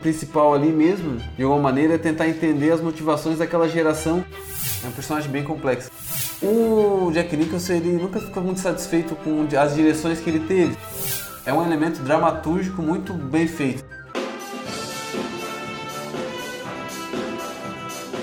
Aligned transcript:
principal 0.00 0.54
ali 0.54 0.72
mesmo, 0.72 1.18
de 1.36 1.42
alguma 1.42 1.62
maneira, 1.62 1.94
é 1.94 1.98
tentar 1.98 2.28
entender 2.28 2.72
as 2.72 2.80
motivações 2.80 3.38
daquela 3.38 3.68
geração. 3.68 4.24
É 4.82 4.88
um 4.88 4.92
personagem 4.92 5.30
bem 5.30 5.44
complexo. 5.44 5.90
O 6.42 7.10
Jack 7.12 7.36
Nicholson 7.36 7.74
ele 7.74 7.92
nunca 7.92 8.18
ficou 8.18 8.42
muito 8.42 8.60
satisfeito 8.60 9.14
com 9.16 9.46
as 9.58 9.74
direções 9.74 10.20
que 10.20 10.30
ele 10.30 10.40
teve. 10.40 10.76
É 11.44 11.52
um 11.52 11.64
elemento 11.64 12.02
dramatúrgico 12.02 12.82
muito 12.82 13.12
bem 13.12 13.46
feito. 13.46 13.84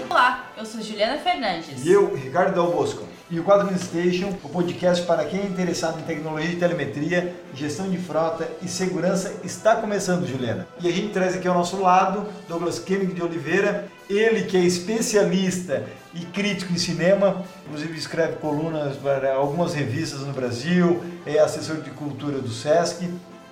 Olá, 0.09 0.45
eu 0.57 0.65
sou 0.65 0.81
Juliana 0.81 1.19
Fernandes. 1.19 1.85
E 1.85 1.91
eu, 1.91 2.15
Ricardo 2.15 2.55
Del 2.55 2.71
Bosco. 2.71 3.16
E 3.29 3.41
o 3.41 3.43
Quadro 3.43 3.77
Station, 3.77 4.33
o 4.41 4.47
podcast 4.47 5.05
para 5.05 5.25
quem 5.25 5.41
é 5.41 5.45
interessado 5.45 5.99
em 5.99 6.03
tecnologia 6.03 6.49
de 6.49 6.55
telemetria, 6.55 7.35
gestão 7.53 7.89
de 7.89 7.97
frota 7.97 8.49
e 8.61 8.69
segurança, 8.69 9.33
está 9.43 9.75
começando, 9.75 10.25
Juliana. 10.25 10.65
E 10.81 10.87
a 10.87 10.91
gente 10.93 11.11
traz 11.11 11.35
aqui 11.35 11.45
ao 11.45 11.53
nosso 11.53 11.81
lado 11.81 12.25
Douglas 12.47 12.79
Kemig 12.79 13.13
de 13.13 13.21
Oliveira, 13.21 13.89
ele 14.09 14.43
que 14.43 14.55
é 14.55 14.61
especialista 14.61 15.83
e 16.13 16.21
crítico 16.27 16.71
em 16.71 16.77
cinema, 16.77 17.43
inclusive 17.65 17.97
escreve 17.97 18.37
colunas 18.37 18.95
para 18.95 19.33
algumas 19.33 19.73
revistas 19.73 20.21
no 20.21 20.31
Brasil, 20.31 21.03
é 21.25 21.37
assessor 21.37 21.81
de 21.81 21.89
cultura 21.89 22.39
do 22.39 22.49
SESC 22.49 23.09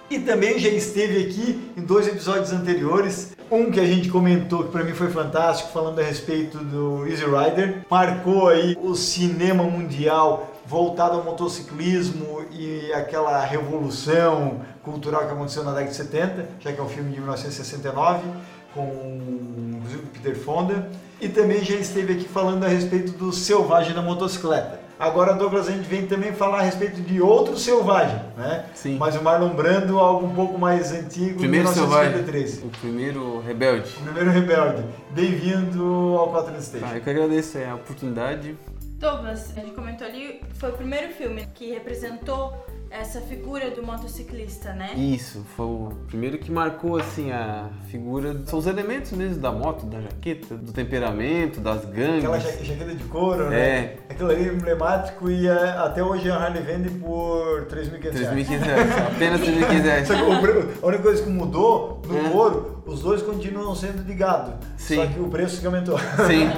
e 0.10 0.20
também 0.20 0.58
já 0.58 0.70
esteve 0.70 1.22
aqui 1.22 1.74
em 1.76 1.82
dois 1.82 2.08
episódios 2.08 2.54
anteriores. 2.54 3.35
Um 3.52 3.70
que 3.70 3.80
a 3.80 3.86
gente 3.86 4.10
comentou 4.10 4.64
que 4.64 4.72
para 4.72 4.84
mim 4.84 4.94
foi 4.94 5.10
fantástico, 5.10 5.72
falando 5.72 6.00
a 6.00 6.04
respeito 6.04 6.58
do 6.58 7.06
Easy 7.08 7.24
Rider, 7.26 7.86
marcou 7.90 8.50
aí 8.50 8.76
o 8.82 8.96
cinema 8.96 9.64
mundial 9.64 10.52
voltado 10.66 11.18
ao 11.18 11.24
motociclismo 11.24 12.44
e 12.52 12.92
aquela 12.94 13.46
revolução 13.46 14.62
cultural 14.84 15.28
que 15.28 15.34
aconteceu 15.34 15.64
na 15.64 15.72
década 15.72 15.92
de 15.92 15.96
70, 15.96 16.50
já 16.60 16.74
que 16.74 16.80
é 16.80 16.84
um 16.84 16.90
filme 16.90 17.12
de 17.12 17.20
1969 17.20 18.22
com 18.74 19.22
inclusive 19.76 20.04
Peter 20.14 20.36
Fonda, 20.38 20.90
e 21.22 21.30
também 21.30 21.64
já 21.64 21.76
esteve 21.76 22.14
aqui 22.14 22.28
falando 22.28 22.66
a 22.66 22.68
respeito 22.68 23.14
do 23.14 23.32
Selvagem 23.32 23.94
da 23.94 24.02
Motocicleta. 24.02 24.85
Agora, 24.98 25.34
Douglas, 25.34 25.68
a 25.68 25.72
gente 25.72 25.88
vem 25.90 26.08
também 26.08 26.32
falar 26.32 26.60
a 26.60 26.62
respeito 26.62 27.02
de 27.02 27.22
outro 27.22 27.58
Selvagem, 27.58 28.22
né? 28.38 28.66
Sim. 28.74 28.98
Mas 28.98 29.16
o 29.16 29.22
Marlon 29.22 29.50
Brando, 29.50 30.00
algo 30.00 30.26
um 30.26 30.34
pouco 30.34 30.58
mais 30.58 30.94
antigo, 30.94 31.40
Primeiro 31.40 31.68
de 31.68 31.80
1953. 31.80 32.50
Selvagem. 32.50 32.70
O 32.70 32.80
primeiro 32.80 33.40
Rebelde. 33.42 33.90
O 33.98 34.04
primeiro 34.04 34.30
Rebelde. 34.32 34.84
Bem-vindo 35.12 35.84
ao 36.18 36.30
Quatro 36.32 36.62
Station. 36.62 36.86
Ah, 36.90 36.96
eu 36.96 37.02
que 37.02 37.10
agradeço 37.10 37.58
a 37.58 37.76
oportunidade. 37.76 38.56
Douglas, 38.98 39.52
a 39.58 39.60
gente 39.60 39.74
comentou 39.74 40.08
ali, 40.08 40.42
foi 40.54 40.70
o 40.70 40.74
primeiro 40.74 41.12
filme 41.12 41.46
que 41.54 41.72
representou 41.74 42.54
essa 42.98 43.20
figura 43.22 43.70
do 43.72 43.84
motociclista, 43.84 44.74
né? 44.74 44.94
Isso, 44.96 45.46
foi 45.56 45.66
o 45.66 45.92
primeiro 46.08 46.38
que 46.38 46.52
marcou 46.52 46.98
assim 46.98 47.32
a 47.32 47.70
figura, 47.90 48.42
são 48.46 48.60
os 48.60 48.68
elementos 48.68 49.12
mesmo 49.12 49.42
da 49.42 49.52
moto, 49.52 49.86
da 49.86 50.02
jaqueta, 50.02 50.56
do 50.56 50.72
temperamento, 50.72 51.60
das 51.60 51.84
gangues. 51.86 52.20
Aquela 52.24 52.40
ja- 52.40 52.64
jaqueta 52.64 52.96
de 52.96 53.04
couro, 53.06 53.46
É. 53.46 53.50
né? 53.50 53.98
Aquilo 54.10 54.30
ali 54.30 54.48
emblemático 54.48 55.30
e 55.30 55.48
é, 55.48 55.70
até 55.78 56.04
hoje 56.04 56.30
a 56.32 56.36
Harley 56.38 56.64
vende 56.64 56.90
por 56.90 57.66
3.500 57.68 58.14
reais. 58.14 58.48
3.500 58.48 58.64
reais, 58.66 58.98
apenas 59.16 59.42
3.500 59.42 59.82
reais. 59.84 60.08
Só 60.08 60.16
que 60.16 60.22
o 60.22 60.42
pre- 60.42 60.80
a 60.82 60.88
única 60.88 61.04
coisa 61.04 61.24
que 61.24 61.30
mudou 61.30 62.02
no 62.08 62.18
É. 62.18 62.30
couro, 62.30 62.84
os 62.86 63.02
dois 63.02 63.22
continuam 63.22 63.76
sendo 63.76 64.04
de 64.04 64.14
gado. 64.14 64.54
Sim. 64.78 64.96
Só 64.96 65.06
que 65.08 65.20
o 65.20 65.28
preço 65.30 65.60
que 65.60 65.66
aumentou. 65.66 65.98
Sim. 66.00 66.50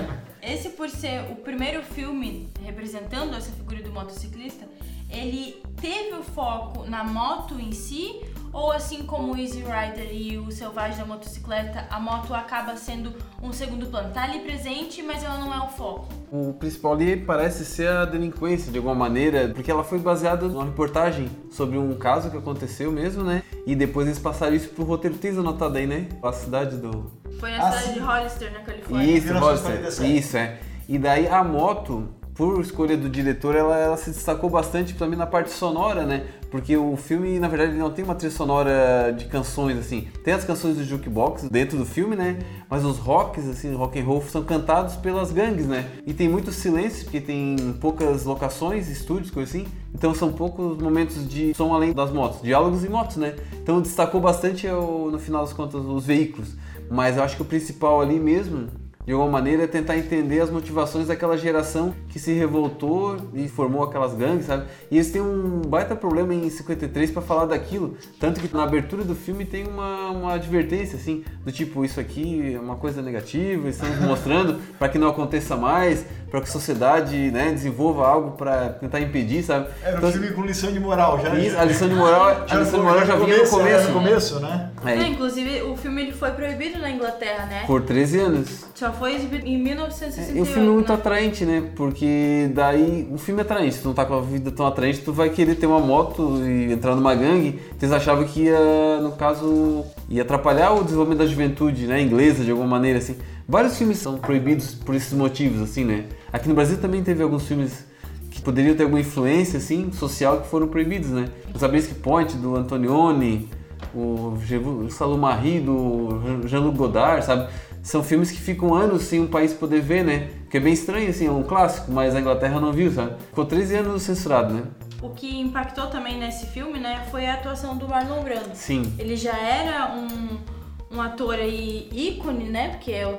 Esse, 0.41 0.69
por 0.69 0.89
ser 0.89 1.29
o 1.31 1.35
primeiro 1.35 1.81
filme 1.83 2.47
representando 2.63 3.35
essa 3.35 3.51
figura 3.51 3.81
do 3.83 3.91
motociclista, 3.91 4.65
ele 5.09 5.61
teve 5.79 6.15
o 6.15 6.23
foco 6.23 6.85
na 6.89 7.03
moto 7.03 7.59
em 7.59 7.71
si, 7.71 8.21
ou 8.51 8.71
assim 8.71 9.03
como 9.03 9.33
o 9.33 9.37
Easy 9.37 9.59
Rider 9.59 10.09
e 10.11 10.37
o 10.37 10.51
Selvagem 10.51 10.97
da 10.97 11.05
Motocicleta, 11.05 11.85
a 11.91 11.99
moto 11.99 12.33
acaba 12.33 12.75
sendo 12.75 13.13
um 13.43 13.51
segundo 13.53 13.85
plano. 13.85 14.11
Tá 14.11 14.23
ali 14.23 14.39
presente, 14.39 15.03
mas 15.03 15.23
ela 15.23 15.37
não 15.37 15.53
é 15.53 15.59
o 15.63 15.67
foco. 15.69 16.07
O 16.31 16.53
principal 16.53 16.93
ali 16.93 17.17
parece 17.17 17.63
ser 17.65 17.87
a 17.89 18.05
delinquência 18.05 18.71
de 18.71 18.77
alguma 18.77 18.95
maneira, 18.95 19.49
porque 19.53 19.69
ela 19.69 19.83
foi 19.83 19.99
baseada 19.99 20.47
numa 20.47 20.65
reportagem 20.65 21.29
sobre 21.51 21.77
um 21.77 21.93
caso 21.95 22.31
que 22.31 22.37
aconteceu 22.37 22.91
mesmo, 22.91 23.23
né? 23.23 23.43
E 23.65 23.75
depois 23.75 24.07
eles 24.07 24.17
passaram 24.19 24.55
isso 24.55 24.69
pro 24.69 24.83
roteiro. 24.85 25.17
Tens 25.17 25.37
anotado 25.37 25.77
aí, 25.77 25.85
né? 25.85 26.07
A 26.23 26.31
cidade 26.31 26.77
do. 26.77 27.11
Foi 27.39 27.51
na 27.51 27.57
Ah, 27.67 27.71
cidade 27.73 27.85
sim. 27.87 27.93
de 27.93 27.99
Hollister, 27.99 28.53
na 28.53 28.59
Califórnia. 28.61 29.05
Isso, 29.17 29.27
1947. 29.27 29.99
Hollister. 29.99 30.09
Isso, 30.17 30.37
é. 30.37 30.59
E 30.89 30.97
daí 30.97 31.27
a 31.27 31.43
moto, 31.43 32.07
por 32.37 32.61
escolha 32.61 32.95
do 32.95 33.09
diretor, 33.09 33.55
ela, 33.55 33.75
ela 33.77 33.97
se 33.97 34.11
destacou 34.11 34.47
bastante 34.49 34.93
também 34.93 35.17
na 35.17 35.25
parte 35.25 35.49
sonora, 35.49 36.05
né? 36.05 36.27
Porque 36.51 36.77
o 36.77 36.95
filme, 36.95 37.39
na 37.39 37.47
verdade, 37.47 37.73
não 37.75 37.89
tem 37.91 38.05
uma 38.05 38.13
trilha 38.15 38.31
sonora 38.31 39.11
de 39.17 39.25
canções, 39.25 39.77
assim. 39.77 40.07
Tem 40.23 40.33
as 40.35 40.43
canções 40.43 40.77
do 40.77 40.83
jukebox 40.83 41.49
dentro 41.49 41.77
do 41.77 41.85
filme, 41.85 42.15
né? 42.15 42.37
Mas 42.69 42.85
os 42.85 42.97
rocks, 42.99 43.45
assim, 43.49 43.73
rock 43.73 43.99
and 43.99 44.03
roll, 44.05 44.21
são 44.21 44.43
cantados 44.43 44.95
pelas 44.97 45.31
gangues, 45.31 45.65
né? 45.65 45.89
E 46.05 46.13
tem 46.13 46.29
muito 46.29 46.51
silêncio, 46.51 47.05
porque 47.05 47.19
tem 47.19 47.55
poucas 47.81 48.23
locações, 48.23 48.87
estúdios, 48.87 49.31
coisa 49.31 49.49
assim. 49.49 49.65
Então 49.93 50.13
são 50.13 50.31
poucos 50.31 50.77
momentos 50.77 51.27
de 51.27 51.53
som 51.55 51.73
além 51.73 51.91
das 51.91 52.11
motos. 52.11 52.41
Diálogos 52.43 52.83
e 52.85 52.89
motos, 52.89 53.17
né? 53.17 53.35
Então 53.61 53.81
destacou 53.81 54.21
bastante, 54.21 54.67
o- 54.67 55.09
no 55.11 55.17
final 55.17 55.41
das 55.41 55.53
contas, 55.53 55.83
os 55.83 56.05
veículos. 56.05 56.55
Mas 56.89 57.17
eu 57.17 57.23
acho 57.23 57.35
que 57.35 57.41
o 57.41 57.45
principal 57.45 57.99
ali 57.99 58.19
mesmo 58.19 58.67
de 59.07 59.13
alguma 59.13 59.31
maneira 59.31 59.63
é 59.63 59.67
tentar 59.67 59.97
entender 59.97 60.41
as 60.41 60.49
motivações 60.49 61.07
daquela 61.07 61.37
geração 61.37 61.95
que 62.09 62.19
se 62.19 62.33
revoltou 62.33 63.15
e 63.33 63.47
formou 63.47 63.81
aquelas 63.81 64.13
gangues, 64.13 64.47
sabe? 64.47 64.65
E 64.91 64.95
eles 64.95 65.09
têm 65.09 65.21
um 65.21 65.61
baita 65.61 65.95
problema 65.95 66.33
em 66.33 66.49
53 66.49 67.11
para 67.11 67.21
falar 67.21 67.45
daquilo, 67.45 67.95
tanto 68.19 68.41
que 68.41 68.53
na 68.53 68.63
abertura 68.63 69.05
do 69.05 69.15
filme 69.15 69.45
tem 69.45 69.65
uma, 69.65 70.11
uma 70.11 70.33
advertência 70.33 70.97
assim, 70.97 71.23
do 71.45 71.53
tipo 71.53 71.85
isso 71.85 72.01
aqui 72.01 72.53
é 72.53 72.59
uma 72.59 72.75
coisa 72.75 73.01
negativa, 73.01 73.69
estamos 73.69 73.97
mostrando 74.01 74.59
para 74.77 74.89
que 74.89 74.97
não 74.97 75.07
aconteça 75.07 75.55
mais, 75.55 76.05
para 76.29 76.41
que 76.41 76.47
a 76.47 76.51
sociedade, 76.51 77.15
né, 77.31 77.51
desenvolva 77.51 78.05
algo 78.07 78.31
para 78.31 78.69
tentar 78.69 78.99
impedir, 78.99 79.43
sabe? 79.43 79.67
Era 79.81 79.95
um 79.95 79.97
Então, 79.99 80.11
filme 80.11 80.31
com 80.31 80.41
lição 80.43 80.71
de 80.71 80.79
moral, 80.79 81.19
já. 81.21 81.33
isso, 81.35 81.57
a 81.57 81.63
lição 81.63 81.87
de 81.87 81.95
moral, 81.95 82.27
a 82.43 82.47
já 82.47 82.59
lição 82.59 82.79
de 82.79 82.85
moral 82.85 83.05
já 83.05 83.15
vinha 83.15 83.27
no 83.27 83.33
era 83.33 83.47
começo. 83.49 83.87
no 83.87 83.93
começo, 83.93 84.39
né? 84.39 84.69
É, 84.85 84.95
Não, 84.95 85.05
inclusive, 85.07 85.61
o 85.63 85.75
filme 85.77 86.01
ele 86.01 86.11
foi 86.11 86.31
proibido 86.31 86.79
na 86.79 86.89
Inglaterra, 86.91 87.45
né? 87.45 87.63
por 87.65 87.81
13 87.81 88.19
anos. 88.19 88.65
Só 88.75 88.91
foi 88.91 89.15
exibido 89.15 89.45
em 89.47 89.57
1968. 89.57 90.37
E 90.37 90.41
o 90.41 90.45
filme 90.45 90.67
é 90.67 90.71
muito 90.71 90.89
né? 90.89 90.95
atraente, 90.95 91.45
né? 91.45 91.63
Porque 91.75 92.49
daí 92.53 93.07
o 93.11 93.17
filme 93.17 93.41
é 93.41 93.43
atraente. 93.43 93.75
Se 93.75 93.81
tu 93.81 93.87
não 93.87 93.95
tá 93.95 94.05
com 94.05 94.13
a 94.15 94.21
vida 94.21 94.51
tão 94.51 94.67
atraente, 94.67 94.99
tu 94.99 95.13
vai 95.13 95.29
querer 95.29 95.55
ter 95.55 95.65
uma 95.65 95.79
moto 95.79 96.41
e 96.45 96.71
entrar 96.71 96.95
numa 96.95 97.15
gangue. 97.15 97.59
Eles 97.81 97.91
achavam 97.91 98.25
que 98.25 98.41
ia, 98.43 98.99
no 99.01 99.13
caso, 99.13 99.83
ia 100.09 100.21
atrapalhar 100.21 100.71
o 100.73 100.83
desenvolvimento 100.83 101.19
da 101.19 101.25
juventude, 101.25 101.87
né? 101.87 102.01
Inglesa, 102.01 102.43
de 102.43 102.51
alguma 102.51 102.67
maneira, 102.69 102.99
assim. 102.99 103.15
Vários 103.47 103.77
filmes 103.77 103.97
são 103.97 104.17
proibidos 104.17 104.75
por 104.75 104.93
esses 104.93 105.13
motivos, 105.13 105.61
assim, 105.61 105.85
né? 105.85 106.03
Aqui 106.31 106.47
no 106.49 106.55
Brasil 106.55 106.77
também 106.77 107.03
teve 107.03 107.23
alguns 107.23 107.47
filmes 107.47 107.85
que 108.31 108.41
poderiam 108.41 108.75
ter 108.75 108.83
alguma 108.83 108.99
influência, 109.01 109.57
assim, 109.57 109.91
social 109.91 110.41
que 110.41 110.47
foram 110.47 110.67
proibidos, 110.67 111.09
né? 111.09 111.29
O 111.53 111.57
Zabriskie 111.57 111.95
Point, 111.95 112.35
do 112.37 112.55
Antonioni, 112.55 113.49
o 113.95 114.37
Jean- 114.45 114.89
Salomari, 114.89 115.59
do 115.59 116.19
Jean-Luc 116.45 116.77
Godard, 116.77 117.25
sabe? 117.25 117.47
São 117.81 118.03
filmes 118.03 118.29
que 118.31 118.39
ficam 118.39 118.73
anos 118.75 119.03
sem 119.03 119.19
um 119.21 119.27
país 119.27 119.53
poder 119.53 119.81
ver, 119.81 120.03
né? 120.03 120.29
Que 120.49 120.57
é 120.57 120.59
bem 120.59 120.73
estranho, 120.73 121.09
assim, 121.09 121.25
é 121.27 121.31
um 121.31 121.43
clássico, 121.43 121.91
mas 121.91 122.13
a 122.15 122.19
Inglaterra 122.19 122.59
não 122.59 122.71
viu, 122.73 122.91
sabe? 122.91 123.15
Ficou 123.29 123.45
13 123.45 123.75
anos 123.77 124.01
censurado, 124.03 124.53
né? 124.53 124.63
O 125.01 125.09
que 125.09 125.39
impactou 125.39 125.87
também 125.87 126.17
nesse 126.19 126.47
filme, 126.47 126.79
né, 126.79 127.05
foi 127.11 127.27
a 127.27 127.35
atuação 127.35 127.77
do 127.77 127.87
Marlon 127.87 128.23
Brando. 128.23 128.49
Sim. 128.55 128.93
Ele 128.97 129.15
já 129.15 129.37
era 129.37 129.93
um, 129.95 130.95
um 130.97 131.01
ator 131.01 131.35
aí 131.35 131.87
ícone, 131.93 132.45
né? 132.45 132.69
Porque 132.69 132.91
é 132.91 133.07
o 133.07 133.17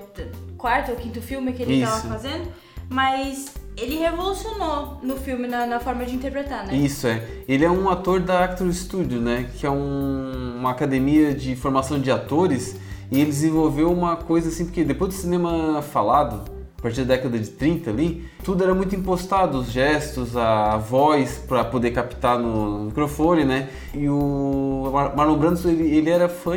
quarto 0.59 0.91
ou 0.91 0.97
quinto 0.97 1.23
filme 1.23 1.53
que 1.53 1.63
ele 1.63 1.81
estava 1.81 2.01
fazendo. 2.09 2.49
Mas 2.91 3.53
ele 3.77 3.97
revolucionou 3.97 4.99
no 5.03 5.17
filme 5.17 5.47
na, 5.47 5.67
na 5.67 5.79
forma 5.81 6.05
de 6.05 6.15
interpretar, 6.15 6.67
né? 6.67 6.75
Isso 6.75 7.07
é. 7.07 7.23
Ele 7.49 7.65
é 7.65 7.71
um 7.71 7.89
ator 7.89 8.21
da 8.21 8.45
Actor 8.45 8.73
Studio, 8.73 9.21
né? 9.21 9.49
Que 9.57 9.67
é 9.67 9.71
um- 9.71 10.57
uma 10.59 10.71
academia 10.71 11.33
de 11.35 11.55
formação 11.55 12.01
de 12.01 12.11
atores. 12.11 12.77
E 13.11 13.21
ele 13.21 13.31
desenvolveu 13.31 13.91
uma 13.93 14.17
coisa 14.17 14.49
assim, 14.49 14.65
porque 14.67 14.85
depois 14.85 15.15
do 15.15 15.21
cinema 15.21 15.81
falado, 15.81 16.43
a 16.79 16.83
partir 16.83 17.05
da 17.05 17.15
década 17.15 17.39
de 17.39 17.49
30 17.51 17.91
ali, 17.91 18.25
tudo 18.45 18.63
era 18.63 18.75
muito 18.75 18.95
impostado, 18.95 19.59
os 19.59 19.71
gestos, 19.71 20.37
a 20.37 20.77
voz 20.77 21.43
para 21.49 21.65
poder 21.65 21.91
captar 21.93 22.39
no 22.39 22.85
microfone, 22.85 23.45
né? 23.45 23.69
E 23.95 24.09
o 24.09 24.91
Mar- 24.93 25.17
Marlon 25.17 25.37
Brando, 25.39 25.69
ele, 25.69 25.85
ele 25.97 26.11
era 26.11 26.29
fã, 26.29 26.57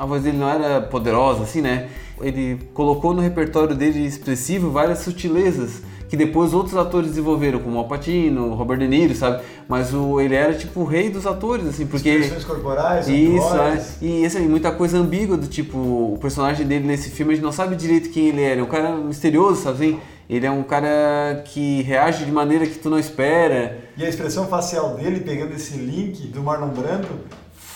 a 0.00 0.06
voz 0.06 0.22
dele 0.22 0.38
não 0.38 0.48
era 0.48 0.80
poderosa 0.80 1.42
assim, 1.42 1.60
né? 1.60 1.90
Ele 2.22 2.58
colocou 2.72 3.12
no 3.12 3.20
repertório 3.20 3.76
dele 3.76 4.06
expressivo 4.06 4.70
várias 4.70 5.00
sutilezas 5.00 5.82
que 6.08 6.16
depois 6.16 6.54
outros 6.54 6.74
atores 6.74 7.10
desenvolveram, 7.10 7.58
como 7.58 7.76
o 7.76 7.78
Al 7.78 7.86
Pacino, 7.86 8.54
Robert 8.54 8.78
De 8.78 8.88
Niro, 8.88 9.14
sabe? 9.14 9.42
Mas 9.68 9.92
o, 9.92 10.18
ele 10.18 10.34
era 10.34 10.54
tipo 10.54 10.80
o 10.80 10.84
rei 10.84 11.10
dos 11.10 11.26
atores, 11.26 11.68
assim, 11.68 11.86
porque... 11.86 12.08
Expressões 12.08 12.44
corporais, 12.44 13.08
Isso, 13.08 13.56
é. 13.56 13.84
E 14.00 14.24
assim, 14.24 14.48
muita 14.48 14.72
coisa 14.72 14.96
ambígua 14.96 15.36
do 15.36 15.46
tipo, 15.46 15.76
o 15.76 16.18
personagem 16.20 16.66
dele 16.66 16.86
nesse 16.86 17.10
filme, 17.10 17.32
a 17.32 17.36
gente 17.36 17.44
não 17.44 17.52
sabe 17.52 17.76
direito 17.76 18.08
quem 18.08 18.28
ele 18.28 18.42
era. 18.42 18.60
É 18.60 18.64
um 18.64 18.68
cara 18.68 18.96
misterioso, 18.96 19.62
sabe 19.62 19.84
assim? 19.84 20.00
Ele 20.28 20.46
é 20.46 20.50
um 20.50 20.62
cara 20.62 21.42
que 21.44 21.82
reage 21.82 22.24
de 22.24 22.32
maneira 22.32 22.66
que 22.66 22.78
tu 22.78 22.88
não 22.88 22.98
espera. 22.98 23.78
E 23.96 24.04
a 24.04 24.08
expressão 24.08 24.46
facial 24.46 24.96
dele, 24.96 25.20
pegando 25.20 25.52
esse 25.52 25.76
link 25.76 26.26
do 26.28 26.42
Marlon 26.42 26.68
Brando, 26.70 27.08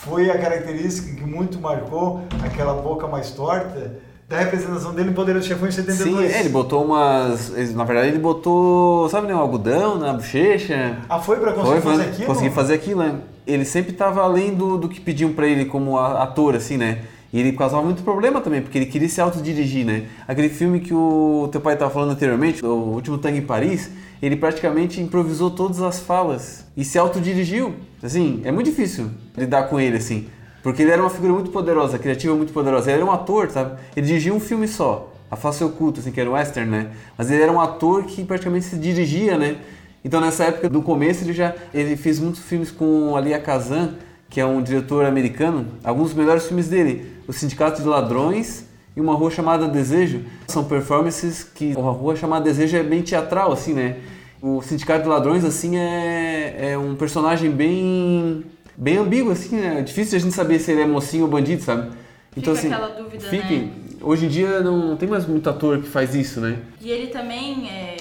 foi 0.05 0.31
a 0.31 0.39
característica 0.39 1.15
que 1.15 1.25
muito 1.27 1.59
marcou 1.59 2.23
aquela 2.45 2.75
boca 2.75 3.07
mais 3.07 3.31
torta 3.31 3.99
da 4.29 4.39
representação 4.39 4.95
dele 4.95 5.11
em 5.11 5.13
Poderoso 5.13 5.47
Chefão 5.47 5.69
em 5.69 5.73
72. 5.73 6.31
Sim, 6.31 6.37
é, 6.37 6.41
ele 6.41 6.49
botou 6.49 6.85
umas. 6.85 7.51
Na 7.75 7.85
verdade, 7.85 8.09
ele 8.09 8.19
botou, 8.19 9.09
sabe, 9.09 9.27
né, 9.27 9.35
um 9.35 9.39
algodão 9.39 9.99
na 9.99 10.13
bochecha. 10.13 10.99
Ah, 11.09 11.19
foi 11.19 11.39
pra 11.39 11.53
conseguir 11.53 11.81
foi, 11.81 11.93
fazer 11.93 12.03
aquilo? 12.03 12.27
Conseguir 12.27 12.51
fazer 12.51 12.75
aquilo, 12.75 13.03
né? 13.03 13.15
Ele 13.47 13.65
sempre 13.65 13.93
tava 13.93 14.23
além 14.23 14.55
do, 14.55 14.79
do 14.79 14.89
que 14.89 15.01
pediam 15.01 15.33
pra 15.33 15.47
ele 15.47 15.67
como 15.67 15.99
ator, 15.99 16.55
assim, 16.55 16.77
né? 16.77 17.03
E 17.35 17.41
ele 17.41 17.51
causava 17.51 17.83
muito 17.83 18.05
problema 18.05 18.41
também, 18.41 18.63
porque 18.63 18.79
ele 18.79 18.87
queria 18.87 19.09
se 19.09 19.21
autodirigir, 19.21 19.85
né? 19.85 20.05
Aquele 20.29 20.49
filme 20.49 20.79
que 20.79 20.95
o 20.95 21.49
teu 21.51 21.61
pai 21.61 21.75
estava 21.75 21.91
falando 21.91 22.13
anteriormente, 22.13 22.65
O 22.65 22.95
Último 22.95 23.19
Tango 23.19 23.37
em 23.37 23.43
Paris, 23.43 23.91
ele 24.23 24.37
praticamente 24.37 25.01
improvisou 25.01 25.51
todas 25.51 25.83
as 25.83 25.99
falas 25.99 26.65
e 26.77 26.85
se 26.85 26.97
autodirigiu. 26.97 27.75
Assim, 28.01 28.41
é 28.45 28.53
muito 28.53 28.71
difícil 28.71 29.11
lidar 29.37 29.65
com 29.65 29.81
ele, 29.81 29.97
assim. 29.97 30.29
Porque 30.63 30.83
ele 30.83 30.93
era 30.93 31.03
uma 31.03 31.11
figura 31.11 31.33
muito 31.33 31.51
poderosa, 31.51 31.99
criativa 31.99 32.37
muito 32.37 32.53
poderosa. 32.53 32.89
Ele 32.89 33.01
era 33.01 33.05
um 33.05 33.11
ator, 33.11 33.51
sabe? 33.51 33.81
Ele 33.97 34.07
dirigia 34.07 34.33
um 34.33 34.39
filme 34.39 34.69
só, 34.69 35.13
A 35.29 35.35
Face 35.35 35.65
Oculta, 35.65 35.99
assim, 35.99 36.13
que 36.13 36.21
era 36.21 36.31
um 36.31 36.35
western, 36.35 36.71
né? 36.71 36.91
Mas 37.19 37.33
ele 37.33 37.43
era 37.43 37.51
um 37.51 37.61
ator 37.61 38.05
que 38.05 38.23
praticamente 38.23 38.67
se 38.67 38.77
dirigia, 38.77 39.37
né? 39.37 39.57
Então 40.05 40.21
nessa 40.21 40.45
época, 40.45 40.69
no 40.69 40.83
começo, 40.83 41.25
ele 41.25 41.33
já 41.33 41.53
ele 41.75 41.97
fez 41.97 42.21
muitos 42.21 42.43
filmes 42.43 42.71
com 42.71 43.17
Ali 43.17 43.37
Kazan, 43.41 43.95
que 44.35 44.41
é 44.41 44.45
um 44.45 44.61
diretor 44.61 45.05
americano. 45.05 45.65
Alguns 45.85 46.09
dos 46.09 46.15
melhores 46.15 46.45
filmes 46.49 46.69
dele, 46.69 47.07
O 47.29 47.33
Sindicato 47.33 47.81
de 47.81 47.87
Ladrões 47.87 48.65
e 48.97 49.01
Uma 49.01 49.15
Rua 49.15 49.31
Chamada 49.31 49.69
Desejo. 49.69 50.23
São 50.49 50.65
performances 50.65 51.45
que 51.45 51.73
uma 51.77 51.93
rua 51.93 52.17
chamada 52.17 52.45
Desejo 52.45 52.77
é 52.77 52.83
bem 52.83 53.01
teatral, 53.01 53.53
assim, 53.53 53.73
né? 53.73 53.99
O 54.43 54.61
Sindicato 54.61 55.05
de 55.05 55.09
Ladrões, 55.09 55.45
assim, 55.45 55.77
é, 55.77 56.73
é 56.73 56.77
um 56.77 56.97
personagem 56.97 57.49
bem 57.49 58.45
bem 58.77 58.97
ambíguo, 58.97 59.31
assim, 59.31 59.55
né? 59.55 59.79
É 59.79 59.83
difícil 59.83 60.19
a 60.19 60.21
gente 60.21 60.35
saber 60.35 60.59
se 60.59 60.73
ele 60.73 60.81
é 60.81 60.87
mocinho 60.87 61.27
ou 61.27 61.31
bandido, 61.31 61.63
sabe? 61.63 61.97
Então, 62.37 62.57
fica 62.57 62.67
assim, 62.67 62.75
aquela 62.75 63.01
dúvida, 63.01 63.29
fique, 63.29 63.57
né? 63.57 63.71
Hoje 64.03 64.27
em 64.27 64.29
dia 64.29 64.59
não 64.63 64.97
tem 64.97 65.09
mais 65.09 65.29
muito 65.29 65.49
ator 65.49 65.81
que 65.81 65.89
faz 65.89 66.13
isso, 66.13 66.41
né? 66.41 66.59
E 66.81 66.91
ele 66.91 67.07
também, 67.07 67.71
é, 67.71 67.97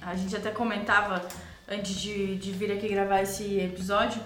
a 0.00 0.14
gente 0.14 0.36
até 0.36 0.52
comentava 0.52 1.20
antes 1.68 1.96
de, 1.96 2.36
de 2.36 2.52
vir 2.52 2.70
aqui 2.70 2.86
gravar 2.86 3.22
esse 3.22 3.58
episódio, 3.58 4.20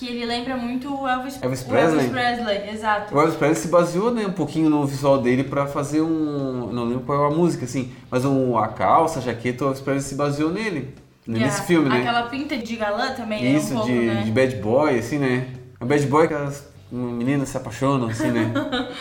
que 0.00 0.08
ele 0.08 0.24
lembra 0.24 0.56
muito 0.56 0.88
o 0.88 1.06
Elvis, 1.06 1.38
Elvis 1.42 1.62
Presley. 1.62 2.06
Elvis 2.06 2.10
Presley, 2.10 2.70
exato. 2.70 3.14
O 3.14 3.20
Elvis 3.20 3.36
Presley 3.36 3.60
se 3.60 3.68
baseou 3.68 4.10
né, 4.10 4.26
um 4.26 4.32
pouquinho 4.32 4.70
no 4.70 4.86
visual 4.86 5.20
dele 5.20 5.44
para 5.44 5.66
fazer 5.66 6.00
um, 6.00 6.72
não 6.72 6.84
lembro 6.86 7.04
qual 7.04 7.24
é 7.24 7.34
a 7.34 7.36
música 7.36 7.66
assim, 7.66 7.92
mas 8.10 8.24
um, 8.24 8.56
a 8.56 8.68
calça, 8.68 9.18
a 9.18 9.22
jaqueta, 9.22 9.62
o 9.62 9.66
Elvis 9.68 9.82
Presley 9.82 10.08
se 10.08 10.14
baseou 10.14 10.50
nele. 10.50 10.94
Yeah. 11.28 11.46
Nesse 11.46 11.66
filme, 11.66 11.90
né? 11.90 12.00
Aquela 12.00 12.22
pinta 12.24 12.56
de 12.56 12.76
galã 12.76 13.12
também, 13.12 13.54
Isso, 13.54 13.74
né? 13.74 13.80
Um 13.80 13.84
de, 13.84 13.92
pouco, 13.92 14.06
né? 14.06 14.22
de 14.22 14.30
bad 14.30 14.56
boy, 14.56 14.98
assim, 14.98 15.18
né? 15.18 15.48
É 15.78 15.84
um 15.84 15.86
bad 15.86 16.06
boy 16.06 16.26
que 16.26 16.34
as 16.34 16.66
meninas 16.90 17.50
se 17.50 17.56
apaixonam, 17.58 18.08
assim, 18.08 18.30
né? 18.30 18.52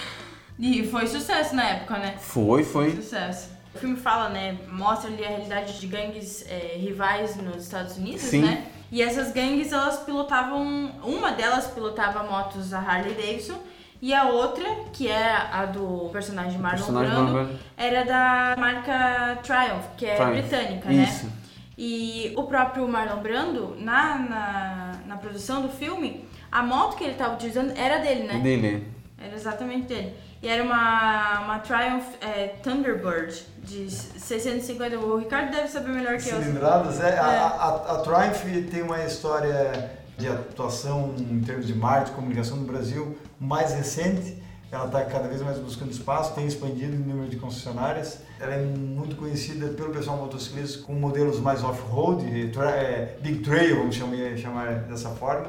e 0.59 0.85
foi 0.85 1.07
sucesso 1.07 1.55
na 1.55 1.63
época, 1.63 1.97
né? 1.97 2.15
Foi, 2.19 2.61
foi. 2.65 2.91
Sucesso. 2.91 3.51
O 3.73 3.77
filme 3.77 3.95
fala, 3.95 4.29
né? 4.29 4.57
Mostra 4.71 5.09
ali 5.11 5.23
a 5.23 5.27
realidade 5.29 5.79
de 5.79 5.87
gangues 5.87 6.45
é, 6.49 6.75
rivais 6.77 7.35
nos 7.37 7.63
Estados 7.63 7.97
Unidos, 7.97 8.21
Sim. 8.21 8.41
né? 8.41 8.65
E 8.91 9.01
essas 9.01 9.31
gangues, 9.31 9.71
elas 9.71 9.99
pilotavam... 9.99 10.91
Uma 11.03 11.31
delas 11.31 11.67
pilotava 11.67 12.23
motos 12.23 12.73
a 12.73 12.79
Harley 12.79 13.13
Davidson 13.13 13.59
e 14.01 14.13
a 14.13 14.23
outra, 14.29 14.65
que 14.93 15.07
é 15.07 15.31
a 15.31 15.65
do 15.65 16.09
personagem 16.11 16.57
Marlon 16.57 16.77
personagem 16.79 17.11
Brando, 17.13 17.31
Marlon- 17.33 17.55
era 17.77 18.03
da 18.05 18.55
marca 18.57 19.37
Triumph, 19.43 19.85
que 19.97 20.05
é 20.05 20.15
Triumph. 20.15 20.31
britânica, 20.33 20.91
Isso. 20.91 21.25
né? 21.27 21.31
E 21.77 22.33
o 22.35 22.43
próprio 22.43 22.87
Marlon 22.87 23.21
Brando, 23.21 23.75
na, 23.79 24.17
na, 24.17 24.91
na 25.05 25.17
produção 25.17 25.61
do 25.61 25.69
filme, 25.69 26.25
a 26.51 26.63
moto 26.63 26.97
que 26.97 27.03
ele 27.03 27.13
estava 27.13 27.35
utilizando 27.35 27.71
era 27.77 27.99
dele, 27.99 28.23
né? 28.23 28.39
Dele. 28.39 28.87
Era 29.17 29.35
exatamente 29.35 29.87
dele. 29.87 30.13
E 30.41 30.47
era 30.47 30.63
uma, 30.63 31.41
uma 31.41 31.59
Triumph 31.59 32.05
é, 32.21 32.47
Thunderbird 32.63 33.45
de 33.61 33.89
650. 33.91 34.97
O 34.97 35.17
Ricardo 35.17 35.51
deve 35.51 35.67
saber 35.67 35.89
melhor 35.89 36.17
que 36.17 36.29
eu. 36.29 36.41
Cilindradas, 36.41 36.99
é. 37.01 37.17
A, 37.17 37.25
a, 37.25 37.95
a 37.95 37.99
Triumph 37.99 38.69
tem 38.71 38.81
uma 38.81 39.03
história 39.03 39.91
de 40.17 40.27
atuação 40.27 41.13
em 41.17 41.41
termos 41.41 41.67
de 41.67 41.73
marketing, 41.73 42.15
comunicação 42.15 42.57
no 42.57 42.65
Brasil 42.65 43.17
mais 43.39 43.73
recente. 43.73 44.37
Ela 44.71 44.85
está 44.85 45.03
cada 45.03 45.27
vez 45.27 45.41
mais 45.41 45.57
buscando 45.57 45.91
espaço, 45.91 46.35
tem 46.35 46.45
expandido 46.45 46.95
o 46.95 46.99
número 46.99 47.27
de 47.27 47.37
concessionárias. 47.37 48.19
Ela 48.39 48.53
é 48.53 48.61
muito 48.63 49.15
conhecida 49.15 49.69
pelo 49.69 49.91
pessoal 49.91 50.17
motociclista 50.17 50.83
com 50.83 50.93
modelos 50.93 51.39
mais 51.39 51.63
off-road, 51.63 52.23
é, 52.61 53.17
big 53.19 53.39
trail, 53.39 53.77
vamos 53.77 53.95
chamar, 53.95 54.37
chamar 54.37 54.75
dessa 54.83 55.09
forma. 55.09 55.47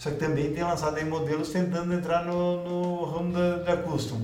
Só 0.00 0.08
que 0.08 0.16
também 0.16 0.50
tem 0.50 0.64
lançado 0.64 0.96
aí 0.96 1.04
modelos 1.04 1.50
tentando 1.50 1.92
entrar 1.92 2.24
no, 2.24 2.64
no 2.64 3.04
ramo 3.04 3.34
da, 3.34 3.56
da 3.58 3.76
custom. 3.76 4.22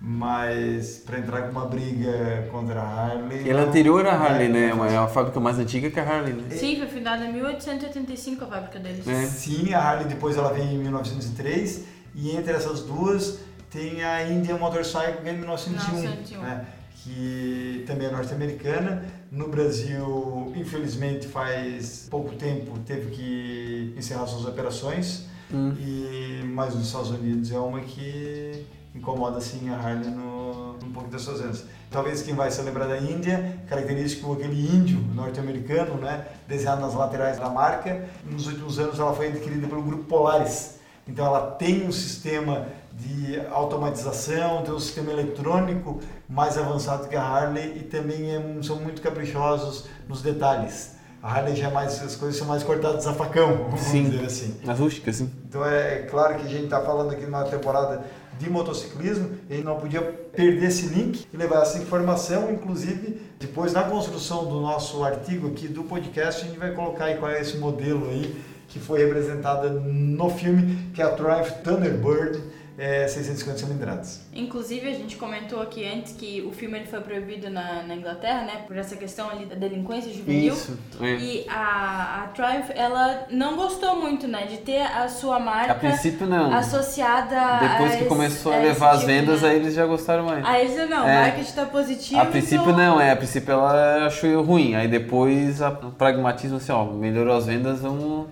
Mas 0.00 0.98
para 1.04 1.18
entrar 1.18 1.42
com 1.42 1.50
uma 1.50 1.66
briga 1.66 2.46
contra 2.52 2.80
a 2.80 3.06
Harley. 3.06 3.50
Ela 3.50 3.62
é 3.62 3.64
anterior 3.64 4.06
à 4.06 4.12
Harley, 4.12 4.46
é, 4.46 4.48
né? 4.48 4.68
É 4.68 4.72
uma, 4.72 4.86
é 4.86 4.96
uma 4.96 5.08
fábrica 5.08 5.40
mais 5.40 5.58
antiga 5.58 5.90
que 5.90 5.98
a 5.98 6.04
Harley, 6.04 6.34
né? 6.34 6.44
Sim, 6.50 6.76
foi 6.76 6.86
fundada 6.86 7.24
em 7.24 7.32
1885 7.32 8.44
a 8.44 8.46
fábrica 8.46 8.78
deles. 8.78 9.08
É. 9.08 9.26
Sim, 9.26 9.74
a 9.74 9.80
Harley 9.80 10.06
depois 10.06 10.36
ela 10.36 10.52
vem 10.52 10.76
em 10.76 10.78
1903 10.78 11.84
e 12.14 12.36
entre 12.36 12.52
essas 12.52 12.84
duas 12.84 13.40
tem 13.72 14.04
a 14.04 14.24
Indian 14.30 14.58
Motorcycle 14.58 15.20
que 15.20 15.28
é 15.28 15.32
em 15.32 15.38
1901, 15.38 16.00
1901. 16.00 16.42
né? 16.42 16.64
que 17.02 17.84
também 17.86 18.06
é 18.06 18.10
norte-americana. 18.10 19.04
No 19.30 19.48
Brasil, 19.48 20.52
infelizmente, 20.56 21.26
faz 21.26 22.06
pouco 22.10 22.34
tempo 22.34 22.78
teve 22.86 23.10
que 23.10 23.94
encerrar 23.96 24.26
suas 24.26 24.46
operações, 24.46 25.26
Hum. 25.52 25.74
e, 25.80 26.42
mas 26.44 26.74
nos 26.74 26.86
Estados 26.86 27.10
Unidos 27.10 27.50
é 27.50 27.58
uma 27.58 27.80
que 27.80 28.66
incomoda 28.94 29.40
sim 29.40 29.70
a 29.70 29.76
Harley 29.76 30.10
no, 30.10 30.76
um 30.84 30.92
pouco 30.92 31.08
das 31.10 31.22
suas 31.22 31.40
vendas. 31.40 31.64
Talvez 31.90 32.20
quem 32.20 32.34
vai 32.34 32.50
se 32.50 32.60
lembrar 32.60 32.86
da 32.86 32.98
Índia, 32.98 33.58
característico 33.66 34.32
aquele 34.32 34.60
índio 34.74 34.98
norte-americano, 35.14 35.94
né, 35.94 36.26
desenhado 36.46 36.82
nas 36.82 36.94
laterais 36.94 37.38
da 37.38 37.48
marca. 37.48 38.06
Nos 38.30 38.46
últimos 38.46 38.78
anos 38.78 38.98
ela 38.98 39.14
foi 39.14 39.28
adquirida 39.28 39.66
pelo 39.66 39.82
grupo 39.82 40.04
Polaris. 40.04 40.78
Então 41.06 41.24
ela 41.24 41.52
tem 41.52 41.86
um 41.86 41.92
sistema 41.92 42.68
de 42.98 43.40
automatização, 43.50 44.62
tem 44.62 44.74
um 44.74 44.78
sistema 44.80 45.12
eletrônico 45.12 46.00
mais 46.28 46.58
avançado 46.58 47.08
que 47.08 47.14
a 47.16 47.22
Harley 47.22 47.74
e 47.76 47.82
também 47.84 48.34
é- 48.34 48.62
são 48.62 48.76
muito 48.76 49.00
caprichosos 49.00 49.86
nos 50.08 50.20
detalhes. 50.20 50.96
A 51.22 51.32
Harley 51.32 51.54
já 51.56 51.68
é 51.68 51.72
mais, 51.72 52.02
as 52.02 52.16
coisas 52.16 52.36
são 52.36 52.46
mais 52.46 52.62
cortadas 52.62 53.06
a 53.06 53.12
facão, 53.12 53.64
vamos 53.64 53.80
Sim. 53.80 54.10
dizer 54.10 54.24
assim. 54.26 54.54
Na 54.64 54.72
rústica, 54.72 55.10
assim. 55.10 55.30
Então 55.48 55.64
é 55.64 55.98
claro 56.10 56.36
que 56.36 56.46
a 56.46 56.48
gente 56.48 56.64
está 56.64 56.80
falando 56.80 57.12
aqui 57.12 57.24
numa 57.24 57.44
temporada 57.44 58.04
de 58.38 58.48
motociclismo 58.48 59.30
e 59.50 59.58
não 59.58 59.76
podia 59.78 60.00
perder 60.00 60.66
esse 60.68 60.86
link 60.86 61.26
e 61.32 61.36
levar 61.36 61.62
essa 61.62 61.78
informação, 61.78 62.52
inclusive 62.52 63.20
depois 63.38 63.72
na 63.72 63.82
construção 63.82 64.44
do 64.44 64.60
nosso 64.60 65.02
artigo 65.02 65.48
aqui 65.48 65.66
do 65.66 65.82
podcast 65.82 66.44
a 66.44 66.48
gente 66.48 66.58
vai 66.58 66.70
colocar 66.72 67.06
aí 67.06 67.16
qual 67.16 67.30
é 67.30 67.40
esse 67.40 67.56
modelo 67.56 68.08
aí 68.08 68.40
que 68.68 68.78
foi 68.78 69.00
representada 69.00 69.70
no 69.70 70.30
filme 70.30 70.90
que 70.94 71.02
é 71.02 71.04
a 71.04 71.08
Triumph 71.10 71.50
Thunderbird 71.64 72.40
é, 72.78 73.08
650 73.08 73.58
cilindradas. 73.58 74.20
Inclusive, 74.32 74.86
a 74.88 74.94
gente 74.94 75.16
comentou 75.16 75.60
aqui 75.60 75.84
antes 75.84 76.12
que 76.12 76.40
o 76.48 76.52
filme 76.52 76.78
ele 76.78 76.86
foi 76.86 77.00
proibido 77.00 77.50
na, 77.50 77.82
na 77.82 77.94
Inglaterra, 77.96 78.42
né? 78.42 78.62
Por 78.68 78.76
essa 78.76 78.94
questão 78.96 79.28
ali 79.28 79.46
da 79.46 79.56
delinquência 79.56 80.12
juvenil. 80.12 80.52
Isso. 80.54 80.78
É. 81.00 81.14
E 81.16 81.46
a, 81.48 82.22
a 82.24 82.28
Triumph, 82.28 82.70
ela 82.74 83.26
não 83.30 83.56
gostou 83.56 83.96
muito, 84.00 84.28
né? 84.28 84.46
De 84.46 84.58
ter 84.58 84.80
a 84.82 85.08
sua 85.08 85.40
marca 85.40 85.72
A 85.72 85.74
princípio 85.74 86.26
não. 86.26 86.54
associada 86.54 87.58
Depois 87.68 87.92
a 87.92 87.96
que 87.96 88.00
esse- 88.02 88.08
começou 88.08 88.52
a 88.52 88.58
levar 88.58 88.90
as 88.92 89.00
tipo, 89.00 89.06
vendas, 89.12 89.42
né? 89.42 89.48
aí 89.50 89.56
eles 89.56 89.74
já 89.74 89.84
gostaram 89.84 90.24
mais. 90.24 90.44
Aí 90.44 90.66
eles 90.66 90.88
não, 90.88 91.06
É. 91.08 91.18
o 91.18 91.20
marketing 91.22 91.52
tá 91.52 91.66
positivo. 91.66 92.20
A 92.20 92.26
princípio 92.26 92.62
então- 92.62 92.76
não, 92.76 93.00
é. 93.00 93.10
A 93.10 93.16
princípio 93.16 93.52
ela 93.52 94.06
achou 94.06 94.42
ruim. 94.42 94.74
Aí 94.76 94.86
depois 94.86 95.60
a- 95.60 95.70
o 95.70 95.90
pragmatismo 95.90 96.58
assim, 96.58 96.70
ó, 96.72 96.84
melhorou 96.84 97.36
as 97.36 97.46
vendas, 97.46 97.80
vamos. 97.80 98.26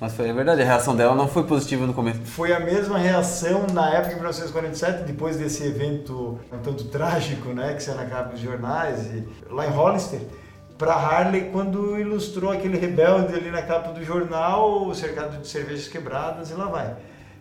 Mas 0.00 0.14
foi 0.14 0.30
é 0.30 0.32
verdade, 0.32 0.62
a 0.62 0.64
reação 0.64 0.96
dela 0.96 1.14
não 1.14 1.28
foi 1.28 1.44
positiva 1.44 1.86
no 1.86 1.92
começo. 1.92 2.20
Foi 2.24 2.54
a 2.54 2.58
mesma 2.58 2.96
reação 2.96 3.66
na 3.70 3.90
época 3.90 4.08
de 4.08 4.14
1947, 4.14 5.04
depois 5.04 5.36
desse 5.36 5.62
evento 5.62 6.40
um 6.50 6.58
tanto 6.58 6.84
trágico, 6.84 7.50
né, 7.50 7.74
que 7.74 7.82
saiu 7.82 7.98
na 7.98 8.06
capa 8.06 8.30
dos 8.30 8.40
jornais, 8.40 9.06
e, 9.12 9.28
lá 9.50 9.66
em 9.66 9.70
Hollister, 9.70 10.20
para 10.78 10.94
Harley 10.94 11.50
quando 11.52 11.98
ilustrou 12.00 12.50
aquele 12.50 12.78
rebelde 12.78 13.34
ali 13.34 13.50
na 13.50 13.60
capa 13.60 13.92
do 13.92 14.02
jornal, 14.02 14.94
cercado 14.94 15.38
de 15.38 15.46
cervejas 15.46 15.86
quebradas 15.86 16.50
e 16.50 16.54
lá 16.54 16.64
vai. 16.64 16.96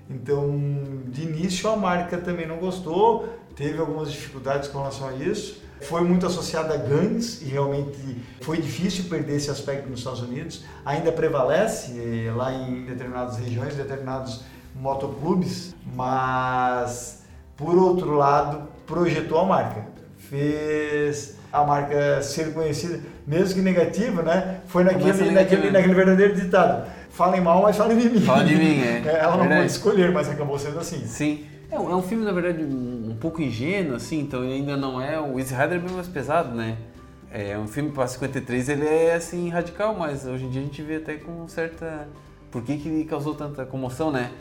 Então, 0.10 0.60
de 1.06 1.22
início 1.22 1.70
a 1.70 1.78
marca 1.78 2.18
também 2.18 2.46
não 2.46 2.58
gostou, 2.58 3.30
teve 3.56 3.80
algumas 3.80 4.12
dificuldades 4.12 4.68
com 4.68 4.80
relação 4.80 5.08
a 5.08 5.13
isso. 5.13 5.62
Foi 5.81 6.01
muito 6.01 6.25
associada 6.25 6.74
a 6.74 6.77
gangues 6.77 7.41
e 7.41 7.45
realmente 7.45 8.17
foi 8.41 8.57
difícil 8.57 9.05
perder 9.05 9.38
esse 9.38 9.50
aspecto 9.50 9.89
nos 9.89 10.00
Estados 10.00 10.21
Unidos. 10.21 10.65
Ainda 10.86 11.12
prevalece 11.12 11.93
eh, 11.98 12.31
lá 12.36 12.53
em 12.53 12.86
determinadas 12.86 13.38
regiões, 13.38 13.75
determinados 13.75 14.43
motoclubes, 14.75 15.74
mas 15.95 17.24
por 17.55 17.75
outro 17.77 18.15
lado 18.15 18.67
projetou 18.86 19.39
a 19.39 19.45
marca, 19.45 19.86
fez 20.17 21.38
a 21.51 21.63
marca 21.63 22.21
ser 22.21 22.53
conhecida, 22.53 23.00
mesmo 23.25 23.55
que 23.55 23.62
negativa, 23.62 24.21
né? 24.21 24.62
Foi 24.67 24.83
naquele, 24.83 25.05
negativa, 25.05 25.33
naquele, 25.33 25.63
né? 25.63 25.71
naquele 25.71 25.93
verdadeiro 25.93 26.36
ditado. 26.36 26.88
falem 27.09 27.41
mal, 27.41 27.62
mas 27.62 27.75
falem 27.75 27.98
de 27.98 28.09
mim. 28.09 28.21
Fala 28.21 28.43
de 28.43 28.55
mim, 28.55 28.81
é. 28.81 29.01
Ela 29.19 29.31
não 29.31 29.39
Verdade. 29.39 29.62
pôde 29.62 29.71
escolher, 29.71 30.12
mas 30.12 30.29
acabou 30.29 30.59
sendo 30.59 30.79
assim. 30.79 31.05
Sim. 31.05 31.45
É 31.71 31.79
um, 31.79 31.91
é 31.91 31.95
um 31.95 32.01
filme, 32.01 32.24
na 32.24 32.31
verdade, 32.31 32.63
pouco 33.20 33.42
ingênuo, 33.42 33.96
assim, 33.96 34.20
então 34.20 34.44
ele 34.44 34.54
ainda 34.56 34.76
não 34.78 35.02
é. 35.02 35.20
O 35.20 35.38
Easy 35.40 35.54
Rider 35.54 35.74
é 35.74 35.80
bem 35.80 35.94
mais 35.96 36.08
pesado, 36.08 36.56
né? 36.56 36.78
É 37.32 37.58
um 37.58 37.68
filme 37.68 37.92
para 37.92 38.08
53, 38.08 38.70
ele 38.70 38.88
é 38.88 39.14
assim 39.14 39.50
radical, 39.50 39.96
mas 39.96 40.26
hoje 40.26 40.46
em 40.46 40.50
dia 40.50 40.62
a 40.62 40.66
gente 40.66 40.82
vê 40.82 40.96
até 40.96 41.16
com 41.16 41.48
certa. 41.48 42.08
Por 42.50 42.64
que, 42.64 42.78
que 42.78 42.90
ele 42.90 43.06
causou 43.06 43.36
tanta 43.36 43.66
comoção, 43.66 44.12
né? 44.12 44.32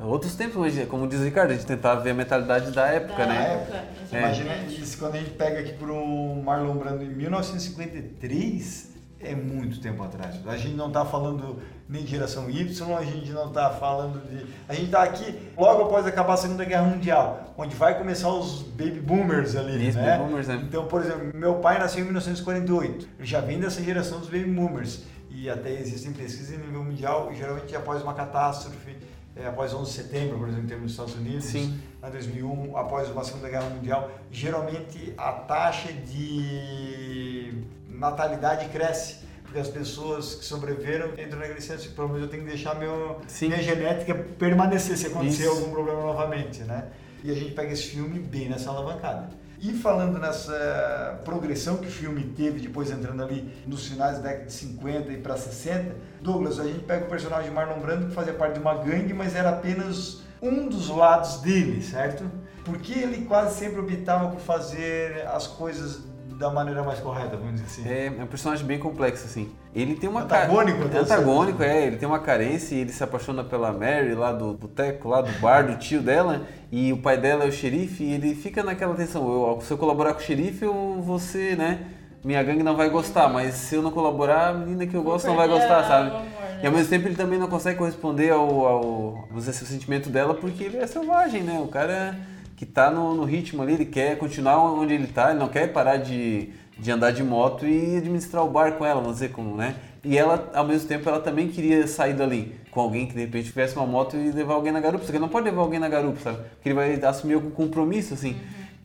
É 0.00 0.04
Outros 0.04 0.34
tempos, 0.36 0.56
mas, 0.56 0.88
como 0.88 1.06
diz 1.08 1.20
o 1.20 1.24
Ricardo, 1.24 1.50
a 1.50 1.54
gente 1.54 1.66
tentava 1.66 2.00
ver 2.00 2.10
a 2.10 2.14
mentalidade 2.14 2.70
da 2.70 2.86
época, 2.86 3.16
Da 3.18 3.26
né? 3.26 3.52
época, 3.54 3.84
É. 4.12 4.18
Imagina 4.18 4.56
isso 4.68 4.96
quando 4.98 5.16
a 5.16 5.18
gente 5.18 5.30
pega 5.32 5.58
aqui 5.60 5.72
por 5.72 5.90
um 5.90 6.40
Marlon 6.42 6.74
Brando 6.76 7.02
em 7.02 7.08
1953, 7.10 8.89
é 9.22 9.34
muito 9.34 9.80
tempo 9.80 10.02
atrás. 10.02 10.36
A 10.46 10.56
gente 10.56 10.74
não 10.74 10.88
está 10.88 11.04
falando 11.04 11.60
nem 11.88 12.02
de 12.04 12.10
geração 12.10 12.48
Y, 12.48 12.96
a 12.96 13.04
gente 13.04 13.30
não 13.30 13.48
está 13.48 13.70
falando 13.70 14.20
de. 14.28 14.46
A 14.68 14.74
gente 14.74 14.86
está 14.86 15.02
aqui 15.02 15.38
logo 15.56 15.82
após 15.82 16.06
acabar 16.06 16.34
a 16.34 16.36
Segunda 16.36 16.64
Guerra 16.64 16.84
Mundial, 16.84 17.54
onde 17.56 17.74
vai 17.74 17.98
começar 17.98 18.32
os 18.32 18.62
baby 18.62 19.00
boomers 19.00 19.56
ali, 19.56 19.88
Isso, 19.88 19.98
né? 19.98 20.18
boomers, 20.18 20.48
né? 20.48 20.60
Então, 20.62 20.86
por 20.86 21.02
exemplo, 21.02 21.30
meu 21.34 21.56
pai 21.56 21.78
nasceu 21.78 22.00
em 22.00 22.04
1948, 22.04 23.08
ele 23.18 23.26
já 23.26 23.40
vem 23.40 23.60
dessa 23.60 23.82
geração 23.82 24.18
dos 24.18 24.28
baby 24.28 24.50
boomers. 24.50 25.04
E 25.30 25.48
até 25.48 25.70
existem 25.72 26.12
pesquisas 26.12 26.52
em 26.52 26.58
nível 26.58 26.82
mundial, 26.82 27.32
geralmente 27.32 27.74
após 27.76 28.02
uma 28.02 28.14
catástrofe, 28.14 28.96
é, 29.36 29.46
após 29.46 29.72
11 29.72 29.90
de 29.90 29.96
setembro, 29.96 30.38
por 30.38 30.48
exemplo, 30.48 30.64
em 30.64 30.68
termos 30.68 30.84
dos 30.86 30.92
Estados 30.92 31.14
Unidos, 31.14 31.44
Sim. 31.44 31.78
em 32.04 32.10
2001, 32.10 32.76
após 32.76 33.08
uma 33.10 33.22
Segunda 33.22 33.48
Guerra 33.48 33.70
Mundial, 33.70 34.10
geralmente 34.30 35.14
a 35.16 35.32
taxa 35.32 35.92
de 35.92 37.54
natalidade 38.00 38.68
cresce. 38.70 39.20
Porque 39.42 39.58
as 39.58 39.68
pessoas 39.68 40.36
que 40.36 40.44
sobreviveram 40.44 41.08
entram 41.18 41.40
na 41.40 41.48
licença, 41.48 41.88
pelo 41.88 42.08
menos 42.08 42.22
eu 42.22 42.28
tenho 42.28 42.44
que 42.44 42.48
deixar 42.48 42.76
meu, 42.76 43.20
Sim. 43.26 43.48
minha 43.48 43.62
genética 43.62 44.14
permanecer 44.14 44.96
se 44.96 45.08
acontecer 45.08 45.42
Isso. 45.42 45.50
algum 45.50 45.70
problema 45.72 46.00
novamente, 46.00 46.62
né? 46.62 46.86
E 47.24 47.30
a 47.30 47.34
gente 47.34 47.52
pega 47.52 47.72
esse 47.72 47.88
filme 47.88 48.20
bem 48.20 48.48
nessa 48.48 48.70
alavancada. 48.70 49.28
E 49.60 49.72
falando 49.72 50.18
nessa 50.18 51.20
progressão 51.24 51.76
que 51.76 51.88
o 51.88 51.90
filme 51.90 52.22
teve, 52.34 52.60
depois 52.60 52.90
entrando 52.90 53.22
ali 53.22 53.52
nos 53.66 53.86
finais 53.86 54.16
da 54.16 54.28
década 54.28 54.46
de 54.46 54.52
50 54.52 55.12
e 55.12 55.16
para 55.18 55.36
60, 55.36 55.96
Douglas, 56.22 56.58
a 56.58 56.64
gente 56.64 56.84
pega 56.84 57.04
o 57.04 57.08
personagem 57.08 57.50
de 57.50 57.54
Marlon 57.54 57.80
Brando 57.80 58.06
que 58.06 58.14
fazia 58.14 58.32
parte 58.32 58.54
de 58.54 58.60
uma 58.60 58.74
gangue, 58.74 59.12
mas 59.12 59.34
era 59.34 59.50
apenas 59.50 60.22
um 60.40 60.66
dos 60.66 60.88
lados 60.88 61.40
dele, 61.40 61.82
certo? 61.82 62.24
Porque 62.64 62.92
ele 62.92 63.26
quase 63.26 63.58
sempre 63.58 63.80
optava 63.80 64.30
por 64.30 64.40
fazer 64.40 65.26
as 65.26 65.46
coisas 65.46 66.09
da 66.40 66.50
maneira 66.50 66.82
mais 66.82 66.98
correta, 67.00 67.36
vamos 67.36 67.60
dizer 67.60 67.66
assim. 67.66 67.86
É, 67.86 68.06
é 68.06 68.24
um 68.24 68.26
personagem 68.26 68.64
bem 68.64 68.78
complexo, 68.78 69.26
assim. 69.26 69.52
Ele 69.74 69.94
tem 69.94 70.08
uma 70.08 70.22
Antagônico, 70.22 70.84
até 70.84 70.98
Antagônico, 70.98 71.62
é. 71.62 71.86
Ele 71.86 71.96
tem 71.98 72.08
uma 72.08 72.18
carência 72.18 72.74
e 72.74 72.78
ele 72.78 72.92
se 72.92 73.04
apaixona 73.04 73.44
pela 73.44 73.70
Mary 73.70 74.14
lá 74.14 74.32
do 74.32 74.54
boteco, 74.54 75.06
lá 75.06 75.20
do 75.20 75.30
bar, 75.38 75.66
do 75.66 75.76
tio 75.76 76.00
dela. 76.00 76.46
E 76.72 76.94
o 76.94 76.96
pai 76.96 77.18
dela 77.18 77.44
é 77.44 77.48
o 77.48 77.52
xerife 77.52 78.02
e 78.02 78.14
ele 78.14 78.34
fica 78.34 78.62
naquela 78.62 78.94
tensão. 78.94 79.22
Eu, 79.30 79.60
se 79.60 79.70
eu 79.70 79.76
colaborar 79.76 80.14
com 80.14 80.20
o 80.20 80.22
xerife, 80.22 80.64
eu, 80.64 81.02
você, 81.02 81.54
né? 81.54 81.86
Minha 82.24 82.42
gangue 82.42 82.62
não 82.62 82.74
vai 82.74 82.88
gostar, 82.88 83.28
mas 83.28 83.54
se 83.54 83.74
eu 83.74 83.82
não 83.82 83.90
colaborar, 83.90 84.48
a 84.48 84.54
menina 84.54 84.86
que 84.86 84.94
eu 84.94 85.02
Vou 85.02 85.12
gosto 85.12 85.26
não 85.26 85.36
vai 85.36 85.48
gostar, 85.48 85.84
sabe? 85.84 86.26
E 86.62 86.66
ao 86.66 86.72
mesmo 86.72 86.88
tempo 86.88 87.06
ele 87.06 87.16
também 87.16 87.38
não 87.38 87.48
consegue 87.48 87.78
corresponder 87.78 88.30
ao, 88.30 88.66
ao, 88.66 88.82
vamos 89.28 89.44
dizer 89.44 89.50
assim, 89.50 89.64
ao 89.64 89.70
sentimento 89.70 90.08
dela 90.08 90.34
porque 90.34 90.64
ele 90.64 90.78
é 90.78 90.86
selvagem, 90.86 91.42
né? 91.42 91.60
O 91.62 91.68
cara 91.68 92.16
que 92.60 92.66
tá 92.66 92.90
no, 92.90 93.14
no 93.14 93.24
ritmo 93.24 93.62
ali, 93.62 93.72
ele 93.72 93.86
quer 93.86 94.18
continuar 94.18 94.62
onde 94.62 94.92
ele 94.92 95.06
tá, 95.06 95.30
ele 95.30 95.38
não 95.38 95.48
quer 95.48 95.72
parar 95.72 95.96
de, 95.96 96.50
de 96.78 96.90
andar 96.90 97.10
de 97.10 97.22
moto 97.22 97.66
e 97.66 97.96
administrar 97.96 98.44
o 98.44 98.50
bar 98.50 98.72
com 98.72 98.84
ela, 98.84 99.00
vamos 99.00 99.14
dizer 99.14 99.30
como, 99.30 99.56
né? 99.56 99.76
E 100.04 100.18
ela, 100.18 100.50
ao 100.52 100.66
mesmo 100.66 100.86
tempo, 100.86 101.08
ela 101.08 101.20
também 101.20 101.48
queria 101.48 101.86
sair 101.86 102.12
dali 102.12 102.54
com 102.70 102.82
alguém 102.82 103.06
que 103.06 103.14
de 103.14 103.20
repente 103.20 103.46
tivesse 103.46 103.74
uma 103.76 103.86
moto 103.86 104.14
e 104.14 104.30
levar 104.30 104.52
alguém 104.52 104.72
na 104.72 104.80
garupa, 104.80 105.06
só 105.06 105.10
que 105.10 105.18
não 105.18 105.30
pode 105.30 105.46
levar 105.46 105.62
alguém 105.62 105.80
na 105.80 105.88
garupa, 105.88 106.20
sabe? 106.20 106.36
Porque 106.36 106.68
ele 106.68 106.74
vai 106.74 107.02
assumir 107.02 107.32
algum 107.32 107.48
compromisso, 107.48 108.12
assim. 108.12 108.36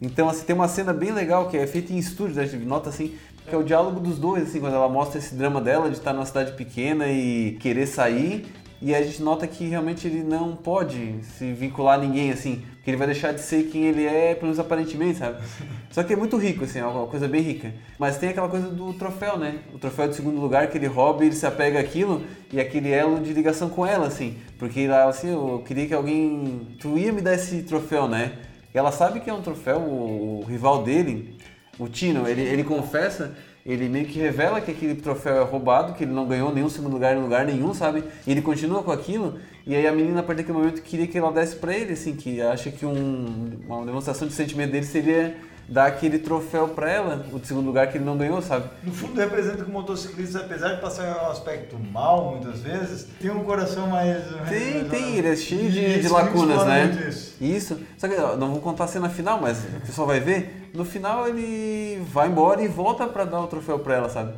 Então, 0.01 0.29
assim, 0.29 0.45
tem 0.45 0.55
uma 0.55 0.69
cena 0.69 0.93
bem 0.93 1.11
legal 1.11 1.49
que 1.49 1.57
é 1.57 1.67
feita 1.67 1.91
em 1.91 1.97
estúdio, 1.97 2.41
a 2.41 2.45
gente 2.45 2.63
nota 2.63 2.87
assim, 2.87 3.13
que 3.45 3.53
é 3.53 3.57
o 3.57 3.63
diálogo 3.63 3.99
dos 3.99 4.17
dois, 4.17 4.43
assim, 4.43 4.61
quando 4.61 4.75
ela 4.75 4.87
mostra 4.87 5.19
esse 5.19 5.35
drama 5.35 5.59
dela 5.59 5.89
de 5.89 5.97
estar 5.97 6.13
numa 6.13 6.25
cidade 6.25 6.53
pequena 6.53 7.09
e 7.09 7.57
querer 7.59 7.87
sair. 7.87 8.45
E 8.81 8.93
a 8.93 9.01
gente 9.01 9.21
nota 9.23 9.47
que 9.47 9.65
realmente 9.67 10.05
ele 10.05 10.21
não 10.21 10.55
pode 10.55 11.15
se 11.23 11.53
vincular 11.53 11.97
a 11.97 12.01
ninguém, 12.01 12.31
assim, 12.31 12.63
porque 12.75 12.91
ele 12.91 12.97
vai 12.97 13.07
deixar 13.07 13.31
de 13.31 13.41
ser 13.41 13.63
quem 13.63 13.85
ele 13.85 14.05
é, 14.05 14.33
pelo 14.33 14.47
menos 14.47 14.59
aparentemente, 14.59 15.19
sabe? 15.19 15.41
Só 15.89 16.03
que 16.03 16.13
é 16.13 16.15
muito 16.15 16.37
rico, 16.37 16.65
assim, 16.65 16.79
é 16.79 16.85
uma 16.85 17.07
coisa 17.07 17.27
bem 17.27 17.41
rica. 17.41 17.73
Mas 17.97 18.17
tem 18.17 18.29
aquela 18.29 18.49
coisa 18.49 18.67
do 18.67 18.93
troféu, 18.93 19.37
né? 19.37 19.59
O 19.73 19.79
troféu 19.79 20.07
do 20.07 20.13
segundo 20.13 20.39
lugar 20.39 20.67
que 20.67 20.77
ele 20.77 20.87
rouba 20.87 21.23
e 21.23 21.27
ele 21.27 21.35
se 21.35 21.45
apega 21.45 21.79
àquilo 21.79 22.23
e 22.51 22.59
aquele 22.59 22.91
elo 22.91 23.19
de 23.21 23.33
ligação 23.33 23.69
com 23.69 23.85
ela, 23.85 24.07
assim. 24.07 24.37
Porque 24.59 24.81
ela, 24.81 25.05
assim, 25.05 25.29
eu 25.31 25.63
queria 25.65 25.87
que 25.87 25.93
alguém. 25.93 26.75
Tu 26.79 26.97
ia 26.97 27.13
me 27.13 27.21
dar 27.21 27.33
esse 27.33 27.63
troféu, 27.63 28.07
né? 28.07 28.33
E 28.73 28.77
ela 28.77 28.91
sabe 28.91 29.21
que 29.21 29.29
é 29.29 29.33
um 29.33 29.41
troféu, 29.41 29.79
o, 29.79 30.41
o 30.41 30.43
rival 30.43 30.83
dele, 30.83 31.37
o 31.79 31.87
Tino, 31.87 32.27
ele, 32.27 32.41
ele 32.41 32.63
confessa, 32.63 33.35
ele 33.65 33.89
meio 33.89 34.05
que 34.05 34.19
revela 34.19 34.61
que 34.61 34.69
aquele 34.69 34.93
troféu 34.95 35.37
é 35.37 35.43
roubado, 35.43 35.93
que 35.93 36.03
ele 36.03 36.13
não 36.13 36.27
ganhou 36.27 36.53
nenhum 36.53 36.69
segundo 36.69 36.93
lugar 36.93 37.17
em 37.17 37.21
lugar 37.21 37.45
nenhum, 37.45 37.73
sabe? 37.73 38.03
E 38.27 38.31
ele 38.31 38.41
continua 38.41 38.83
com 38.83 38.91
aquilo, 38.91 39.39
e 39.65 39.75
aí 39.75 39.87
a 39.87 39.91
menina, 39.91 40.19
a 40.19 40.23
partir 40.23 40.43
daquele 40.43 40.59
momento, 40.59 40.81
queria 40.83 41.07
que 41.07 41.17
ela 41.17 41.31
desse 41.31 41.55
pra 41.55 41.75
ele, 41.75 41.93
assim, 41.93 42.15
que 42.15 42.39
acha 42.41 42.69
que 42.69 42.85
um, 42.85 43.57
uma 43.67 43.83
demonstração 43.83 44.27
de 44.27 44.35
sentimento 44.35 44.71
dele 44.71 44.85
seria 44.85 45.35
dar 45.67 45.85
aquele 45.87 46.19
troféu 46.19 46.67
pra 46.69 46.89
ela, 46.91 47.25
o 47.33 47.39
de 47.39 47.47
segundo 47.47 47.65
lugar 47.65 47.87
que 47.91 47.97
ele 47.97 48.05
não 48.05 48.17
ganhou, 48.17 48.41
sabe? 48.41 48.69
No 48.83 48.91
fundo, 48.91 49.19
representa 49.19 49.63
que 49.63 49.69
o 49.69 49.73
motociclista, 49.73 50.39
apesar 50.39 50.73
de 50.75 50.81
passar 50.81 51.23
um 51.25 51.31
aspecto 51.31 51.77
mal 51.91 52.31
muitas 52.31 52.61
vezes, 52.61 53.07
tem 53.19 53.31
um 53.31 53.43
coração 53.43 53.87
mais. 53.87 54.23
Tem, 54.47 54.75
mais- 54.75 54.89
tem, 54.89 55.15
ele 55.17 55.27
é 55.27 55.35
cheio 55.35 55.71
de, 55.71 55.79
esse 55.83 56.01
de 56.01 56.07
lacunas, 56.09 56.65
né? 56.65 56.83
muito 56.85 57.07
isso. 57.09 57.35
Isso. 57.41 57.79
Só 57.97 58.07
que 58.07 58.15
não 58.15 58.51
vou 58.51 58.59
contar 58.61 58.83
a 58.83 58.87
cena 58.87 59.09
final, 59.09 59.39
mas 59.41 59.63
o 59.63 59.85
pessoal 59.85 60.07
vai 60.07 60.19
ver. 60.19 60.69
No 60.73 60.85
final 60.85 61.27
ele 61.27 62.01
vai 62.11 62.27
embora 62.27 62.61
e 62.61 62.67
volta 62.67 63.07
pra 63.07 63.25
dar 63.25 63.41
o 63.41 63.47
troféu 63.47 63.79
pra 63.79 63.95
ela, 63.95 64.09
sabe? 64.09 64.33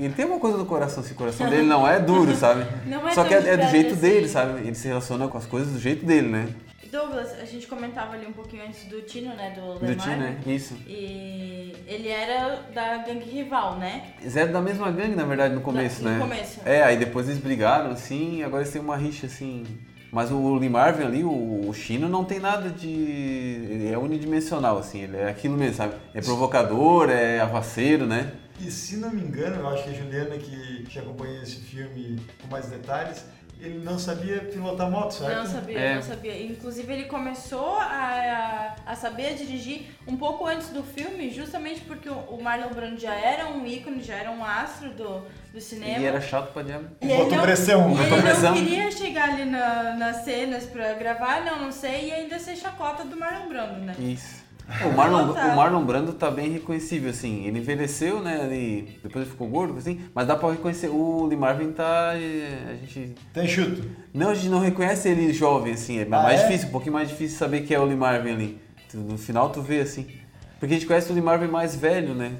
Ele 0.00 0.14
tem 0.14 0.24
uma 0.24 0.38
coisa 0.40 0.56
no 0.56 0.64
coração, 0.64 1.02
assim, 1.04 1.12
o 1.12 1.16
coração 1.16 1.48
dele 1.50 1.62
não 1.68 1.86
é 1.86 2.00
duro, 2.00 2.34
sabe? 2.34 2.66
Não 2.86 3.06
é 3.06 3.12
Só 3.14 3.24
que 3.24 3.34
é, 3.34 3.46
é 3.50 3.56
do 3.58 3.68
jeito 3.68 3.92
assim. 3.92 4.00
dele, 4.00 4.28
sabe? 4.28 4.60
Ele 4.62 4.74
se 4.74 4.88
relaciona 4.88 5.28
com 5.28 5.36
as 5.38 5.44
coisas 5.46 5.72
do 5.72 5.78
jeito 5.78 6.04
dele, 6.04 6.28
né? 6.28 6.48
Douglas, 6.92 7.32
a 7.40 7.46
gente 7.46 7.66
comentava 7.66 8.12
ali 8.12 8.26
um 8.26 8.34
pouquinho 8.34 8.64
antes 8.66 8.84
do 8.84 9.00
Tino, 9.00 9.34
né? 9.34 9.54
Do, 9.56 9.78
Do 9.78 9.86
Lemar. 9.86 10.06
tio, 10.06 10.16
né? 10.18 10.38
Isso. 10.46 10.74
E 10.86 11.74
ele 11.86 12.08
era 12.08 12.64
da 12.74 12.98
gangue 12.98 13.24
rival, 13.30 13.78
né? 13.78 14.12
Eles 14.20 14.36
eram 14.36 14.52
da 14.52 14.60
mesma 14.60 14.90
gangue, 14.90 15.16
na 15.16 15.24
verdade, 15.24 15.54
no 15.54 15.62
começo, 15.62 16.02
no 16.02 16.10
né? 16.10 16.18
começo. 16.20 16.60
É, 16.66 16.82
aí 16.82 16.98
depois 16.98 17.30
eles 17.30 17.40
brigaram, 17.40 17.92
assim, 17.92 18.40
e 18.40 18.44
agora 18.44 18.62
eles 18.62 18.70
têm 18.70 18.82
uma 18.82 18.94
rixa, 18.94 19.24
assim. 19.24 19.64
Mas 20.12 20.30
o 20.30 20.54
Lee 20.56 20.68
Marvin 20.68 21.04
ali, 21.04 21.24
o, 21.24 21.66
o 21.66 21.72
Chino, 21.72 22.10
não 22.10 22.26
tem 22.26 22.38
nada 22.38 22.68
de. 22.68 22.90
Ele 22.90 23.90
é 23.90 23.96
unidimensional, 23.96 24.76
assim, 24.76 25.00
ele 25.00 25.16
é 25.16 25.30
aquilo 25.30 25.56
mesmo, 25.56 25.76
sabe? 25.76 25.94
É 26.12 26.20
provocador, 26.20 27.08
é 27.08 27.40
avaceiro, 27.40 28.04
né? 28.06 28.32
E 28.60 28.70
se 28.70 28.98
não 28.98 29.10
me 29.10 29.22
engano, 29.22 29.56
eu 29.56 29.68
acho 29.68 29.84
que 29.84 29.90
a 29.90 29.94
Juliana, 29.94 30.36
que, 30.36 30.84
que 30.84 30.98
acompanha 30.98 31.42
esse 31.42 31.56
filme 31.56 32.20
com 32.42 32.48
mais 32.48 32.66
detalhes, 32.66 33.24
ele 33.62 33.78
não 33.84 33.98
sabia 33.98 34.40
pilotar 34.40 34.90
moto, 34.90 35.12
certo? 35.14 35.36
Não 35.36 35.46
sabia, 35.46 35.78
É. 35.78 35.94
não 35.94 36.02
sabia. 36.02 36.42
Inclusive 36.44 36.92
ele 36.92 37.04
começou 37.04 37.76
a, 37.78 38.74
a 38.84 38.96
saber 38.96 39.34
dirigir 39.34 39.86
um 40.06 40.16
pouco 40.16 40.46
antes 40.46 40.70
do 40.70 40.82
filme, 40.82 41.30
justamente 41.30 41.80
porque 41.82 42.08
o 42.08 42.32
o 42.32 42.42
Marlon 42.42 42.70
Brando 42.70 42.98
já 42.98 43.14
era 43.14 43.48
um 43.48 43.64
ícone, 43.66 44.02
já 44.02 44.14
era 44.16 44.30
um 44.30 44.44
astro 44.44 44.90
do, 44.90 45.22
do 45.52 45.60
cinema. 45.60 45.98
E 45.98 46.04
era 46.06 46.20
chato 46.20 46.52
pra 46.52 46.62
diabo. 46.62 46.86
E 47.00 47.06
ele 47.06 47.16
Botou 47.16 47.36
não- 47.36 47.42
pressão. 47.44 47.92
E 47.92 47.94
Botou 47.96 48.12
ele 48.18 48.22
pressão. 48.22 48.54
não 48.54 48.64
queria 48.64 48.90
chegar 48.90 49.28
ali 49.30 49.44
na- 49.44 49.94
nas 49.94 50.16
cenas 50.24 50.64
pra 50.64 50.94
gravar, 50.94 51.44
não, 51.44 51.58
não 51.60 51.70
sei, 51.72 52.08
e 52.08 52.12
ainda 52.12 52.38
ser 52.38 52.56
chacota 52.56 53.04
do 53.04 53.16
Marlon 53.16 53.48
Brando, 53.48 53.80
né? 53.80 53.94
Isso. 53.98 54.41
O 54.86 54.96
Marlon, 54.96 55.32
o 55.32 55.56
Marlon 55.56 55.84
Brando 55.84 56.12
tá 56.14 56.30
bem 56.30 56.50
reconhecível, 56.50 57.10
assim. 57.10 57.44
Ele 57.46 57.58
envelheceu, 57.58 58.20
né? 58.22 58.46
Ele, 58.50 58.98
depois 59.02 59.22
ele 59.24 59.30
ficou 59.30 59.46
gordo, 59.48 59.76
assim. 59.78 60.00
Mas 60.14 60.26
dá 60.26 60.34
pra 60.36 60.50
reconhecer. 60.50 60.88
O 60.88 61.26
Lee 61.26 61.36
Marvin 61.36 61.72
tá. 61.72 62.12
eh, 62.14 62.72
A 62.72 62.74
gente. 62.86 63.14
Tem 63.34 63.46
chuto. 63.46 63.82
Não, 64.14 64.30
a 64.30 64.34
gente 64.34 64.48
não 64.48 64.60
reconhece 64.60 65.08
ele 65.08 65.32
jovem, 65.32 65.74
assim. 65.74 65.98
É 65.98 66.02
Ah, 66.10 66.22
mais 66.22 66.40
é? 66.40 66.46
difícil, 66.46 66.68
um 66.68 66.72
pouquinho 66.72 66.94
mais 66.94 67.08
difícil 67.08 67.36
saber 67.38 67.62
que 67.62 67.74
é 67.74 67.78
o 67.78 67.84
Lee 67.84 67.96
Marvin 67.96 68.30
ali. 68.32 68.60
No 68.94 69.16
final 69.18 69.50
tu 69.50 69.60
vê, 69.62 69.80
assim. 69.80 70.06
Porque 70.58 70.74
a 70.74 70.78
gente 70.78 70.86
conhece 70.86 71.10
o 71.10 71.14
Lee 71.14 71.22
Marvin 71.22 71.48
mais 71.48 71.74
velho, 71.76 72.14
né? 72.14 72.32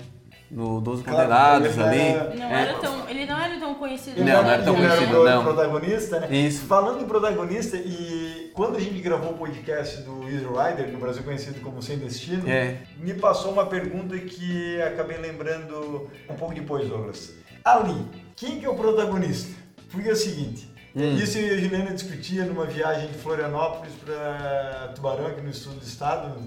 No 0.53 0.83
12 0.83 1.03
Claro, 1.03 1.19
Condenados 1.23 1.73
ele 1.79 1.83
ali. 1.83 1.99
era- 2.01 2.35
Não 2.35 2.47
É. 2.47 2.63
era 2.63 2.75
tão, 2.75 3.09
ele 3.09 3.25
não 3.27 3.39
era 3.43 3.59
tão 3.59 3.75
conhecido. 3.75 4.19
Não, 4.19 4.25
né? 4.27 4.33
não 4.43 4.51
era 4.51 4.63
tão 4.63 4.77
ele 4.77 4.87
conhecido, 4.87 5.21
o 5.21 5.25
não. 5.25 5.45
protagonista, 5.45 6.21
né? 6.21 6.37
Isso. 6.37 6.67
Falando 6.67 7.03
em 7.03 7.07
protagonista, 7.07 7.77
e 7.79 8.51
quando 8.53 8.77
a 8.77 8.81
gente 8.81 9.01
gravou 9.01 9.31
o 9.31 9.39
podcast 9.39 10.03
do 10.03 10.25
Easy 10.29 10.45
Rider, 10.45 10.93
no 10.93 10.99
Brasil 10.99 11.23
conhecido 11.23 11.59
como 11.63 11.81
Sem 11.83 11.97
Destino, 11.97 12.47
É. 12.47 12.77
me 12.99 13.15
passou 13.15 13.51
uma 13.51 13.65
pergunta 13.65 14.19
que 14.19 14.79
acabei 14.83 15.17
lembrando 15.17 16.11
um 16.29 16.35
pouco 16.35 16.55
depois, 16.55 16.87
Douglas. 16.87 17.33
Ali, 17.65 18.05
quem 18.37 18.61
que 18.61 18.67
é 18.67 18.69
o 18.69 18.75
protagonista? 18.75 19.55
Porque 19.91 20.11
é 20.11 20.13
o 20.13 20.17
seguinte, 20.17 20.71
Hum. 20.95 21.17
isso 21.17 21.39
eu 21.39 21.47
e 21.47 21.51
a 21.59 21.61
Juliana 21.63 21.93
discutia 21.93 22.45
numa 22.45 22.67
viagem 22.67 23.09
de 23.09 23.15
Florianópolis 23.17 23.95
para 24.05 24.93
Tubarão, 24.95 25.29
aqui 25.29 25.41
no 25.41 25.55
sul 25.55 25.73
do 25.73 25.83
estado, 25.83 26.39
um 26.39 26.47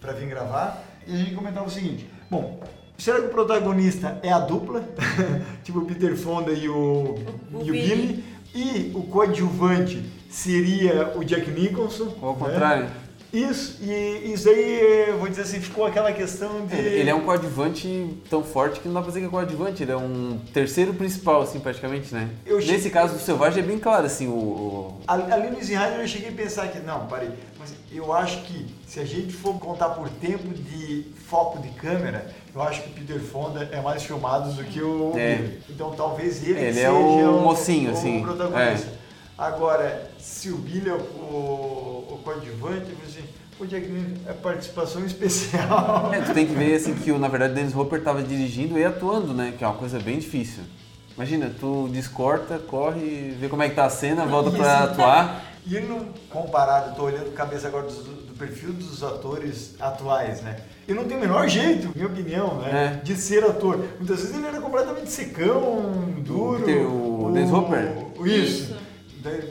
para 0.00 0.12
vir 0.12 0.28
gravar, 0.28 0.84
e 1.04 1.12
a 1.14 1.16
gente 1.16 1.34
comentava 1.34 1.66
o 1.66 1.70
seguinte, 1.70 2.08
bom, 2.30 2.60
será 2.98 3.20
que 3.20 3.26
o 3.26 3.30
protagonista 3.30 4.18
é 4.22 4.32
a 4.32 4.38
dupla? 4.38 4.84
tipo 5.64 5.78
o 5.78 5.84
Peter 5.84 6.16
Fonda 6.16 6.52
e 6.52 6.68
o, 6.68 7.16
O 7.52 7.62
e 7.64 7.70
o 7.70 7.72
Billy. 7.72 7.96
Billy? 7.96 8.24
E 8.54 8.92
o 8.94 9.02
coadjuvante 9.04 10.02
seria 10.28 11.12
o 11.16 11.24
Jack 11.24 11.50
Nicholson. 11.50 12.16
Ou 12.20 12.30
ao 12.30 12.36
né? 12.80 12.90
Isso, 13.32 13.76
e 13.82 14.32
isso 14.32 14.48
aí, 14.48 15.12
vou 15.18 15.28
dizer 15.28 15.42
assim, 15.42 15.60
ficou 15.60 15.84
aquela 15.84 16.10
questão 16.12 16.64
de. 16.64 16.74
Ele 16.76 17.10
é 17.10 17.14
um 17.14 17.20
coadjuvante 17.20 18.16
tão 18.30 18.42
forte 18.42 18.80
que 18.80 18.88
não 18.88 18.94
dá 18.94 19.00
pra 19.02 19.08
dizer 19.08 19.20
que 19.20 19.26
é 19.26 19.28
coadjuvante, 19.28 19.82
ele 19.82 19.92
é 19.92 19.96
um 19.96 20.38
terceiro 20.54 20.94
principal, 20.94 21.42
assim, 21.42 21.60
praticamente, 21.60 22.14
né? 22.14 22.30
Eu 22.46 22.56
Nesse 22.56 22.68
cheguei- 22.72 22.90
caso 22.90 23.14
do 23.14 23.20
Selvagem 23.20 23.62
é 23.62 23.66
bem 23.66 23.78
claro, 23.78 24.06
assim, 24.06 24.28
o... 24.28 24.32
o- 24.32 25.00
Ali 25.06 25.30
ali 25.30 25.50
no 25.50 25.58
Rider 25.58 26.00
eu 26.00 26.08
cheguei 26.08 26.30
a 26.30 26.32
pensar 26.32 26.68
que, 26.68 26.78
não, 26.80 27.06
parei, 27.06 27.28
mas 27.58 27.74
eu 27.92 28.12
acho 28.14 28.42
que 28.44 28.64
se 28.86 28.98
a 28.98 29.04
gente 29.04 29.34
for 29.34 29.58
contar 29.58 29.90
por 29.90 30.08
tempo 30.08 30.48
de 30.54 31.04
foco 31.26 31.58
de 31.58 31.68
câmera, 31.70 32.30
eu 32.54 32.62
acho 32.62 32.82
que 32.82 32.88
o 32.88 32.92
Peter 32.94 33.20
Fonda 33.20 33.68
é 33.70 33.80
mais 33.82 34.02
filmado 34.02 34.52
do 34.54 34.64
que 34.64 34.80
o 34.80 35.12
É. 35.18 35.50
Então 35.68 35.90
talvez 35.94 36.42
ele, 36.42 36.58
Ele 36.58 36.72
seja 36.72 36.86
é 36.86 36.90
o 36.90 37.40
mocinho, 37.42 37.90
o 37.90 37.92
assim, 37.92 38.22
protagonista. 38.22 38.88
Agora, 39.38 40.10
se 40.18 40.50
o 40.50 40.56
Billy 40.56 40.88
é 40.90 40.94
o, 40.94 40.96
o, 40.96 42.06
o 42.14 42.18
coadjuvante, 42.24 42.90
eu 42.90 42.96
falei 42.96 43.04
assim, 43.06 43.24
o 43.60 43.66
Jack 43.66 43.86
Nicholson 43.86 44.28
é 44.28 44.32
participação 44.32 45.04
especial. 45.06 46.10
É, 46.12 46.20
tu 46.20 46.34
tem 46.34 46.44
que 46.46 46.54
ver, 46.54 46.74
assim, 46.74 46.92
que 46.94 47.12
o, 47.12 47.18
na 47.20 47.28
verdade 47.28 47.52
o 47.52 47.54
Dennis 47.54 47.74
Hopper 47.76 48.02
tava 48.02 48.20
dirigindo 48.22 48.76
e 48.76 48.84
atuando, 48.84 49.32
né? 49.32 49.54
Que 49.56 49.62
é 49.62 49.66
uma 49.68 49.76
coisa 49.76 50.00
bem 50.00 50.18
difícil. 50.18 50.64
Imagina, 51.14 51.52
tu 51.58 51.88
descorta, 51.92 52.58
corre, 52.58 53.36
vê 53.38 53.48
como 53.48 53.62
é 53.62 53.68
que 53.68 53.74
tá 53.76 53.84
a 53.84 53.90
cena, 53.90 54.24
volta 54.26 54.50
pra 54.50 54.60
Isso. 54.60 54.84
atuar. 54.92 55.44
E 55.66 55.76
ele 55.76 55.86
não, 55.86 56.06
comparado, 56.30 56.90
eu 56.90 56.94
tô 56.94 57.02
olhando 57.04 57.32
cabeça 57.32 57.68
agora 57.68 57.86
do, 57.86 57.92
do 57.92 58.34
perfil 58.38 58.72
dos 58.72 59.02
atores 59.04 59.74
atuais, 59.78 60.40
né? 60.42 60.56
Ele 60.86 60.98
não 60.98 61.06
tem 61.06 61.16
o 61.16 61.20
menor 61.20 61.46
jeito, 61.48 61.90
minha 61.94 62.06
opinião, 62.08 62.54
né? 62.60 62.98
É. 63.00 63.04
De 63.04 63.14
ser 63.16 63.44
ator. 63.44 63.84
Muitas 63.98 64.20
vezes 64.20 64.34
ele 64.34 64.46
era 64.46 64.60
completamente 64.60 65.10
secão, 65.10 66.14
duro. 66.18 66.64
Peter- 66.64 66.86
o 66.88 67.30
Dennis 67.34 67.52
Hopper? 67.52 67.92
o- 68.18 68.26
Isso. 68.26 68.62
Isso. 68.62 68.87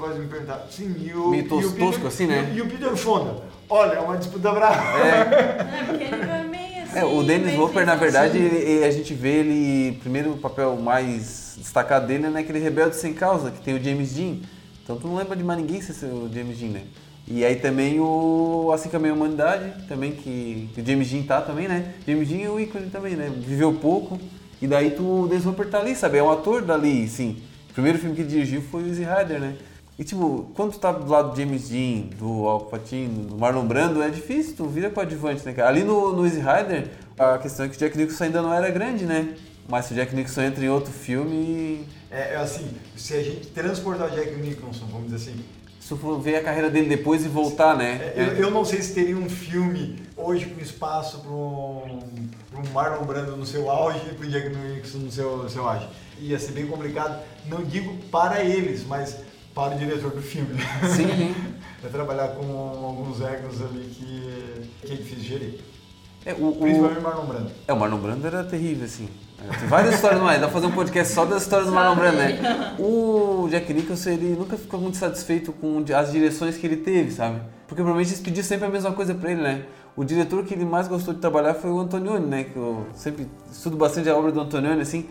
Pode 0.08 0.20
me 0.20 0.28
perguntar, 0.28 0.66
sim, 0.72 0.96
e 1.06 1.14
o. 1.14 1.30
Meio 1.32 1.42
e 1.46 1.50
Peter- 1.50 1.76
tosco 1.78 2.08
assim, 2.08 2.28
né? 2.28 2.54
E, 2.56 2.62
o 2.62 2.68
Peter 2.68 2.96
Fonda? 2.96 3.36
Olha, 3.70 3.94
é 3.96 4.00
uma 4.00 4.16
disputa 4.18 4.52
brava. 4.54 4.82
É, 5.06 5.84
porque 5.86 6.04
ele 6.06 6.26
vai 6.26 6.48
meio 6.48 6.84
assim. 6.84 7.00
É, 7.00 7.04
o 7.04 7.22
Dennis 7.24 7.48
meio 7.48 7.64
Hopper, 7.64 7.86
na 7.86 7.92
sem 7.94 8.00
verdade, 8.00 8.38
ele- 8.38 8.56
ele- 8.56 8.86
a 8.86 8.92
gente 8.92 9.14
vê 9.14 9.40
ele. 9.40 9.98
Primeiro, 10.00 10.32
o 10.32 10.38
papel 10.38 10.78
mais 10.78 11.56
destacado 11.58 12.08
dele 12.08 12.28
é 12.28 12.30
naquele 12.30 12.60
Rebelde 12.60 12.96
Sem 12.96 13.14
Causa, 13.14 13.52
que 13.52 13.60
tem 13.60 13.76
o 13.76 13.84
James 13.84 14.14
Dean. 14.14 14.38
Então 14.84 14.96
tu 14.98 15.08
não 15.08 15.16
lembra 15.18 15.36
de 15.36 15.44
mais 15.44 15.60
ninguém 15.60 15.82
sem 15.82 15.94
ser 15.94 16.06
o 16.06 16.30
James 16.34 16.58
Dean, 16.58 16.70
né? 16.70 16.84
E 17.28 17.44
aí 17.44 17.58
também 17.58 18.00
o 18.00 18.72
Assim 18.74 18.88
Caminha 18.88 19.12
a 19.12 19.16
Humanidade, 19.16 19.86
também 19.90 20.14
que, 20.14 20.70
que 20.74 20.80
o 20.80 20.86
James 20.86 21.10
Dean 21.10 21.24
tá 21.24 21.42
também, 21.42 21.68
né? 21.68 21.94
James 22.08 22.26
Dean 22.30 22.46
é 22.46 22.50
o 22.50 22.58
ícone 22.58 22.90
também, 22.90 23.18
né? 23.18 23.30
Viveu 23.38 23.74
pouco. 23.74 24.18
E 24.62 24.66
daí 24.66 24.92
tu, 24.92 25.24
o 25.24 25.28
Dennis 25.28 25.46
Hopper 25.46 25.68
tá 25.70 25.80
ali, 25.80 25.94
sabe? 25.94 26.18
É 26.18 26.24
um 26.24 26.32
ator 26.32 26.62
dali, 26.62 27.06
sim. 27.10 27.36
O 27.70 27.74
primeiro 27.74 28.00
filme 28.00 28.16
que 28.16 28.22
ele 28.22 28.30
dirigiu 28.30 28.62
foi 28.62 28.84
o 28.84 28.88
Easy 28.88 29.04
Rider, 29.04 29.40
né? 29.42 29.54
E 30.00 30.04
tipo, 30.04 30.52
quando 30.56 30.74
tu 30.74 30.80
tá 30.80 30.92
do 30.92 31.10
lado 31.12 31.32
do 31.32 31.36
James 31.36 31.70
Dean, 31.70 32.02
do 32.20 32.48
Al 32.48 32.62
Pacino, 32.62 33.30
do 33.30 33.38
Marlon 33.38 33.66
Brando, 33.66 34.02
é 34.04 34.10
difícil, 34.10 34.56
tu 34.56 34.66
vira 34.68 34.92
coadjuvante, 34.92 35.44
né, 35.44 35.54
cara? 35.54 35.70
Ali 35.70 35.84
no, 35.84 36.14
no 36.16 36.24
Easy 36.24 36.38
Rider, 36.40 36.90
a 37.18 37.38
questão 37.40 37.66
é 37.66 37.70
que 37.70 37.76
o 37.76 37.80
Jack 37.80 37.98
Nicholson 37.98 38.26
ainda 38.26 38.42
não 38.44 38.54
era 38.54 38.70
grande, 38.70 39.06
né? 39.06 39.36
Mas 39.68 39.86
se 39.86 39.94
o 39.94 39.96
Jack 39.96 40.16
Nicholson 40.16 40.44
entra 40.44 40.64
em 40.64 40.70
outro 40.70 40.92
filme, 40.94 41.84
É, 42.12 42.34
é 42.34 42.38
assim, 42.38 42.70
se 42.96 43.16
a 43.16 43.24
gente 43.24 43.48
transportar 43.48 44.08
o 44.08 44.12
Jack 44.12 44.36
Nicholson, 44.36 44.86
vamos 44.86 45.12
dizer 45.12 45.32
assim, 45.32 45.44
se 45.80 45.90
tu 45.90 45.98
for 45.98 46.20
ver 46.20 46.36
a 46.36 46.44
carreira 46.44 46.70
dele 46.70 46.88
depois 46.88 47.26
e 47.26 47.28
voltar, 47.28 47.76
né? 47.76 48.14
É, 48.16 48.36
Eu, 48.38 48.44
eu 48.44 48.52
não 48.52 48.64
sei 48.64 48.82
se 48.84 48.94
teria 48.94 49.18
um 49.18 49.28
filme 49.28 49.96
hoje 50.16 50.46
com 50.46 50.62
espaço 50.62 51.22
para 51.22 51.32
um, 51.32 52.00
um 52.54 52.70
Marlon 52.72 53.04
Brando 53.04 53.36
no 53.36 53.46
seu 53.48 53.70
auge 53.72 54.00
e 54.12 54.14
para 54.14 54.28
o 54.28 54.30
Jack 54.30 54.50
Nicholson 54.50 55.00
no 55.00 55.12
seu, 55.12 55.38
no 55.38 55.50
seu 55.50 55.68
auge. 55.68 55.88
Ia 56.20 56.38
ser 56.38 56.52
bem 56.52 56.68
complicado, 56.68 57.20
não 57.48 57.64
digo 57.64 57.96
para 58.12 58.44
eles, 58.44 58.86
mas 58.86 59.18
para 59.58 59.76
o 59.76 59.80
diretor 59.80 60.12
do 60.12 60.22
filme. 60.22 60.54
Sim. 60.96 61.34
é 61.84 61.88
trabalhar 61.88 62.28
com 62.28 62.44
alguns 62.86 63.20
egos 63.22 63.60
ali 63.60 63.90
que, 63.90 64.70
que 64.86 64.94
é 64.94 64.96
difícil 64.96 65.24
gerir. 65.24 65.60
É, 66.24 66.34
o, 66.34 66.50
o, 66.50 66.56
Principalmente 66.58 67.02
Marlon 67.02 67.26
Brando. 67.26 67.52
é, 67.68 67.74
o 67.74 67.80
Marlon 67.80 67.98
Brando 67.98 68.28
era 68.28 68.44
terrível, 68.44 68.86
assim. 68.86 69.10
É, 69.44 69.58
Tem 69.58 69.68
várias 69.68 69.96
histórias, 69.96 70.20
não 70.20 70.30
é? 70.30 70.36
Dá 70.36 70.42
pra 70.42 70.50
fazer 70.50 70.68
um 70.68 70.72
podcast 70.72 71.12
só 71.12 71.26
das 71.26 71.42
histórias 71.42 71.68
do 71.68 71.74
Marlon 71.74 71.96
Brando, 71.96 72.18
né? 72.18 72.76
O 72.78 73.48
Jack 73.50 73.74
Nicholson, 73.74 74.12
ele 74.12 74.36
nunca 74.38 74.58
ficou 74.58 74.80
muito 74.80 74.98
satisfeito 74.98 75.52
com 75.54 75.84
as 75.96 76.12
direções 76.12 76.56
que 76.56 76.68
ele 76.68 76.78
teve, 76.78 77.10
sabe? 77.10 77.42
Porque 77.68 77.82
provavelmente 77.82 78.10
eles 78.10 78.22
pediam 78.22 78.44
sempre 78.44 78.68
a 78.68 78.70
mesma 78.70 78.92
coisa 78.92 79.16
pra 79.16 79.32
ele, 79.32 79.42
né? 79.42 79.66
O 79.96 80.04
diretor 80.04 80.46
que 80.46 80.54
ele 80.54 80.66
mais 80.66 80.88
gostou 80.88 81.16
de 81.16 81.20
trabalhar 81.20 81.56
foi 81.56 81.72
o 81.72 81.80
Antonioni, 81.80 82.28
né? 82.28 82.44
Que 82.44 82.58
eu 82.58 82.86
sempre 82.94 83.28
estudo 83.52 83.76
bastante 83.76 84.08
a 84.08 84.16
obra 84.16 84.32
do 84.32 84.40
Antonioni, 84.40 84.82
assim, 84.82 85.08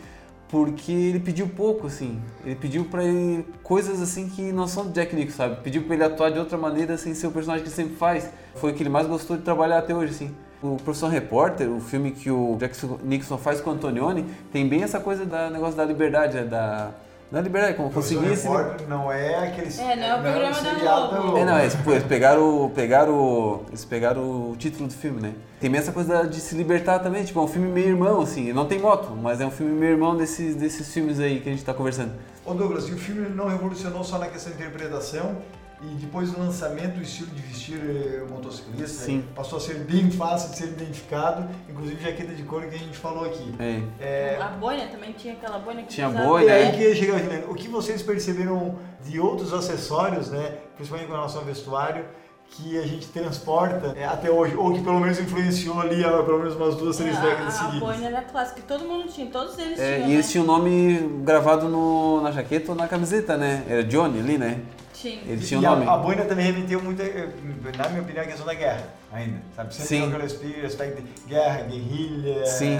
porque 0.48 0.92
ele 0.92 1.20
pediu 1.20 1.48
pouco, 1.48 1.86
assim. 1.86 2.20
Ele 2.44 2.54
pediu 2.54 2.84
pra 2.84 3.02
ele 3.04 3.44
coisas, 3.62 4.00
assim, 4.00 4.28
que 4.28 4.52
não 4.52 4.66
são 4.66 4.86
do 4.86 4.92
Jack 4.92 5.14
Nicholson, 5.14 5.36
sabe? 5.36 5.62
Pediu 5.62 5.82
pra 5.82 5.94
ele 5.94 6.04
atuar 6.04 6.30
de 6.30 6.38
outra 6.38 6.56
maneira, 6.56 6.96
sem 6.96 7.14
ser 7.14 7.26
o 7.26 7.32
personagem 7.32 7.64
que 7.64 7.68
ele 7.68 7.76
sempre 7.76 7.96
faz. 7.96 8.30
Foi 8.54 8.72
o 8.72 8.74
que 8.74 8.82
ele 8.82 8.90
mais 8.90 9.06
gostou 9.06 9.36
de 9.36 9.42
trabalhar 9.42 9.78
até 9.78 9.94
hoje, 9.94 10.12
assim. 10.12 10.34
O 10.62 10.76
Profissão 10.76 11.08
Repórter, 11.08 11.70
o 11.70 11.80
filme 11.80 12.12
que 12.12 12.30
o 12.30 12.56
Jack 12.58 12.76
Nicholson 13.04 13.38
faz 13.38 13.60
com 13.60 13.70
o 13.70 13.72
Antonioni, 13.74 14.24
tem 14.52 14.66
bem 14.68 14.82
essa 14.82 14.98
coisa 14.98 15.24
da 15.24 15.50
negócio 15.50 15.76
da 15.76 15.84
liberdade, 15.84 16.36
né? 16.36 16.44
da... 16.44 16.90
Da 17.30 17.40
liberdade, 17.40 17.76
como 17.76 17.90
conseguisse... 17.90 18.46
Não 18.88 19.10
é 19.10 19.48
aquele 19.48 19.68
É, 19.80 19.96
não 19.96 20.04
é 20.04 20.14
o 20.16 20.22
programa 20.22 20.48
da 20.48 20.54
seriado 20.54 21.08
Globo. 21.22 21.38
É, 21.38 21.44
não, 21.44 21.58
eles, 21.58 21.74
pô, 21.74 21.90
eles 21.90 22.04
pegaram, 22.04 22.64
o- 22.66 22.70
pegaram, 22.70 23.14
o- 23.14 23.64
eles 23.68 23.84
pegaram 23.84 24.22
o 24.22 24.56
título 24.56 24.86
do 24.86 24.94
filme, 24.94 25.20
né? 25.20 25.32
Tem 25.60 25.74
essa 25.76 25.90
coisa 25.90 26.22
de 26.24 26.38
se 26.40 26.54
libertar 26.54 27.00
também, 27.00 27.24
tipo, 27.24 27.40
é 27.40 27.42
um 27.42 27.48
filme 27.48 27.66
meio 27.68 27.88
irmão, 27.88 28.20
assim, 28.20 28.52
não 28.52 28.66
tem 28.66 28.78
moto, 28.78 29.10
mas 29.20 29.40
é 29.40 29.46
um 29.46 29.50
filme 29.50 29.72
meio 29.72 29.92
irmão 29.92 30.16
desses, 30.16 30.54
desses 30.54 30.92
filmes 30.94 31.18
aí 31.18 31.40
que 31.40 31.48
a 31.48 31.52
gente 31.52 31.64
tá 31.64 31.74
conversando. 31.74 32.12
Ô 32.44 32.54
Douglas, 32.54 32.88
e 32.88 32.92
o 32.92 32.96
filme 32.96 33.28
não 33.28 33.48
revolucionou 33.48 34.04
só 34.04 34.18
na 34.18 34.28
questão 34.28 34.52
de 34.52 34.58
interpretação 34.62 35.36
e 35.82 35.86
depois 35.96 36.30
do 36.30 36.38
lançamento 36.40 36.98
o 36.98 37.02
estilo 37.02 37.30
de 37.32 37.42
vestir 37.42 37.78
eh, 37.78 38.24
motociclista 38.30 39.04
Sim. 39.04 39.24
passou 39.34 39.58
a 39.58 39.60
ser 39.60 39.74
bem 39.80 40.10
fácil 40.10 40.50
de 40.50 40.56
ser 40.56 40.64
identificado, 40.68 41.46
inclusive 41.68 42.02
jaqueta 42.02 42.32
de 42.34 42.42
couro 42.44 42.68
que 42.68 42.74
a 42.76 42.78
gente 42.78 42.96
falou 42.96 43.24
aqui. 43.26 43.54
É. 43.58 43.82
É, 44.00 44.38
A 44.40 44.48
boina 44.48 44.86
também 44.86 45.12
tinha 45.12 45.34
aquela 45.34 45.58
boina 45.58 45.82
que 45.82 45.88
Tinha 45.88 46.08
boina, 46.08 46.50
e 46.50 46.52
aí 46.52 46.64
né? 46.66 46.72
que 46.72 46.94
Juliano, 46.94 47.50
o 47.50 47.54
que 47.54 47.68
vocês 47.68 48.02
perceberam 48.02 48.76
de 49.04 49.20
outros 49.20 49.52
acessórios, 49.52 50.30
né, 50.30 50.56
principalmente 50.76 51.08
com 51.08 51.14
relação 51.14 51.40
ao 51.40 51.46
vestuário, 51.46 52.04
que 52.48 52.78
a 52.78 52.86
gente 52.86 53.08
transporta 53.08 53.92
eh, 53.96 54.04
até 54.04 54.30
hoje, 54.30 54.54
ou 54.56 54.72
que 54.72 54.80
pelo 54.80 54.98
menos 55.00 55.18
influenciou 55.18 55.78
ali 55.80 56.02
há 56.04 56.22
pelo 56.22 56.38
menos 56.38 56.54
umas 56.54 56.76
duas, 56.76 56.96
três 56.96 57.16
É, 57.18 57.20
décadas 57.20 57.54
a, 57.54 57.58
a 57.58 57.64
seguidas? 57.64 57.80
boina 57.80 58.06
era 58.06 58.22
clássica, 58.22 58.62
todo 58.66 58.84
mundo 58.84 59.08
tinha, 59.12 59.26
todos 59.26 59.58
eles 59.58 59.78
É, 59.78 59.96
tinham. 59.96 60.08
e 60.08 60.12
eles 60.14 60.26
né? 60.26 60.32
tinham 60.32 60.44
o 60.44 60.46
nome 60.46 61.20
gravado 61.22 61.68
no, 61.68 62.22
na 62.22 62.30
jaqueta 62.30 62.70
ou 62.72 62.78
na 62.78 62.88
camiseta, 62.88 63.36
né? 63.36 63.64
Era 63.68 63.82
Johnny 63.84 64.20
ali, 64.20 64.38
né? 64.38 64.60
Tinha. 65.00 65.20
Eles 65.26 65.46
tinham 65.48 65.62
e 65.62 65.66
o 65.66 65.70
nome. 65.70 65.86
a, 65.86 65.92
a 65.92 65.98
boina 65.98 66.24
também 66.24 66.46
remeteu 66.46 66.82
muito, 66.82 67.00
eh, 67.02 67.28
na 67.76 67.88
minha 67.90 68.02
opinião, 68.02 68.22
à 68.24 68.26
questão 68.26 68.46
da 68.46 68.54
guerra, 68.54 68.84
ainda. 69.12 69.38
Sabe? 69.54 69.74
Sempre 69.74 69.88
Sim. 69.88 70.08
aquele 70.08 70.22
aspecto 70.24 70.66
aspecto 70.66 71.02
de 71.02 71.28
guerra, 71.28 71.62
guerrilha. 71.64 72.46
Sim. 72.46 72.78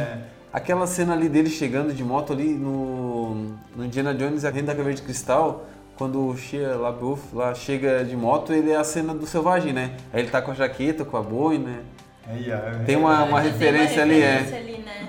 Aquela 0.52 0.87
cena 0.87 1.12
ali 1.12 1.29
dele 1.29 1.50
chegando 1.50 1.92
de 1.92 2.02
moto 2.02 2.33
ali 2.33 2.48
no, 2.55 3.55
no 3.76 3.85
Indiana 3.85 4.14
Jones 4.14 4.42
e 4.42 4.46
a 4.46 4.50
Renda 4.50 4.68
da 4.68 4.74
Caveira 4.74 4.94
de 4.96 5.02
Cristal, 5.02 5.66
quando 5.98 6.26
o 6.26 6.37
Shia 6.37 6.74
LaBeouf 6.76 7.35
lá 7.35 7.55
chega 7.55 8.02
de 8.05 8.16
moto, 8.16 8.52
ele 8.52 8.70
é 8.70 8.76
a 8.76 8.85
cena 8.85 9.14
do 9.14 9.26
Selvagem, 9.26 9.72
né? 9.72 9.96
Aí 10.12 10.20
ele 10.22 10.31
tá 10.31 10.40
com 10.40 10.50
a 10.52 10.55
jaqueta, 10.55 11.05
com 11.05 11.16
a 11.16 11.22
boina, 11.22 11.68
né? 11.70 12.83
Tem 12.87 12.96
uma- 12.96 13.26
Já 13.26 13.42
tem 13.42 13.50
referência 13.52 14.02
ali, 14.02 14.20
é. 14.22 14.38
referência 14.38 14.59
ali, 14.59 14.79
né? 14.85 15.09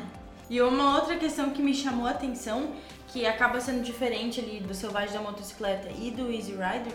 E 0.50 0.62
uma 0.62 0.96
outra 0.96 1.16
questão 1.16 1.50
que 1.50 1.62
me 1.62 1.74
chamou 1.74 2.06
a 2.08 2.12
atenção, 2.12 2.68
que 3.08 3.26
acaba 3.26 3.60
sendo 3.62 3.82
diferente 3.84 4.40
ali 4.40 4.60
do 4.60 4.74
Selvagem 4.74 5.14
da 5.14 5.22
Motocicleta 5.22 5.88
e 5.98 6.12
do 6.12 6.32
Easy 6.32 6.52
Rider, 6.52 6.94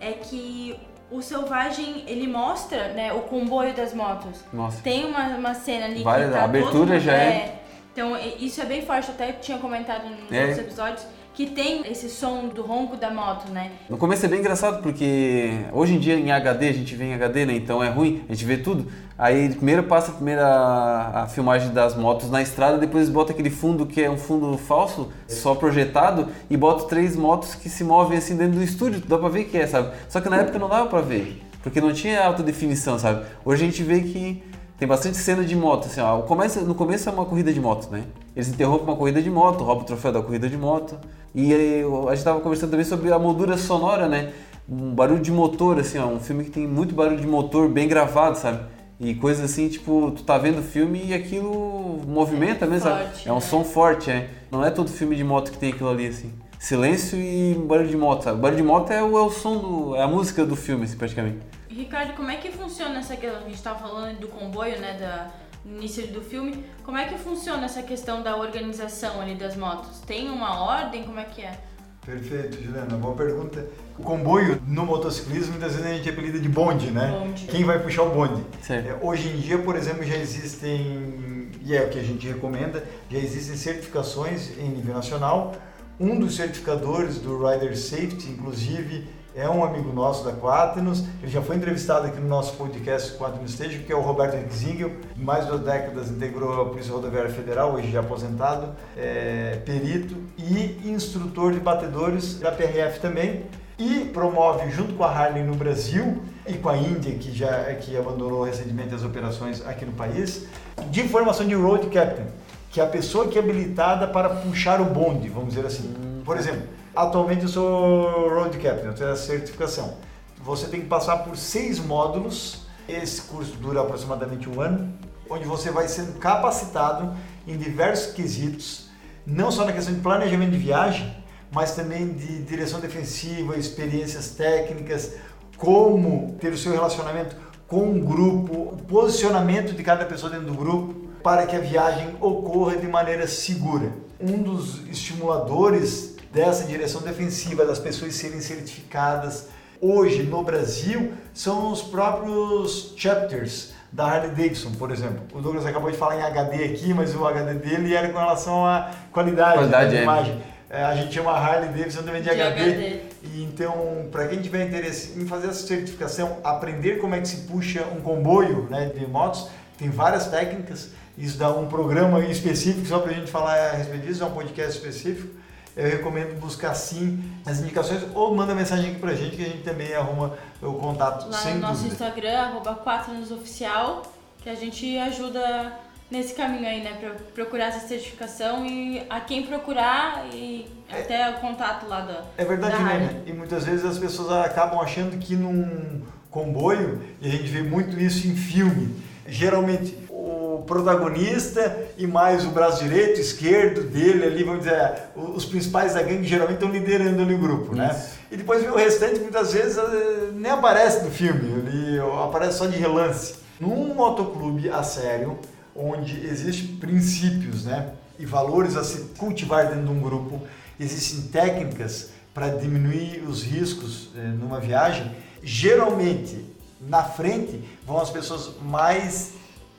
é 0.00 0.12
que 0.12 0.78
o 1.10 1.22
Selvagem, 1.22 2.04
ele 2.06 2.26
mostra 2.26 2.88
né, 2.88 3.12
o 3.12 3.20
comboio 3.22 3.72
das 3.74 3.94
motos. 3.94 4.40
Nossa. 4.52 4.80
Tem 4.82 5.04
uma, 5.04 5.28
uma 5.36 5.54
cena 5.54 5.86
ali 5.86 6.02
Várias- 6.02 6.28
que 6.30 6.34
tá 6.34 6.40
a 6.42 6.44
abertura 6.44 6.98
já 7.00 7.14
é. 7.14 7.60
Então, 7.92 8.16
e- 8.16 8.46
isso 8.46 8.60
é 8.60 8.64
bem 8.64 8.84
forte, 8.84 9.10
até 9.10 9.32
tinha 9.32 9.58
comentado 9.58 10.04
nos 10.08 10.30
É. 10.32 10.40
outros 10.40 10.58
episódios, 10.58 11.06
que 11.34 11.46
tem 11.46 11.84
esse 11.90 12.08
som 12.08 12.46
do 12.46 12.62
ronco 12.62 12.96
da 12.96 13.10
moto, 13.10 13.50
né? 13.50 13.72
No 13.90 13.98
começo 13.98 14.24
é 14.24 14.28
bem 14.28 14.38
engraçado 14.38 14.80
porque 14.80 15.50
hoje 15.72 15.94
em 15.94 15.98
dia 15.98 16.14
em 16.14 16.30
HD, 16.30 16.68
a 16.68 16.72
gente 16.72 16.94
vê 16.94 17.06
em 17.06 17.14
HD, 17.14 17.44
né? 17.44 17.56
Então 17.56 17.82
é 17.82 17.90
ruim, 17.90 18.22
a 18.28 18.32
gente 18.32 18.44
vê 18.44 18.56
tudo. 18.56 18.86
Aí 19.18 19.48
primeiro 19.52 19.82
passa 19.82 20.12
a 20.12 20.14
primeira 20.14 20.46
a 20.46 21.26
filmagem 21.26 21.72
das 21.72 21.96
motos 21.96 22.30
na 22.30 22.40
estrada, 22.40 22.78
depois 22.78 23.08
bota 23.08 23.32
aquele 23.32 23.50
fundo 23.50 23.84
que 23.84 24.00
é 24.00 24.08
um 24.08 24.16
fundo 24.16 24.56
falso, 24.56 25.10
só 25.26 25.56
projetado, 25.56 26.28
e 26.48 26.56
bota 26.56 26.86
três 26.86 27.16
motos 27.16 27.56
que 27.56 27.68
se 27.68 27.82
movem 27.82 28.16
assim 28.16 28.36
dentro 28.36 28.58
do 28.58 28.62
estúdio, 28.62 29.02
dá 29.06 29.18
pra 29.18 29.28
ver 29.28 29.44
que 29.44 29.58
é, 29.58 29.66
sabe? 29.66 29.92
Só 30.08 30.20
que 30.20 30.28
na 30.28 30.36
época 30.36 30.58
não 30.58 30.68
dava 30.68 30.88
pra 30.88 31.00
ver, 31.00 31.42
porque 31.64 31.80
não 31.80 31.92
tinha 31.92 32.24
alta 32.24 32.44
definição, 32.44 32.96
sabe? 32.96 33.26
Hoje 33.44 33.64
a 33.64 33.66
gente 33.66 33.82
vê 33.82 34.00
que 34.00 34.42
tem 34.84 34.88
bastante 34.88 35.16
cena 35.16 35.42
de 35.42 35.56
moto, 35.56 35.86
assim, 35.86 36.00
ó. 36.02 36.20
Começo, 36.20 36.60
no 36.60 36.74
começo 36.74 37.08
é 37.08 37.12
uma 37.12 37.24
corrida 37.24 37.50
de 37.50 37.58
moto, 37.58 37.88
né? 37.90 38.04
Eles 38.36 38.48
interrompem 38.48 38.84
uma 38.86 38.96
corrida 38.96 39.22
de 39.22 39.30
moto, 39.30 39.64
roubam 39.64 39.82
o 39.82 39.86
troféu 39.86 40.12
da 40.12 40.20
corrida 40.20 40.46
de 40.46 40.58
moto. 40.58 40.96
E 41.34 41.54
a 41.54 42.14
gente 42.14 42.22
tava 42.24 42.40
conversando 42.40 42.70
também 42.70 42.84
sobre 42.84 43.10
a 43.10 43.18
moldura 43.18 43.56
sonora, 43.56 44.06
né? 44.08 44.32
Um 44.68 44.94
barulho 44.94 45.22
de 45.22 45.32
motor, 45.32 45.78
assim, 45.78 45.98
ó. 45.98 46.06
Um 46.06 46.20
filme 46.20 46.44
que 46.44 46.50
tem 46.50 46.66
muito 46.66 46.94
barulho 46.94 47.18
de 47.18 47.26
motor 47.26 47.66
bem 47.66 47.88
gravado, 47.88 48.36
sabe? 48.36 48.60
E 49.00 49.14
coisas 49.14 49.50
assim, 49.50 49.68
tipo, 49.68 50.12
tu 50.14 50.22
tá 50.22 50.36
vendo 50.36 50.58
o 50.58 50.62
filme 50.62 51.02
e 51.06 51.14
aquilo 51.14 52.02
movimenta 52.06 52.66
mesmo, 52.66 52.82
sabe? 52.90 53.04
Forte, 53.04 53.28
É 53.28 53.32
um 53.32 53.36
né? 53.36 53.40
som 53.40 53.64
forte, 53.64 54.10
é. 54.10 54.28
Não 54.50 54.62
é 54.62 54.70
todo 54.70 54.90
filme 54.90 55.16
de 55.16 55.24
moto 55.24 55.50
que 55.50 55.56
tem 55.58 55.72
aquilo 55.72 55.88
ali, 55.88 56.08
assim. 56.08 56.30
silêncio 56.58 57.18
e 57.18 57.54
barulho 57.54 57.88
de 57.88 57.96
moto, 57.96 58.24
sabe? 58.24 58.38
Barulho 58.38 58.58
de 58.58 58.66
moto 58.68 58.90
é 58.90 59.02
o, 59.02 59.16
é 59.16 59.22
o 59.22 59.30
som, 59.30 59.56
do, 59.56 59.96
é 59.96 60.02
a 60.02 60.08
música 60.08 60.44
do 60.44 60.54
filme, 60.54 60.84
assim, 60.84 60.96
praticamente. 60.98 61.38
Ricardo, 61.84 62.14
como 62.14 62.30
é 62.30 62.36
que 62.36 62.50
funciona 62.50 62.98
essa 62.98 63.14
questão? 63.14 63.40
A 63.40 63.44
gente 63.44 63.54
estava 63.54 63.78
falando 63.78 64.18
do 64.18 64.28
comboio, 64.28 64.80
né, 64.80 64.96
da, 64.98 65.30
no 65.64 65.76
início 65.76 66.06
do 66.08 66.22
filme. 66.22 66.64
Como 66.82 66.96
é 66.96 67.04
que 67.04 67.18
funciona 67.18 67.66
essa 67.66 67.82
questão 67.82 68.22
da 68.22 68.36
organização 68.36 69.20
ali 69.20 69.34
das 69.34 69.54
motos? 69.54 70.00
Tem 70.00 70.30
uma 70.30 70.60
ordem? 70.62 71.04
Como 71.04 71.20
é 71.20 71.24
que 71.24 71.42
é? 71.42 71.58
Perfeito, 72.04 72.62
Juliana. 72.62 72.96
Boa 72.96 73.14
pergunta. 73.14 73.66
O 73.98 74.02
comboio 74.02 74.60
no 74.66 74.86
motociclismo 74.86 75.52
muitas 75.52 75.74
vezes 75.74 75.86
a 75.86 75.94
gente 75.94 76.08
apelida 76.08 76.38
de 76.38 76.48
bonde, 76.48 76.90
né? 76.90 77.18
Bonde. 77.18 77.46
Quem 77.46 77.64
vai 77.64 77.78
puxar 77.78 78.04
o 78.04 78.10
bonde? 78.10 78.42
Certo. 78.62 78.88
É, 78.88 78.98
hoje 79.02 79.28
em 79.28 79.36
dia, 79.38 79.58
por 79.58 79.76
exemplo, 79.76 80.04
já 80.04 80.16
existem, 80.16 81.50
e 81.62 81.76
é 81.76 81.82
o 81.82 81.90
que 81.90 81.98
a 81.98 82.02
gente 82.02 82.26
recomenda, 82.26 82.82
já 83.10 83.18
existem 83.18 83.56
certificações 83.56 84.56
em 84.58 84.68
nível 84.70 84.94
nacional. 84.94 85.54
Um 86.00 86.18
dos 86.18 86.34
certificadores 86.34 87.18
do 87.18 87.46
Rider 87.46 87.78
Safety, 87.78 88.30
inclusive, 88.30 89.06
é 89.34 89.48
um 89.48 89.64
amigo 89.64 89.92
nosso 89.92 90.24
da 90.24 90.32
Quaternos, 90.32 91.04
ele 91.20 91.30
já 91.30 91.42
foi 91.42 91.56
entrevistado 91.56 92.06
aqui 92.06 92.20
no 92.20 92.28
nosso 92.28 92.54
podcast 92.56 93.16
Quaternos 93.18 93.52
Station, 93.52 93.80
que 93.84 93.92
é 93.92 93.96
o 93.96 94.00
Roberto 94.00 94.36
Zingel, 94.52 94.92
mais 95.16 95.46
duas 95.46 95.60
décadas 95.60 96.08
integrou 96.08 96.62
a 96.62 96.66
Polícia 96.66 96.92
Rodoviária 96.92 97.30
Federal, 97.30 97.72
hoje 97.72 97.90
já 97.90 98.00
aposentado, 98.00 98.68
é 98.96 99.60
perito 99.64 100.16
e 100.38 100.88
instrutor 100.88 101.52
de 101.52 101.58
batedores 101.58 102.38
da 102.38 102.52
PRF 102.52 103.00
também, 103.00 103.42
e 103.76 104.04
promove 104.12 104.70
junto 104.70 104.94
com 104.94 105.02
a 105.02 105.10
Harley 105.10 105.42
no 105.42 105.56
Brasil 105.56 106.22
e 106.46 106.54
com 106.54 106.68
a 106.68 106.76
Índia, 106.76 107.12
que 107.18 107.32
já 107.32 107.74
que 107.74 107.96
abandonou 107.96 108.44
recentemente 108.44 108.94
as 108.94 109.02
operações 109.02 109.66
aqui 109.66 109.84
no 109.84 109.92
país, 109.92 110.46
de 110.90 111.08
formação 111.08 111.44
de 111.44 111.54
road 111.54 111.88
captain, 111.88 112.26
que 112.70 112.80
é 112.80 112.84
a 112.84 112.86
pessoa 112.86 113.26
que 113.26 113.36
é 113.36 113.42
habilitada 113.42 114.06
para 114.06 114.28
puxar 114.28 114.80
o 114.80 114.84
bonde, 114.84 115.28
vamos 115.28 115.54
dizer 115.54 115.66
assim. 115.66 115.92
Por 116.24 116.36
exemplo, 116.36 116.62
Atualmente 116.94 117.42
eu 117.42 117.48
sou 117.48 118.28
Road 118.28 118.56
Captain, 118.58 118.86
eu 118.86 118.94
tenho 118.94 119.10
a 119.10 119.16
certificação. 119.16 119.96
Você 120.44 120.68
tem 120.68 120.80
que 120.80 120.86
passar 120.86 121.18
por 121.18 121.36
seis 121.36 121.80
módulos. 121.80 122.62
Esse 122.88 123.22
curso 123.22 123.56
dura 123.56 123.80
aproximadamente 123.80 124.48
um 124.48 124.60
ano, 124.60 124.92
onde 125.28 125.44
você 125.44 125.72
vai 125.72 125.88
sendo 125.88 126.18
capacitado 126.20 127.12
em 127.48 127.56
diversos 127.56 128.12
quesitos, 128.12 128.90
não 129.26 129.50
só 129.50 129.64
na 129.64 129.72
questão 129.72 129.92
de 129.92 130.00
planejamento 130.00 130.52
de 130.52 130.58
viagem, 130.58 131.16
mas 131.50 131.74
também 131.74 132.12
de 132.12 132.42
direção 132.42 132.78
defensiva, 132.78 133.56
experiências 133.56 134.30
técnicas, 134.30 135.14
como 135.56 136.36
ter 136.38 136.52
o 136.52 136.58
seu 136.58 136.72
relacionamento 136.72 137.34
com 137.66 137.90
o 137.90 138.00
grupo, 138.04 138.52
o 138.52 138.76
posicionamento 138.86 139.72
de 139.72 139.82
cada 139.82 140.04
pessoa 140.04 140.30
dentro 140.30 140.46
do 140.46 140.54
grupo, 140.54 141.08
para 141.24 141.46
que 141.46 141.56
a 141.56 141.60
viagem 141.60 142.14
ocorra 142.20 142.76
de 142.76 142.86
maneira 142.86 143.26
segura. 143.26 143.90
Um 144.20 144.42
dos 144.42 144.86
estimuladores 144.88 146.13
dessa 146.34 146.64
direção 146.64 147.00
defensiva, 147.00 147.64
das 147.64 147.78
pessoas 147.78 148.14
serem 148.16 148.40
certificadas 148.40 149.48
hoje 149.80 150.24
no 150.24 150.42
Brasil, 150.42 151.12
são 151.32 151.70
os 151.70 151.80
próprios 151.80 152.94
chapters 152.96 153.72
da 153.92 154.06
Harley 154.06 154.30
Davidson, 154.30 154.72
por 154.72 154.90
exemplo. 154.90 155.22
O 155.32 155.40
Douglas 155.40 155.64
acabou 155.64 155.90
de 155.90 155.96
falar 155.96 156.16
em 156.16 156.22
HD 156.22 156.64
aqui, 156.64 156.92
mas 156.92 157.14
o 157.14 157.24
HD 157.24 157.54
dele 157.54 157.94
era 157.94 158.08
com 158.08 158.18
relação 158.18 158.66
à 158.66 158.90
qualidade, 159.12 159.58
qualidade 159.58 159.92
da 159.92 159.98
é. 159.98 160.02
imagem. 160.02 160.42
É, 160.68 160.82
a 160.82 160.96
gente 160.96 161.14
chama 161.14 161.30
Harley 161.30 161.68
Davidson 161.68 162.02
também 162.02 162.20
de, 162.20 162.28
De 162.28 162.40
HD. 162.40 162.62
HD. 162.62 163.00
E 163.22 163.42
então, 163.44 164.08
para 164.10 164.26
quem 164.26 164.42
tiver 164.42 164.66
interesse 164.66 165.16
em 165.16 165.26
fazer 165.26 165.48
essa 165.48 165.64
certificação, 165.64 166.38
aprender 166.42 166.98
como 166.98 167.14
é 167.14 167.20
que 167.20 167.28
se 167.28 167.42
puxa 167.42 167.84
um 167.96 168.00
comboio 168.00 168.66
né, 168.68 168.86
de 168.86 169.06
motos, 169.06 169.48
tem 169.78 169.88
várias 169.88 170.26
técnicas. 170.26 170.90
Isso 171.16 171.38
dá 171.38 171.54
um 171.54 171.68
programa 171.68 172.18
específico 172.24 172.84
só 172.86 172.98
para 172.98 173.12
a 173.12 173.14
gente 173.14 173.30
falar 173.30 173.54
a 173.54 173.72
respeito 173.76 174.04
disso, 174.04 174.24
é 174.24 174.26
um 174.26 174.32
podcast 174.32 174.76
específico 174.76 175.43
eu 175.76 175.90
recomendo 175.90 176.38
buscar 176.38 176.74
sim 176.74 177.22
as 177.44 177.60
indicações 177.60 178.02
ou 178.14 178.34
manda 178.34 178.54
mensagem 178.54 178.92
aqui 178.92 179.00
pra 179.00 179.14
gente 179.14 179.36
que 179.36 179.42
a 179.42 179.48
gente 179.48 179.62
também 179.62 179.92
arruma 179.94 180.36
o 180.62 180.74
contato 180.74 181.28
Lá 181.28 181.38
sem 181.38 181.54
no 181.54 181.60
nosso 181.60 181.82
dúvida. 181.82 181.94
Instagram, 181.94 182.38
arroba 182.38 182.74
4 182.76 183.34
oficial, 183.34 184.02
que 184.42 184.48
a 184.48 184.54
gente 184.54 184.96
ajuda 184.98 185.72
nesse 186.10 186.34
caminho 186.34 186.68
aí, 186.68 186.82
né? 186.82 186.96
Pra 187.00 187.10
procurar 187.34 187.66
essa 187.66 187.86
certificação 187.88 188.64
e 188.64 189.02
a 189.10 189.20
quem 189.20 189.42
procurar 189.42 190.26
e 190.32 190.66
até 190.88 191.30
o 191.30 191.34
contato 191.34 191.88
lá 191.88 192.02
da. 192.02 192.24
É 192.36 192.44
verdade, 192.44 192.76
da 192.76 192.82
né? 192.82 193.22
E 193.26 193.32
muitas 193.32 193.64
vezes 193.64 193.84
as 193.84 193.98
pessoas 193.98 194.30
acabam 194.44 194.78
achando 194.80 195.18
que 195.18 195.34
num 195.34 196.02
comboio, 196.30 197.00
e 197.20 197.28
a 197.28 197.30
gente 197.30 197.48
vê 197.48 197.62
muito 197.62 197.98
isso 197.98 198.26
em 198.26 198.36
filme, 198.36 198.96
geralmente 199.26 199.96
o 200.24 200.62
protagonista 200.62 201.76
e 201.98 202.06
mais 202.06 202.44
o 202.44 202.50
braço 202.50 202.82
direito, 202.82 203.20
esquerdo 203.20 203.82
dele 203.82 204.24
ali, 204.24 204.42
vamos 204.42 204.64
dizer, 204.64 204.94
os 205.14 205.44
principais 205.44 205.94
da 205.94 206.02
gangue 206.02 206.26
geralmente 206.26 206.56
estão 206.56 206.70
liderando 206.70 207.20
ali 207.20 207.34
o 207.34 207.38
grupo, 207.38 207.74
né? 207.74 207.94
Isso. 207.94 208.14
E 208.30 208.36
depois 208.36 208.68
o 208.68 208.74
restante 208.74 209.20
muitas 209.20 209.52
vezes 209.52 209.76
eh, 209.76 210.30
nem 210.32 210.50
aparece 210.50 211.04
no 211.04 211.10
filme, 211.10 211.68
ele 211.68 212.00
aparece 212.24 212.58
só 212.58 212.66
de 212.66 212.76
relance. 212.76 213.34
Num 213.60 213.94
motoclube 213.94 214.68
a 214.68 214.82
sério, 214.82 215.38
onde 215.76 216.26
existem 216.26 216.76
princípios, 216.76 217.64
né, 217.64 217.90
e 218.18 218.24
valores 218.24 218.76
a 218.76 218.84
se 218.84 218.98
cultivar 219.18 219.68
dentro 219.68 219.84
de 219.84 219.90
um 219.90 220.00
grupo, 220.00 220.42
existem 220.80 221.22
técnicas 221.28 222.10
para 222.32 222.48
diminuir 222.48 223.22
os 223.28 223.42
riscos 223.42 224.10
eh, 224.16 224.20
numa 224.20 224.58
viagem, 224.58 225.14
geralmente 225.42 226.54
na 226.80 227.02
frente 227.02 227.62
vão 227.86 227.98
as 227.98 228.10
pessoas 228.10 228.52
mais 228.62 229.32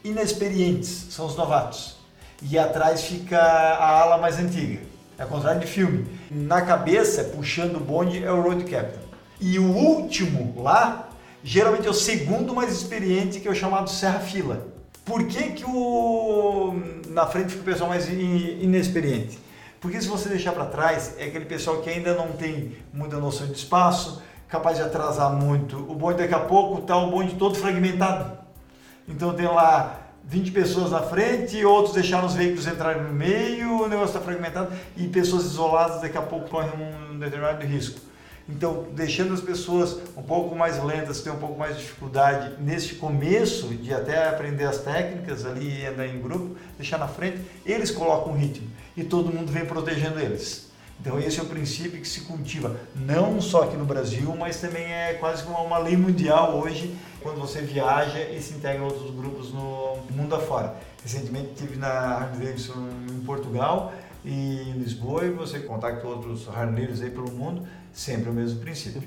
inexperientes, 0.05 1.07
são 1.09 1.25
os 1.25 1.35
novatos. 1.35 1.97
E 2.41 2.57
atrás 2.57 3.03
fica 3.03 3.39
a 3.39 4.01
ala 4.01 4.17
mais 4.17 4.37
antiga. 4.37 4.81
É 5.17 5.23
ao 5.23 5.29
contrário 5.29 5.61
de 5.61 5.67
filme. 5.67 6.05
Na 6.29 6.61
cabeça, 6.61 7.23
puxando 7.23 7.77
o 7.77 7.79
bonde, 7.79 8.23
é 8.23 8.31
o 8.31 8.41
road 8.41 8.63
captain. 8.65 8.99
E 9.39 9.57
o 9.57 9.71
último 9.71 10.61
lá, 10.61 11.09
geralmente 11.43 11.87
é 11.87 11.89
o 11.89 11.93
segundo 11.93 12.53
mais 12.53 12.73
experiente, 12.73 13.39
que 13.39 13.47
é 13.47 13.51
o 13.51 13.55
chamado 13.55 13.89
serra-fila. 13.89 14.67
Por 15.03 15.25
que, 15.25 15.51
que 15.51 15.65
o... 15.65 16.73
na 17.09 17.25
frente 17.27 17.49
fica 17.49 17.61
o 17.61 17.65
pessoal 17.65 17.89
mais 17.89 18.09
in- 18.09 18.59
inexperiente? 18.61 19.39
Porque 19.79 20.01
se 20.01 20.07
você 20.07 20.29
deixar 20.29 20.51
para 20.51 20.65
trás, 20.65 21.15
é 21.17 21.25
aquele 21.25 21.45
pessoal 21.45 21.77
que 21.77 21.89
ainda 21.89 22.15
não 22.15 22.29
tem 22.29 22.75
muita 22.91 23.17
noção 23.17 23.45
de 23.47 23.53
espaço, 23.53 24.21
capaz 24.47 24.77
de 24.77 24.83
atrasar 24.83 25.31
muito. 25.31 25.77
O 25.77 25.95
bonde 25.95 26.17
daqui 26.17 26.33
a 26.33 26.39
pouco 26.39 26.81
está 26.81 26.97
o 26.97 27.11
bonde 27.11 27.35
todo 27.35 27.55
fragmentado. 27.55 28.44
Então 29.07 29.33
tem 29.33 29.45
lá 29.45 29.99
20 30.23 30.51
pessoas 30.51 30.91
na 30.91 31.01
frente, 31.01 31.63
outros 31.63 31.93
deixaram 31.93 32.25
os 32.25 32.33
veículos 32.33 32.65
entrarem 32.65 33.03
no 33.03 33.13
meio, 33.13 33.83
o 33.83 33.87
negócio 33.87 34.15
está 34.15 34.19
fragmentado 34.19 34.71
e 34.97 35.07
pessoas 35.07 35.45
isoladas 35.45 36.01
daqui 36.01 36.17
a 36.17 36.21
pouco 36.21 36.49
correm 36.49 36.71
um 37.11 37.19
determinado 37.19 37.63
risco. 37.65 37.99
Então, 38.47 38.85
deixando 38.93 39.33
as 39.33 39.41
pessoas 39.41 39.97
um 40.15 40.21
pouco 40.21 40.55
mais 40.55 40.83
lentas, 40.83 41.21
ter 41.21 41.31
um 41.31 41.37
pouco 41.37 41.57
mais 41.57 41.75
de 41.75 41.81
dificuldade 41.81 42.61
neste 42.61 42.95
começo 42.95 43.69
de 43.69 43.91
até 43.91 44.29
aprender 44.29 44.65
as 44.65 44.79
técnicas 44.79 45.45
ali 45.45 45.81
e 45.81 45.85
andar 45.85 46.07
em 46.07 46.21
grupo, 46.21 46.55
deixar 46.77 46.99
na 46.99 47.07
frente, 47.07 47.39
eles 47.65 47.89
colocam 47.89 48.33
o 48.33 48.35
ritmo 48.35 48.67
e 48.95 49.03
todo 49.03 49.33
mundo 49.33 49.51
vem 49.51 49.65
protegendo 49.65 50.19
eles. 50.19 50.71
Então 51.01 51.19
esse 51.19 51.39
é 51.39 51.43
o 51.43 51.47
princípio 51.47 51.99
que 51.99 52.07
se 52.07 52.21
cultiva, 52.21 52.75
não 52.95 53.41
só 53.41 53.63
aqui 53.63 53.75
no 53.75 53.85
Brasil, 53.85 54.33
mas 54.37 54.61
também 54.61 54.83
é 54.83 55.15
quase 55.15 55.43
como 55.43 55.57
uma 55.63 55.77
lei 55.77 55.97
mundial 55.97 56.57
hoje, 56.57 56.95
quando 57.25 57.39
você 57.39 57.59
viaja 57.59 58.19
e 58.19 58.39
se 58.39 58.53
integra 58.53 58.83
a 58.83 58.85
outros 58.85 59.09
grupos 59.09 59.51
no 59.51 59.97
mundo 60.11 60.35
afora. 60.35 60.75
Recentemente 61.01 61.53
estive 61.53 61.75
na 61.75 61.89
Harley 61.89 62.45
Davidson 62.45 62.87
em 63.09 63.19
Portugal 63.21 63.91
e 64.23 64.69
em 64.69 64.73
Lisboa 64.73 65.25
e 65.25 65.31
você 65.31 65.61
contacta 65.61 66.07
outros 66.07 66.47
harleiros 66.47 67.01
aí 67.01 67.09
pelo 67.09 67.31
mundo, 67.31 67.67
sempre 67.95 68.29
o 68.29 68.33
mesmo 68.33 68.59
princípio. 68.59 69.01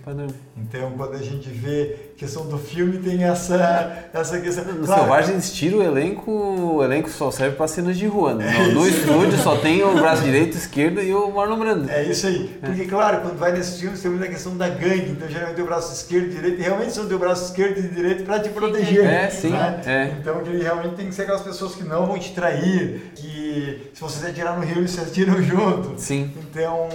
Então 0.57 0.93
quando 0.97 1.15
a 1.15 1.23
gente 1.23 1.49
vê 1.51 1.97
a 2.15 2.19
questão 2.19 2.47
do 2.47 2.59
filme 2.59 2.99
tem 2.99 3.23
essa, 3.23 4.09
essa 4.13 4.41
questão. 4.41 4.65
No 4.65 4.87
Claro, 4.87 5.03
Selvagens 5.03 5.53
Tiro, 5.53 5.79
o 5.79 5.83
elenco, 5.83 6.31
o 6.33 6.83
elenco 6.83 7.11
só 7.11 7.31
serve 7.31 7.57
para 7.57 7.69
cenas 7.69 7.99
de 7.99 8.07
rua. 8.07 8.35
né? 8.35 8.51
No, 8.69 8.81
no 8.81 8.89
estúdio 8.89 9.39
só 9.39 9.57
tem 9.59 9.85
o 9.85 9.95
braço 9.95 10.23
direito, 10.23 10.57
esquerdo 10.57 11.03
e 11.03 11.15
o 11.15 11.31
Marlon 11.31 11.59
Brando. 11.59 11.91
É 11.91 12.03
isso 12.05 12.27
aí. 12.27 12.59
Porque, 12.61 12.87
claro, 12.87 13.21
quando 13.21 13.39
vai 13.39 13.53
nesses 13.53 13.79
filmes 13.79 14.01
tem 14.01 14.11
muita 14.11 14.27
questão 14.27 14.57
da 14.57 14.69
gangue. 14.69 15.11
Então, 15.11 15.29
geralmente 15.29 15.57
tem 15.57 15.65
o 15.65 15.69
braço 15.69 15.93
esquerdo 15.93 16.29
e 16.29 16.31
direito. 16.31 16.61
E 16.61 16.63
realmente 16.63 16.93
são 16.93 17.05
o 17.05 17.19
braço 17.19 17.45
esquerdo 17.45 17.79
e 17.79 17.89
direito 17.89 18.25
para 18.25 18.41
te 18.41 18.49
proteger. 18.49 19.05
É, 19.05 19.29
sim, 19.29 19.51
né? 19.51 19.83
é. 19.85 20.17
Então, 20.19 20.41
que 20.41 20.57
realmente 20.57 20.95
tem 20.95 21.09
que 21.09 21.15
ser 21.15 21.23
aquelas 21.23 21.43
pessoas 21.43 21.75
que 21.75 21.85
não 21.85 22.07
vão 22.07 22.19
te 22.19 22.33
trair. 22.33 23.13
Que 23.15 23.91
se 23.93 24.01
você 24.01 24.27
atirar 24.27 24.59
no 24.59 24.65
rio, 24.65 24.79
eles 24.79 24.93
se 24.93 25.01
atiram 25.01 25.43
junto. 25.43 26.01
Sim. 26.01 26.31
Então, 26.39 26.89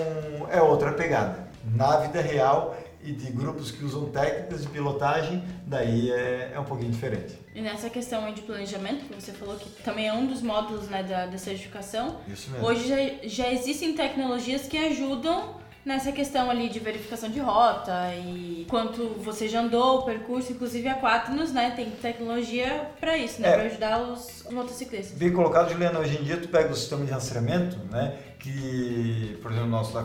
é 0.51 0.61
outra 0.61 0.91
pegada. 0.91 1.42
Na 1.73 1.97
vida 1.97 2.21
real 2.21 2.75
e 3.03 3.11
de 3.11 3.31
grupos 3.31 3.71
que 3.71 3.83
usam 3.83 4.05
técnicas 4.05 4.61
de 4.61 4.67
pilotagem, 4.69 5.43
daí 5.65 6.11
é, 6.11 6.51
é 6.53 6.59
um 6.59 6.63
pouquinho 6.63 6.91
diferente. 6.91 7.33
E 7.53 7.61
nessa 7.61 7.89
questão 7.89 8.23
aí 8.25 8.33
de 8.33 8.41
planejamento, 8.41 9.05
que 9.05 9.13
você 9.21 9.31
falou 9.31 9.55
que 9.55 9.69
também 9.83 10.07
é 10.07 10.13
um 10.13 10.25
dos 10.25 10.41
módulos 10.41 10.87
né, 10.87 11.03
da, 11.03 11.25
da 11.25 11.37
certificação, 11.37 12.17
Isso 12.27 12.49
mesmo. 12.51 12.65
hoje 12.65 12.87
já, 12.87 12.95
já 13.27 13.51
existem 13.51 13.93
tecnologias 13.93 14.67
que 14.67 14.77
ajudam 14.77 15.61
nessa 15.85 16.13
questão 16.13 16.49
ali 16.49 16.69
de 16.69 16.79
verificação 16.79 17.29
de 17.29 17.39
rota 17.39 18.13
e 18.15 18.65
quanto 18.69 19.15
você 19.19 19.49
já 19.49 19.59
andou, 19.59 19.99
o 19.99 20.03
percurso, 20.03 20.53
inclusive 20.53 20.87
a 20.87 20.97
Quaternos, 20.97 21.51
né, 21.51 21.71
tem 21.75 21.89
tecnologia 21.89 22.87
para 23.01 23.17
isso, 23.17 23.41
né, 23.41 23.49
É. 23.49 23.53
para 23.55 23.63
ajudar 23.63 24.01
os, 24.01 24.45
os 24.45 24.53
motociclistas. 24.53 25.17
Bem 25.17 25.33
colocado, 25.33 25.71
Juliana. 25.71 25.99
Hoje 25.99 26.17
em 26.17 26.23
dia, 26.23 26.37
tu 26.37 26.47
pega 26.47 26.71
o 26.71 26.75
sistema 26.75 27.03
de 27.03 27.11
rastreamento, 27.11 27.77
né? 27.91 28.17
que, 28.43 29.37
por 29.41 29.51
exemplo, 29.51 29.69
o 29.69 29.71
nosso 29.71 29.93
da 29.93 30.03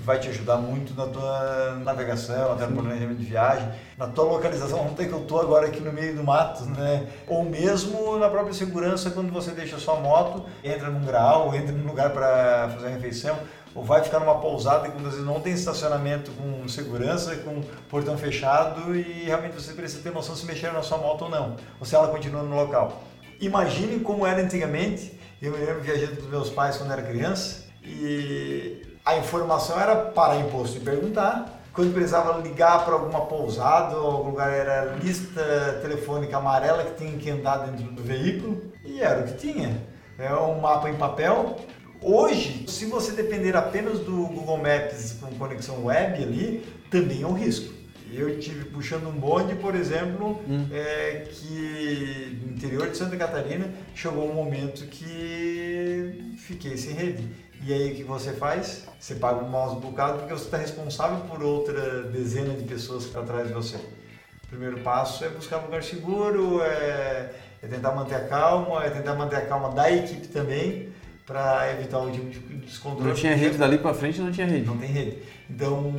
4 0.00 0.04
vai 0.04 0.18
te 0.18 0.28
ajudar 0.28 0.56
muito 0.56 0.94
na 0.94 1.06
tua 1.06 1.80
navegação, 1.84 2.52
até 2.52 2.66
no 2.66 2.80
planejamento 2.80 3.18
de 3.18 3.24
viagem, 3.24 3.68
na 3.96 4.06
tua 4.06 4.24
localização, 4.24 4.84
não 4.84 4.94
tem 4.94 5.08
que 5.08 5.12
eu 5.12 5.20
estou 5.20 5.40
agora 5.40 5.66
aqui 5.66 5.80
no 5.80 5.92
meio 5.92 6.14
do 6.14 6.24
mato, 6.24 6.64
né? 6.64 7.06
Ou 7.26 7.44
mesmo 7.44 8.18
na 8.18 8.28
própria 8.28 8.54
segurança, 8.54 9.10
quando 9.10 9.32
você 9.32 9.50
deixa 9.50 9.76
a 9.76 9.78
sua 9.78 9.96
moto, 9.96 10.44
entra 10.64 10.88
num 10.88 11.04
grau, 11.04 11.54
entra 11.54 11.72
num 11.72 11.86
lugar 11.86 12.10
para 12.10 12.70
fazer 12.70 12.86
a 12.86 12.90
refeição, 12.90 13.38
ou 13.74 13.84
vai 13.84 14.02
ficar 14.02 14.18
numa 14.18 14.40
pousada 14.40 14.88
que 14.88 14.94
muitas 14.94 15.12
vezes 15.12 15.26
não 15.26 15.40
tem 15.40 15.52
estacionamento 15.52 16.32
com 16.32 16.66
segurança, 16.66 17.36
com 17.36 17.62
portão 17.88 18.16
fechado 18.18 18.96
e 18.96 19.24
realmente 19.24 19.54
você 19.54 19.72
precisa 19.74 20.02
ter 20.02 20.12
noção 20.12 20.34
se 20.34 20.44
mexer 20.44 20.72
na 20.72 20.82
sua 20.82 20.98
moto 20.98 21.22
ou 21.22 21.30
não, 21.30 21.56
ou 21.78 21.86
se 21.86 21.94
ela 21.94 22.08
continua 22.08 22.42
no 22.42 22.56
local. 22.56 23.02
Imagine 23.40 24.00
como 24.00 24.26
era 24.26 24.42
antigamente, 24.42 25.18
eu 25.40 25.52
me 25.52 25.58
lembro 25.58 25.80
viajando 25.80 26.16
com 26.16 26.22
os 26.22 26.30
meus 26.30 26.50
pais 26.50 26.76
quando 26.76 26.92
era 26.92 27.00
criança 27.00 27.64
e 27.82 28.79
a 29.04 29.16
informação 29.16 29.80
era 29.80 29.96
parar 29.96 30.36
em 30.36 30.48
posto 30.50 30.76
e 30.76 30.80
perguntar. 30.80 31.58
Quando 31.72 31.94
precisava 31.94 32.38
ligar 32.40 32.84
para 32.84 32.94
alguma 32.94 33.26
pousada 33.26 33.96
ou 33.96 34.10
algum 34.10 34.30
lugar, 34.30 34.52
era 34.52 34.96
lista 34.96 35.78
telefônica 35.80 36.36
amarela 36.36 36.84
que 36.84 37.04
tinha 37.04 37.16
que 37.16 37.30
andar 37.30 37.58
dentro 37.58 37.92
do 37.92 38.02
veículo 38.02 38.60
e 38.84 39.00
era 39.00 39.20
o 39.20 39.24
que 39.24 39.34
tinha. 39.34 39.80
É 40.18 40.34
um 40.34 40.60
mapa 40.60 40.90
em 40.90 40.96
papel. 40.96 41.56
Hoje, 42.02 42.64
se 42.68 42.86
você 42.86 43.12
depender 43.12 43.56
apenas 43.56 44.00
do 44.00 44.26
Google 44.26 44.58
Maps 44.58 45.16
com 45.20 45.30
conexão 45.36 45.84
web 45.84 46.22
ali, 46.22 46.64
também 46.90 47.22
é 47.22 47.26
um 47.26 47.34
risco. 47.34 47.72
Eu 48.12 48.40
tive 48.40 48.64
puxando 48.64 49.06
um 49.06 49.12
bonde, 49.12 49.54
por 49.54 49.74
exemplo, 49.74 50.40
hum. 50.48 50.66
é, 50.72 51.26
que 51.30 52.40
no 52.42 52.52
interior 52.52 52.88
de 52.90 52.96
Santa 52.96 53.16
Catarina 53.16 53.70
chegou 53.94 54.28
um 54.28 54.34
momento 54.34 54.86
que 54.86 56.34
fiquei 56.38 56.76
sem 56.76 56.92
rede. 56.92 57.28
E 57.62 57.72
aí 57.72 57.92
o 57.92 57.94
que 57.94 58.04
você 58.04 58.32
faz? 58.32 58.86
Você 58.98 59.16
paga 59.16 59.44
um 59.44 59.48
mouse 59.48 59.80
bocado 59.80 60.18
porque 60.18 60.32
você 60.32 60.44
está 60.44 60.56
responsável 60.56 61.18
por 61.28 61.42
outra 61.42 62.02
dezena 62.04 62.54
de 62.54 62.64
pessoas 62.64 63.02
que 63.02 63.08
estão 63.08 63.22
atrás 63.22 63.48
de 63.48 63.52
você. 63.52 63.76
O 63.76 64.46
primeiro 64.48 64.80
passo 64.80 65.24
é 65.24 65.28
buscar 65.28 65.58
um 65.58 65.66
lugar 65.66 65.82
seguro, 65.82 66.62
é, 66.62 67.32
é 67.62 67.66
tentar 67.68 67.92
manter 67.92 68.14
a 68.14 68.26
calma, 68.26 68.84
é 68.84 68.90
tentar 68.90 69.14
manter 69.14 69.36
a 69.36 69.46
calma 69.46 69.70
da 69.70 69.92
equipe 69.92 70.26
também 70.28 70.88
para 71.26 71.70
evitar 71.72 71.98
o 72.00 72.10
tipo 72.10 72.28
de 72.28 72.38
descontrole. 72.56 73.10
Não 73.10 73.14
tinha 73.14 73.36
rede 73.36 73.56
dali 73.56 73.78
para 73.78 73.94
frente, 73.94 74.20
não 74.20 74.32
tinha 74.32 74.46
rede. 74.46 74.66
Não 74.66 74.78
tem 74.78 74.88
rede. 74.88 75.18
Então, 75.48 75.92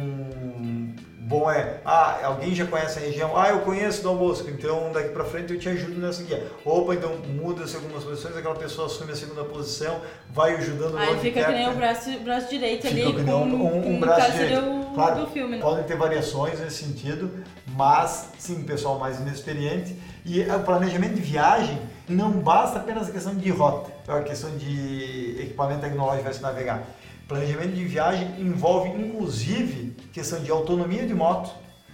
bom 1.32 1.50
é, 1.50 1.78
ah, 1.86 2.20
alguém 2.26 2.54
já 2.54 2.65
conhece 2.65 3.00
a 3.00 3.02
região, 3.02 3.38
ah, 3.38 3.48
eu 3.50 3.62
conheço 3.62 4.04
Dom 4.04 4.17
Bosco, 4.17 4.50
então 4.50 4.91
daqui 4.91 5.10
para 5.10 5.24
frente 5.24 5.54
eu 5.54 5.60
te 5.60 5.70
ajudo 5.70 5.98
nessa 5.98 6.22
guia. 6.24 6.46
Opa, 6.65 6.94
então 6.94 7.15
muda-se 7.20 7.74
algumas 7.78 8.04
posições, 8.04 8.36
aquela 8.36 8.56
pessoa 8.56 8.88
assume 8.88 9.13
a 9.13 9.15
segunda 9.15 9.46
posição, 9.46 10.02
vai 10.30 10.56
ajudando 10.56 10.98
Aí 10.98 11.17
fica 11.20 11.46
que 11.46 11.52
nem 11.54 11.70
o 11.70 11.74
braço, 11.74 12.12
braço 12.20 12.50
direito 12.50 12.86
fica 12.86 13.10
ali, 13.10 13.24
com, 13.24 13.32
um, 13.32 13.65
um, 13.65 13.96
um 13.96 14.00
braço 14.00 14.32
direito. 14.34 14.60
O, 14.60 14.94
claro, 14.94 15.22
do 15.22 15.28
filme. 15.28 15.56
Né? 15.56 15.62
Podem 15.62 15.86
ter 15.86 15.96
variações 15.96 16.60
nesse 16.60 16.84
sentido, 16.84 17.32
mas 17.78 18.32
sim, 18.38 18.62
pessoal 18.63 19.00
mais 19.00 19.17
inexperiente. 19.22 19.96
E 20.26 20.41
o 20.41 20.60
planejamento 20.60 21.15
de 21.15 21.22
viagem 21.22 21.80
não 22.10 22.30
basta 22.32 22.78
apenas 22.78 23.08
a 23.08 23.12
questão 23.12 23.34
de 23.34 23.50
rota, 23.50 23.89
é 24.06 24.12
a 24.12 24.22
questão 24.22 24.50
de 24.58 25.38
equipamento 25.39 25.80
tecnológico 25.80 26.24
para 26.24 26.34
se 26.34 26.41
navegar 26.41 26.84
Planejamento 27.32 27.76
de 27.76 27.86
viagem 27.86 28.28
envolve 28.41 28.89
inclusive 28.89 29.96
questão 30.12 30.44
de 30.44 30.52
autonomia 30.52 31.08
de 31.08 31.13
moto, 31.13 31.50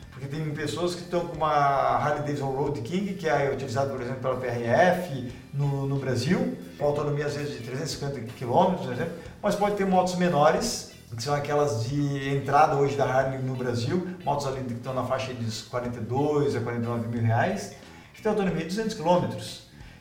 porque 0.09 0.25
tem 0.25 0.43
pessoas 0.49 0.95
que 0.95 1.01
estão 1.01 1.27
com 1.27 1.35
uma 1.35 1.47
Harley 1.47 2.21
Davidson 2.21 2.47
Road 2.47 2.81
King, 2.81 3.13
que 3.13 3.29
é 3.29 3.51
utilizada, 3.53 3.91
por 3.91 4.01
exemplo, 4.01 4.19
pela 4.19 4.35
PRF 4.37 5.31
no, 5.53 5.85
no 5.85 5.97
Brasil, 5.97 6.57
com 6.79 6.85
autonomia 6.85 7.27
às 7.27 7.35
vezes 7.35 7.55
de 7.55 7.63
350 7.63 8.19
km, 8.33 8.83
por 8.83 8.91
exemplo, 8.91 9.13
mas 9.39 9.53
pode 9.53 9.75
ter 9.75 9.85
motos 9.85 10.15
menores, 10.15 10.93
que 11.15 11.21
são 11.21 11.35
aquelas 11.35 11.87
de 11.87 12.35
entrada 12.35 12.75
hoje 12.75 12.97
da 12.97 13.05
Harley 13.05 13.39
no 13.43 13.53
Brasil, 13.53 14.07
motos 14.25 14.47
ali 14.47 14.63
que 14.63 14.73
estão 14.73 14.95
na 14.95 15.03
faixa 15.03 15.35
de 15.35 15.63
42 15.65 16.55
a 16.55 16.61
49 16.61 17.09
mil 17.09 17.21
reais, 17.21 17.75
que 18.11 18.23
tem 18.23 18.31
autonomia 18.31 18.65
de 18.65 18.75
200 18.75 18.95
km. 18.95 19.37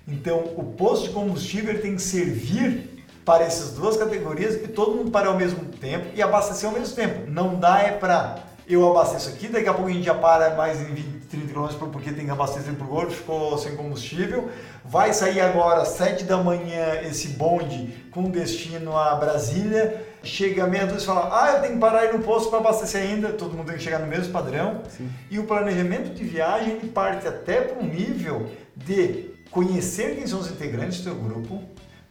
Então, 0.08 0.38
o 0.56 0.64
posto 0.64 1.08
de 1.08 1.10
combustível 1.12 1.78
tem 1.82 1.94
que 1.94 2.00
servir 2.00 2.95
para 3.26 3.44
essas 3.44 3.72
duas 3.72 3.96
categorias 3.96 4.54
e 4.54 4.68
todo 4.68 4.96
mundo 4.96 5.10
para 5.10 5.26
ao 5.26 5.36
mesmo 5.36 5.64
tempo 5.64 6.06
e 6.14 6.22
abastecer 6.22 6.68
ao 6.68 6.74
mesmo 6.74 6.94
tempo. 6.94 7.28
Não 7.28 7.56
dá 7.56 7.80
é 7.80 7.90
para 7.90 8.36
eu 8.68 8.88
abasteço 8.88 9.28
aqui, 9.28 9.48
daqui 9.48 9.68
a 9.68 9.74
pouco 9.74 9.88
a 9.88 9.92
gente 9.92 10.04
já 10.04 10.14
para 10.14 10.54
mais 10.54 10.80
em 10.80 10.92
20, 10.92 11.26
30 11.28 11.52
km 11.52 11.90
porque 11.92 12.12
tem 12.12 12.24
que 12.24 12.30
abastecer 12.30 12.72
por 12.74 12.86
gordo, 12.86 13.12
ficou 13.12 13.58
sem 13.58 13.76
combustível. 13.76 14.48
Vai 14.84 15.12
sair 15.12 15.40
agora 15.40 15.82
às 15.82 15.88
7 15.88 16.24
da 16.24 16.36
manhã 16.38 17.00
esse 17.02 17.28
bonde 17.28 18.06
com 18.12 18.30
destino 18.30 18.96
a 18.96 19.14
Brasília. 19.16 20.04
Chega 20.22 20.66
meia-noite 20.66 21.02
e 21.02 21.06
fala: 21.06 21.30
Ah, 21.32 21.52
eu 21.54 21.62
tenho 21.62 21.74
que 21.74 21.80
parar 21.80 22.00
aí 22.00 22.12
no 22.12 22.20
posto 22.20 22.48
para 22.48 22.60
abastecer 22.60 23.02
ainda. 23.02 23.30
Todo 23.30 23.56
mundo 23.56 23.66
tem 23.66 23.76
que 23.76 23.82
chegar 23.82 23.98
no 23.98 24.06
mesmo 24.06 24.32
padrão. 24.32 24.82
Sim. 24.88 25.08
E 25.30 25.38
o 25.38 25.44
planejamento 25.44 26.14
de 26.14 26.24
viagem 26.24 26.78
parte 26.88 27.26
até 27.26 27.60
para 27.60 27.80
um 27.80 27.86
nível 27.86 28.50
de 28.76 29.30
conhecer 29.50 30.16
quem 30.16 30.26
são 30.26 30.40
os 30.40 30.50
integrantes 30.50 30.98
do 30.98 31.04
seu 31.04 31.14
grupo, 31.14 31.62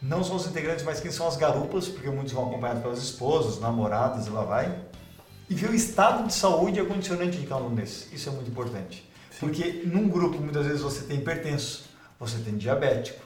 não 0.02 0.24
só 0.24 0.36
os 0.36 0.46
integrantes, 0.48 0.84
mas 0.84 1.00
quem 1.00 1.12
são 1.12 1.28
as 1.28 1.38
garupas, 1.38 1.88
porque 1.88 2.10
muitos 2.10 2.34
vão 2.34 2.48
acompanhados 2.48 2.82
pelas 2.82 3.00
esposas, 3.00 3.60
namoradas 3.60 4.28
e 4.28 4.30
lá 4.30 4.44
vai. 4.44 4.78
E 5.50 5.56
ver 5.56 5.70
o 5.70 5.76
estado 5.76 6.28
de 6.28 6.34
saúde 6.34 6.80
e 6.80 6.82
a 6.82 6.86
condicionante 6.86 7.38
de 7.38 7.46
cada 7.46 7.64
um 7.64 7.74
desses. 7.74 8.12
Isso 8.12 8.30
é 8.30 8.32
muito 8.32 8.50
importante. 8.50 9.10
Sim. 9.32 9.38
Porque 9.40 9.84
num 9.86 10.08
grupo, 10.08 10.40
muitas 10.40 10.66
vezes, 10.66 10.82
você 10.82 11.04
tem 11.04 11.18
hipertenso, 11.18 11.86
você 12.20 12.38
tem 12.40 12.56
diabético, 12.56 13.24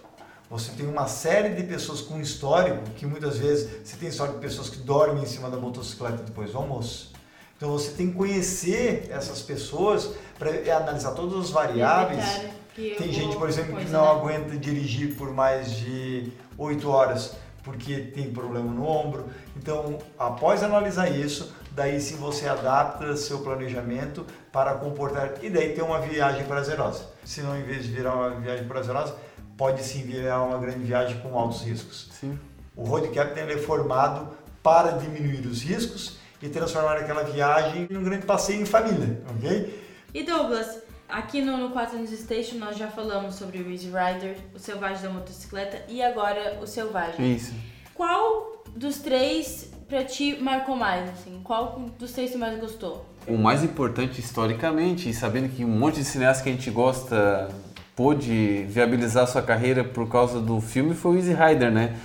você 0.50 0.72
tem 0.72 0.88
uma 0.88 1.08
série 1.08 1.50
de 1.50 1.64
pessoas 1.64 2.02
com 2.02 2.20
histórico, 2.20 2.84
que 2.96 3.06
muitas 3.06 3.38
vezes 3.38 3.70
você 3.84 3.96
tem 3.96 4.10
histórico 4.10 4.40
de 4.40 4.46
pessoas 4.46 4.70
que 4.70 4.78
dormem 4.80 5.24
em 5.24 5.28
cima 5.28 5.50
da 5.50 5.58
motocicleta 5.58 6.24
depois 6.24 6.52
do 6.52 6.58
almoço. 6.58 7.14
Então 7.56 7.72
você 7.72 7.92
tem 7.92 8.08
que 8.08 8.16
conhecer 8.16 9.08
essas 9.12 9.42
pessoas 9.42 10.10
para 10.40 10.50
analisar 10.76 11.12
todas 11.12 11.38
as 11.46 11.50
variáveis. 11.52 12.24
Tem 12.74 13.12
gente, 13.12 13.36
por 13.36 13.48
exemplo, 13.48 13.78
que 13.78 13.86
não 13.90 14.02
né? 14.02 14.12
aguenta 14.12 14.58
dirigir 14.58 15.16
por 15.16 15.32
mais 15.34 15.76
de 15.76 16.32
8 16.60 16.90
horas 16.90 17.36
porque 17.64 17.98
tem 17.98 18.32
problema 18.32 18.72
no 18.72 18.86
ombro. 18.86 19.28
Então, 19.56 20.00
após 20.18 20.64
analisar 20.64 21.10
isso, 21.10 21.54
daí 21.72 22.00
sim 22.00 22.16
você 22.16 22.48
adapta 22.48 23.16
seu 23.16 23.40
planejamento 23.40 24.26
para 24.52 24.74
comportar 24.76 25.34
e 25.42 25.50
daí 25.50 25.74
ter 25.74 25.82
uma 25.82 26.00
viagem 26.00 26.46
prazerosa. 26.46 27.06
Se 27.24 27.42
não, 27.42 27.58
em 27.58 27.64
vez 27.64 27.84
de 27.84 27.92
virar 27.92 28.16
uma 28.16 28.30
viagem 28.32 28.68
prazerosa, 28.68 29.16
pode 29.58 29.84
sim 29.84 30.04
virar 30.04 30.42
uma 30.42 30.58
grande 30.58 30.80
viagem 30.80 31.20
com 31.20 31.38
altos 31.38 31.62
riscos. 31.64 32.10
Sim. 32.20 32.40
O 32.76 32.84
Road 32.84 33.10
Captain 33.10 33.44
é 33.44 33.58
formado 33.58 34.30
para 34.64 34.92
diminuir 34.92 35.46
os 35.46 35.62
riscos 35.62 36.18
e 36.42 36.48
transformar 36.48 36.98
aquela 36.98 37.24
viagem 37.24 37.88
em 37.90 37.98
um 37.98 38.04
grande 38.04 38.26
passeio 38.26 38.62
em 38.62 38.66
família, 38.66 39.22
ok? 39.36 39.84
E 40.14 40.24
Douglas, 40.24 40.80
Aqui 41.10 41.42
no, 41.42 41.58
no 41.58 41.72
4 41.72 41.98
News 41.98 42.12
Station 42.12 42.58
nós 42.58 42.78
já 42.78 42.88
falamos 42.88 43.34
sobre 43.34 43.58
o 43.58 43.72
Easy 43.72 43.88
Rider, 43.88 44.38
o 44.54 44.60
Selvagem 44.60 45.02
da 45.02 45.10
Motocicleta 45.10 45.84
e 45.90 46.04
agora 46.04 46.60
o 46.62 46.68
Selvagem. 46.68 47.36
Isso. 47.36 47.52
Qual 47.96 48.64
dos 48.76 49.00
três 49.00 49.72
pra 49.88 50.04
ti 50.04 50.38
marcou 50.40 50.76
mais, 50.76 51.10
assim? 51.10 51.42
Qual 51.44 51.80
dos 51.98 52.12
três 52.12 52.30
você 52.30 52.38
mais 52.38 52.60
gostou? 52.60 53.04
O 53.28 53.36
mais 53.40 53.64
importante 53.64 54.22
historicamente, 54.22 55.10
e 55.10 55.14
sabendo 55.14 55.50
que 55.50 55.66
um 55.66 55.68
monte 55.68 55.96
de 55.96 56.06
cineastas 56.06 56.44
que 56.44 56.50
a 56.50 56.52
gente 56.52 56.70
gosta 56.70 57.50
pôde 57.96 58.66
viabilizar 58.70 59.28
sua 59.28 59.42
carreira 59.42 59.84
por 59.84 60.08
causa 60.08 60.40
do 60.40 60.62
filme, 60.62 60.94
foi 60.94 61.16
o 61.16 61.18
Easy 61.18 61.34
Rider, 61.34 61.72
né? 61.72 61.98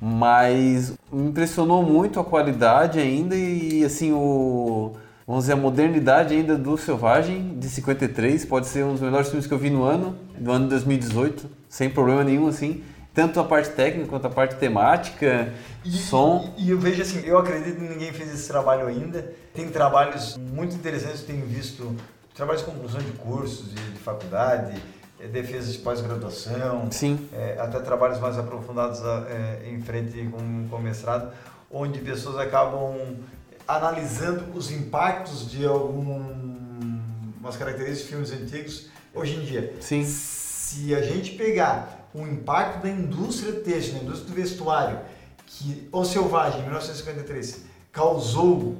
Mas 0.00 0.94
me 1.12 1.28
impressionou 1.28 1.82
muito 1.82 2.20
a 2.20 2.24
qualidade 2.24 3.00
ainda 3.00 3.34
e 3.34 3.84
assim 3.84 4.12
o 4.12 4.92
vamos 5.26 5.44
dizer, 5.44 5.52
a 5.54 5.56
modernidade 5.56 6.34
ainda 6.34 6.56
do 6.56 6.76
Selvagem, 6.76 7.58
de 7.58 7.68
53, 7.68 8.44
pode 8.44 8.66
ser 8.66 8.84
um 8.84 8.92
dos 8.92 9.00
melhores 9.00 9.28
filmes 9.28 9.46
que 9.46 9.54
eu 9.54 9.58
vi 9.58 9.70
no 9.70 9.84
ano, 9.84 10.16
do 10.38 10.50
ano 10.50 10.68
2018, 10.68 11.48
sem 11.68 11.88
problema 11.90 12.24
nenhum, 12.24 12.48
assim. 12.48 12.82
Tanto 13.14 13.38
a 13.40 13.44
parte 13.44 13.70
técnica 13.70 14.08
quanto 14.08 14.26
a 14.26 14.30
parte 14.30 14.56
temática, 14.56 15.52
e, 15.84 15.90
som. 15.90 16.50
E, 16.56 16.66
e 16.66 16.70
eu 16.70 16.78
vejo 16.78 17.02
assim, 17.02 17.22
eu 17.26 17.38
acredito 17.38 17.76
que 17.76 17.82
ninguém 17.82 18.12
fez 18.12 18.32
esse 18.32 18.48
trabalho 18.48 18.86
ainda. 18.86 19.32
Tem 19.52 19.68
trabalhos 19.68 20.38
muito 20.38 20.74
interessantes, 20.74 21.22
tenho 21.22 21.44
visto 21.44 21.94
trabalhos 22.34 22.62
de 22.62 22.70
conclusão 22.70 23.00
de 23.00 23.12
cursos, 23.12 23.68
de, 23.68 23.74
de 23.74 23.98
faculdade, 23.98 24.82
é, 25.20 25.26
defesas 25.26 25.74
de 25.74 25.78
pós-graduação, 25.80 26.88
é, 27.32 27.56
até 27.60 27.78
trabalhos 27.80 28.18
mais 28.18 28.38
aprofundados 28.38 29.00
é, 29.28 29.68
em 29.70 29.80
frente 29.80 30.26
com, 30.30 30.68
com 30.68 30.78
mestrado, 30.78 31.30
onde 31.70 32.00
pessoas 32.00 32.38
acabam 32.38 33.16
analisando 33.76 34.56
os 34.56 34.70
impactos 34.70 35.50
de 35.50 35.64
algumas 35.66 37.56
características 37.56 38.02
de 38.02 38.08
filmes 38.08 38.32
antigos 38.32 38.88
hoje 39.14 39.36
em 39.36 39.44
dia. 39.44 39.74
Sim. 39.80 40.04
Se 40.04 40.94
a 40.94 41.02
gente 41.02 41.32
pegar 41.32 42.08
o 42.14 42.26
impacto 42.26 42.82
da 42.82 42.88
indústria 42.88 43.52
têxtil, 43.60 43.94
da 43.94 44.00
indústria 44.04 44.30
do 44.30 44.34
vestuário, 44.34 44.98
que 45.46 45.88
O 45.92 46.04
Selvagem, 46.04 46.60
em 46.60 46.64
1953, 46.64 47.64
causou 47.90 48.76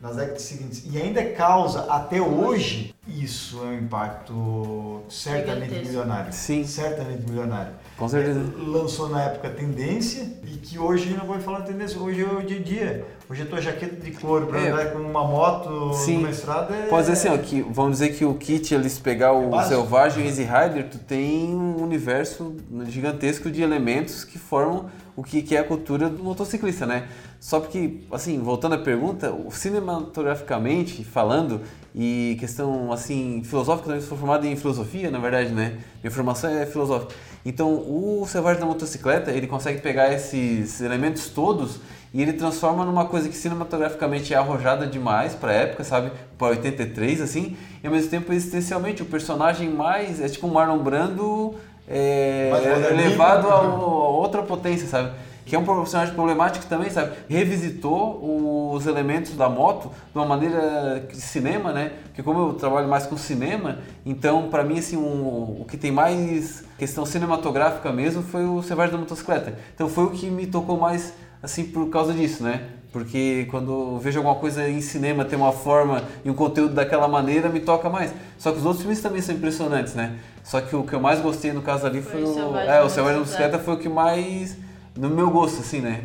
nas 0.00 0.16
décadas 0.16 0.42
seguintes 0.42 0.82
e 0.86 1.00
ainda 1.00 1.22
causa 1.32 1.80
até 1.92 2.20
hoje, 2.20 2.94
isso 3.06 3.58
é 3.62 3.66
um 3.66 3.78
impacto 3.80 5.02
certamente 5.10 5.74
milionário. 5.74 6.32
Sim. 6.32 6.64
Certamente 6.64 7.28
milionário. 7.28 7.74
Com 7.96 8.08
certeza. 8.08 8.40
Lançou 8.56 9.10
na 9.10 9.24
época 9.24 9.50
tendência 9.50 10.26
e 10.44 10.56
que 10.56 10.78
hoje 10.78 11.10
não 11.10 11.26
vou 11.26 11.38
falar 11.40 11.62
tendência, 11.62 12.00
hoje 12.00 12.22
é 12.22 12.26
o 12.26 12.42
dia 12.42 12.58
a 12.58 12.62
dia. 12.62 13.06
Hoje 13.30 13.42
a 13.42 13.46
tua 13.46 13.60
jaqueta 13.62 13.94
de 13.94 14.10
couro 14.10 14.48
para 14.48 14.60
é. 14.60 14.70
andar 14.70 14.90
com 14.90 14.98
uma 14.98 15.24
moto 15.24 15.94
Sim. 15.94 16.16
numa 16.16 16.30
estrada 16.30 16.74
é... 16.74 16.88
Pode 16.88 17.08
dizer 17.08 17.12
assim, 17.12 17.28
ó, 17.28 17.38
que, 17.38 17.62
vamos 17.62 17.92
dizer 17.92 18.08
que 18.16 18.24
o 18.24 18.34
kit, 18.34 18.74
eles 18.74 18.98
pegar 18.98 19.32
o 19.32 19.54
é 19.54 19.64
Selvagem 19.66 20.26
Easy 20.26 20.42
Rider, 20.42 20.88
tu 20.90 20.98
tem 20.98 21.54
um 21.54 21.80
universo 21.80 22.56
gigantesco 22.88 23.48
de 23.48 23.62
elementos 23.62 24.24
que 24.24 24.36
formam 24.36 24.90
o 25.14 25.22
que, 25.22 25.42
que 25.42 25.54
é 25.54 25.60
a 25.60 25.64
cultura 25.64 26.08
do 26.08 26.24
motociclista, 26.24 26.86
né? 26.86 27.06
Só 27.38 27.60
porque, 27.60 28.00
assim, 28.10 28.40
voltando 28.40 28.74
à 28.74 28.78
pergunta, 28.78 29.32
cinematograficamente 29.50 31.04
falando, 31.04 31.60
e 31.94 32.36
questão, 32.40 32.92
assim, 32.92 33.42
filosófica, 33.44 33.86
também 33.86 34.02
sou 34.02 34.18
formado 34.18 34.44
em 34.44 34.56
filosofia, 34.56 35.08
na 35.08 35.20
verdade, 35.20 35.50
né? 35.52 35.78
Minha 36.02 36.10
formação 36.10 36.50
é 36.50 36.66
filosófica. 36.66 37.14
Então, 37.46 37.74
o 37.74 38.26
Selvagem 38.26 38.60
da 38.60 38.66
Motocicleta, 38.66 39.30
ele 39.30 39.46
consegue 39.46 39.80
pegar 39.80 40.12
esses 40.12 40.80
elementos 40.80 41.28
todos 41.28 41.78
e 42.12 42.20
ele 42.20 42.32
transforma 42.32 42.84
numa 42.84 43.04
coisa 43.04 43.28
que 43.28 43.36
cinematograficamente 43.36 44.34
é 44.34 44.36
arrojada 44.36 44.86
demais 44.86 45.34
para 45.34 45.52
a 45.52 45.54
época, 45.54 45.84
sabe? 45.84 46.10
Para 46.36 46.48
83, 46.48 47.20
assim, 47.20 47.56
e 47.82 47.86
ao 47.86 47.92
mesmo 47.92 48.10
tempo 48.10 48.32
existencialmente 48.32 49.02
o 49.02 49.06
personagem 49.06 49.68
mais. 49.68 50.20
É 50.20 50.28
tipo 50.28 50.46
um 50.46 50.52
Marlon 50.52 50.78
Brando 50.78 51.54
é, 51.88 52.50
elevado 52.90 53.48
a, 53.48 53.54
a 53.54 53.76
outra 53.76 54.42
potência, 54.42 54.86
sabe? 54.86 55.12
que 55.50 55.56
é 55.56 55.58
um 55.58 55.64
personagem 55.64 56.14
problemático 56.14 56.64
também, 56.66 56.90
sabe? 56.90 57.10
Revisitou 57.28 58.72
os 58.72 58.86
elementos 58.86 59.34
da 59.34 59.48
moto 59.48 59.90
de 60.12 60.16
uma 60.16 60.24
maneira 60.24 61.04
de 61.10 61.20
cinema, 61.20 61.72
né? 61.72 61.90
Porque 62.04 62.22
como 62.22 62.38
eu 62.38 62.54
trabalho 62.54 62.86
mais 62.86 63.04
com 63.04 63.16
cinema, 63.16 63.78
então 64.06 64.48
para 64.48 64.62
mim 64.62 64.78
assim 64.78 64.96
um, 64.96 65.60
o 65.60 65.66
que 65.68 65.76
tem 65.76 65.90
mais 65.90 66.62
questão 66.78 67.04
cinematográfica 67.04 67.90
mesmo 67.90 68.22
foi 68.22 68.44
o 68.44 68.62
Selvagem 68.62 68.92
da 68.92 68.98
Motocicleta. 68.98 69.58
Então 69.74 69.88
foi 69.88 70.04
o 70.04 70.10
que 70.10 70.30
me 70.30 70.46
tocou 70.46 70.78
mais 70.78 71.12
assim 71.42 71.64
por 71.64 71.88
causa 71.88 72.12
disso, 72.12 72.42
né? 72.42 72.68
Porque 72.92 73.46
quando 73.50 73.98
vejo 73.98 74.18
alguma 74.18 74.34
coisa 74.34 74.68
em 74.68 74.80
cinema 74.80 75.24
tem 75.24 75.38
uma 75.38 75.52
forma 75.52 76.02
e 76.24 76.30
um 76.30 76.34
conteúdo 76.34 76.74
daquela 76.74 77.06
maneira, 77.06 77.48
me 77.48 77.60
toca 77.60 77.88
mais. 77.88 78.12
Só 78.36 78.50
que 78.50 78.58
os 78.58 78.64
outros 78.64 78.82
filmes 78.82 79.00
também 79.00 79.22
são 79.22 79.34
impressionantes, 79.34 79.94
né? 79.94 80.16
Só 80.42 80.60
que 80.60 80.74
o 80.74 80.82
que 80.82 80.92
eu 80.92 81.00
mais 81.00 81.20
gostei 81.20 81.52
no 81.52 81.62
caso 81.62 81.86
ali 81.86 82.02
foi, 82.02 82.26
foi 82.26 82.42
o. 82.42 82.56
É, 82.56 82.82
o 82.82 82.90
Selvagem 82.90 83.20
da 83.20 83.24
Bicicleta 83.24 83.58
foi 83.58 83.74
o 83.74 83.78
que 83.78 83.88
mais. 83.88 84.56
no 84.96 85.08
meu 85.08 85.30
gosto, 85.30 85.60
assim, 85.60 85.80
né? 85.80 86.02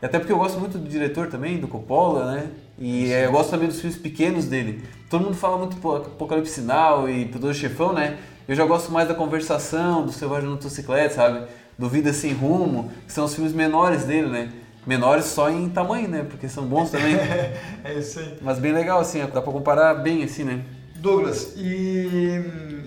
E 0.00 0.06
até 0.06 0.20
porque 0.20 0.32
eu 0.32 0.38
gosto 0.38 0.60
muito 0.60 0.78
do 0.78 0.88
diretor 0.88 1.26
também, 1.26 1.58
do 1.58 1.66
Coppola, 1.66 2.32
né? 2.32 2.46
E 2.78 3.10
é, 3.12 3.26
eu 3.26 3.32
gosto 3.32 3.50
também 3.50 3.66
dos 3.66 3.80
filmes 3.80 3.98
pequenos 3.98 4.44
dele. 4.44 4.84
Todo 5.10 5.24
mundo 5.24 5.34
fala 5.34 5.58
muito 5.58 5.76
Apocalipse 5.76 6.52
Sinal 6.52 7.10
e 7.10 7.24
Poder 7.24 7.52
Chefão, 7.52 7.92
né? 7.92 8.16
Eu 8.46 8.54
já 8.54 8.64
gosto 8.64 8.92
mais 8.92 9.08
da 9.08 9.14
conversação, 9.14 10.06
do 10.06 10.12
Selvagem 10.12 10.44
da 10.44 10.54
Motocicleta, 10.54 11.14
sabe? 11.14 11.46
Do 11.76 11.88
Vida 11.88 12.12
Sem 12.12 12.32
Rumo, 12.32 12.92
que 13.06 13.12
são 13.12 13.24
os 13.24 13.34
filmes 13.34 13.52
menores 13.52 14.04
dele, 14.04 14.28
né? 14.28 14.52
Menores 14.86 15.26
só 15.26 15.50
em 15.50 15.68
tamanho, 15.68 16.08
né? 16.08 16.26
Porque 16.28 16.48
são 16.48 16.64
bons 16.64 16.90
também. 16.90 17.14
é 17.84 17.94
isso 17.98 18.18
aí. 18.18 18.38
Mas 18.40 18.58
bem 18.58 18.72
legal, 18.72 19.00
assim, 19.00 19.20
dá 19.20 19.40
pra 19.40 19.52
comparar 19.52 19.94
bem, 19.94 20.24
assim, 20.24 20.44
né? 20.44 20.62
Douglas, 20.96 21.54
e 21.56 22.42